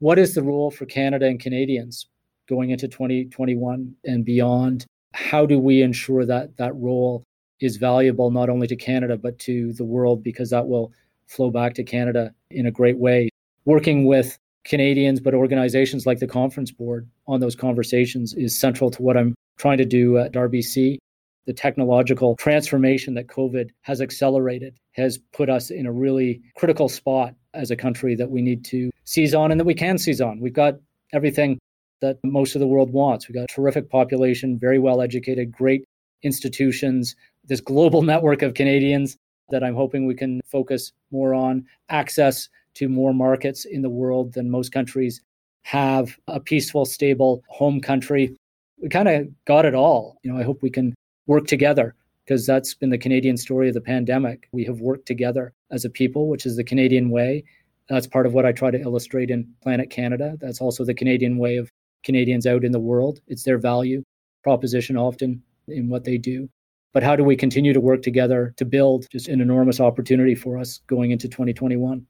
what 0.00 0.18
is 0.18 0.34
the 0.34 0.42
role 0.42 0.70
for 0.70 0.84
canada 0.84 1.26
and 1.26 1.40
canadians 1.40 2.06
going 2.48 2.70
into 2.70 2.88
2021 2.88 3.94
and 4.04 4.24
beyond 4.24 4.86
how 5.12 5.46
do 5.46 5.58
we 5.58 5.82
ensure 5.82 6.24
that 6.26 6.56
that 6.56 6.74
role 6.76 7.22
is 7.60 7.76
valuable 7.76 8.30
not 8.30 8.50
only 8.50 8.66
to 8.66 8.76
canada 8.76 9.16
but 9.16 9.38
to 9.38 9.72
the 9.74 9.84
world 9.84 10.22
because 10.22 10.50
that 10.50 10.66
will 10.66 10.92
flow 11.26 11.50
back 11.50 11.74
to 11.74 11.84
canada 11.84 12.32
in 12.50 12.66
a 12.66 12.70
great 12.70 12.98
way 12.98 13.28
working 13.64 14.06
with 14.06 14.38
Canadians, 14.64 15.20
but 15.20 15.34
organizations 15.34 16.06
like 16.06 16.18
the 16.18 16.26
Conference 16.26 16.70
Board 16.70 17.08
on 17.26 17.40
those 17.40 17.54
conversations 17.54 18.34
is 18.34 18.58
central 18.58 18.90
to 18.90 19.02
what 19.02 19.16
I'm 19.16 19.34
trying 19.58 19.78
to 19.78 19.84
do 19.84 20.18
at 20.18 20.32
RBC. 20.32 20.98
The 21.46 21.52
technological 21.52 22.36
transformation 22.36 23.14
that 23.14 23.26
COVID 23.26 23.70
has 23.82 24.00
accelerated 24.00 24.74
has 24.92 25.18
put 25.32 25.50
us 25.50 25.70
in 25.70 25.84
a 25.84 25.92
really 25.92 26.40
critical 26.56 26.88
spot 26.88 27.34
as 27.52 27.70
a 27.70 27.76
country 27.76 28.14
that 28.14 28.30
we 28.30 28.40
need 28.40 28.64
to 28.66 28.90
seize 29.04 29.34
on 29.34 29.50
and 29.50 29.60
that 29.60 29.66
we 29.66 29.74
can 29.74 29.98
seize 29.98 30.22
on. 30.22 30.40
We've 30.40 30.54
got 30.54 30.76
everything 31.12 31.58
that 32.04 32.18
most 32.22 32.54
of 32.54 32.60
the 32.60 32.66
world 32.66 32.92
wants. 32.92 33.26
We've 33.26 33.34
got 33.34 33.50
a 33.50 33.54
terrific 33.54 33.88
population, 33.88 34.58
very 34.58 34.78
well 34.78 35.00
educated, 35.00 35.50
great 35.50 35.84
institutions, 36.22 37.16
this 37.44 37.60
global 37.60 38.02
network 38.12 38.42
of 38.42 38.54
Canadians 38.54 39.16
that 39.50 39.64
I'm 39.64 39.74
hoping 39.74 40.06
we 40.06 40.14
can 40.14 40.40
focus 40.44 40.92
more 41.10 41.34
on, 41.34 41.64
access 41.88 42.48
to 42.74 42.88
more 42.88 43.14
markets 43.14 43.64
in 43.64 43.82
the 43.82 43.90
world 43.90 44.34
than 44.34 44.50
most 44.50 44.72
countries 44.72 45.22
have 45.62 46.18
a 46.28 46.40
peaceful, 46.40 46.84
stable 46.84 47.42
home 47.48 47.80
country. 47.80 48.36
We 48.82 48.88
kind 48.90 49.08
of 49.08 49.28
got 49.46 49.64
it 49.64 49.74
all. 49.74 50.18
You 50.22 50.32
know, 50.32 50.38
I 50.38 50.42
hope 50.42 50.62
we 50.62 50.70
can 50.70 50.94
work 51.26 51.46
together 51.46 51.94
because 52.24 52.46
that's 52.46 52.74
been 52.74 52.90
the 52.90 52.98
Canadian 52.98 53.36
story 53.36 53.68
of 53.68 53.74
the 53.74 53.80
pandemic. 53.80 54.48
We 54.52 54.64
have 54.64 54.80
worked 54.80 55.06
together 55.06 55.52
as 55.70 55.84
a 55.84 55.90
people, 55.90 56.28
which 56.28 56.44
is 56.44 56.56
the 56.56 56.64
Canadian 56.64 57.10
way. 57.10 57.44
That's 57.88 58.06
part 58.06 58.26
of 58.26 58.34
what 58.34 58.46
I 58.46 58.52
try 58.52 58.70
to 58.70 58.80
illustrate 58.80 59.30
in 59.30 59.48
Planet 59.62 59.90
Canada. 59.90 60.36
That's 60.40 60.60
also 60.60 60.84
the 60.84 60.94
Canadian 60.94 61.38
way 61.38 61.56
of 61.56 61.70
Canadians 62.04 62.46
out 62.46 62.64
in 62.64 62.72
the 62.72 62.80
world. 62.80 63.20
It's 63.26 63.42
their 63.44 63.58
value 63.58 64.02
proposition 64.42 64.96
often 64.96 65.42
in 65.68 65.88
what 65.88 66.04
they 66.04 66.18
do. 66.18 66.48
But 66.92 67.02
how 67.02 67.16
do 67.16 67.24
we 67.24 67.34
continue 67.34 67.72
to 67.72 67.80
work 67.80 68.02
together 68.02 68.54
to 68.56 68.64
build 68.64 69.08
just 69.10 69.26
an 69.26 69.40
enormous 69.40 69.80
opportunity 69.80 70.34
for 70.34 70.58
us 70.58 70.78
going 70.86 71.10
into 71.10 71.28
2021? 71.28 72.06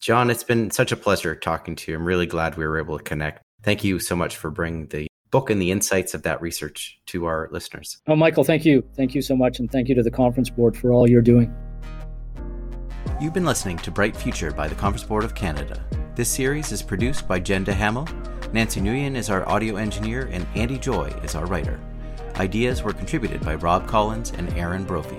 John, 0.00 0.30
it's 0.30 0.44
been 0.44 0.70
such 0.70 0.92
a 0.92 0.96
pleasure 0.96 1.34
talking 1.34 1.74
to 1.74 1.90
you. 1.90 1.96
I'm 1.96 2.04
really 2.04 2.26
glad 2.26 2.56
we 2.56 2.66
were 2.66 2.78
able 2.78 2.98
to 2.98 3.04
connect. 3.04 3.42
Thank 3.62 3.82
you 3.82 3.98
so 3.98 4.14
much 4.14 4.36
for 4.36 4.50
bringing 4.50 4.86
the 4.88 5.08
book 5.30 5.50
and 5.50 5.60
the 5.60 5.70
insights 5.70 6.14
of 6.14 6.22
that 6.22 6.40
research 6.40 7.00
to 7.06 7.24
our 7.24 7.48
listeners. 7.50 7.98
Oh, 8.06 8.14
Michael, 8.14 8.44
thank 8.44 8.64
you. 8.64 8.84
Thank 8.94 9.14
you 9.14 9.22
so 9.22 9.34
much. 9.34 9.58
And 9.58 9.70
thank 9.70 9.88
you 9.88 9.94
to 9.94 10.02
the 10.02 10.10
Conference 10.10 10.50
Board 10.50 10.76
for 10.76 10.92
all 10.92 11.08
you're 11.08 11.22
doing. 11.22 11.54
You've 13.20 13.34
been 13.34 13.46
listening 13.46 13.78
to 13.78 13.90
Bright 13.90 14.16
Future 14.16 14.52
by 14.52 14.68
the 14.68 14.74
Conference 14.74 15.04
Board 15.04 15.24
of 15.24 15.34
Canada. 15.34 15.84
This 16.14 16.28
series 16.28 16.72
is 16.72 16.82
produced 16.82 17.26
by 17.26 17.40
Jen 17.40 17.64
DeHamel. 17.64 18.06
Nancy 18.50 18.80
Nguyen 18.80 19.14
is 19.14 19.28
our 19.28 19.46
audio 19.46 19.76
engineer, 19.76 20.30
and 20.32 20.46
Andy 20.54 20.78
Joy 20.78 21.08
is 21.22 21.34
our 21.34 21.44
writer. 21.44 21.78
Ideas 22.36 22.82
were 22.82 22.94
contributed 22.94 23.44
by 23.44 23.56
Rob 23.56 23.86
Collins 23.86 24.32
and 24.38 24.50
Aaron 24.54 24.84
Brophy. 24.84 25.18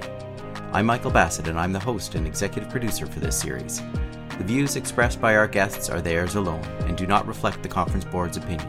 I'm 0.74 0.88
Michael 0.88 1.12
Bassett, 1.12 1.48
and 1.48 1.60
I'm 1.60 1.72
the 1.72 1.80
host 1.80 2.16
and 2.16 2.26
executive 2.26 2.72
producer 2.72 3.06
for 3.06 3.20
this 3.20 3.38
series. 3.38 3.84
The 4.40 4.44
views 4.46 4.78
expressed 4.78 5.22
by 5.22 5.36
our 5.36 5.48
guests 5.48 5.92
are 5.92 6.02
theirs 6.02 6.36
alone 6.36 6.64
and 6.88 6.98
do 6.98 7.06
not 7.06 7.28
reflect 7.28 7.62
the 7.62 7.70
Conference 7.70 8.04
Board's 8.04 8.38
opinion. 8.38 8.68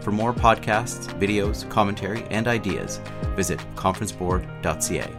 For 0.00 0.12
more 0.12 0.32
podcasts, 0.32 1.06
videos, 1.20 1.68
commentary, 1.68 2.24
and 2.30 2.48
ideas, 2.48 3.02
visit 3.36 3.58
conferenceboard.ca. 3.74 5.10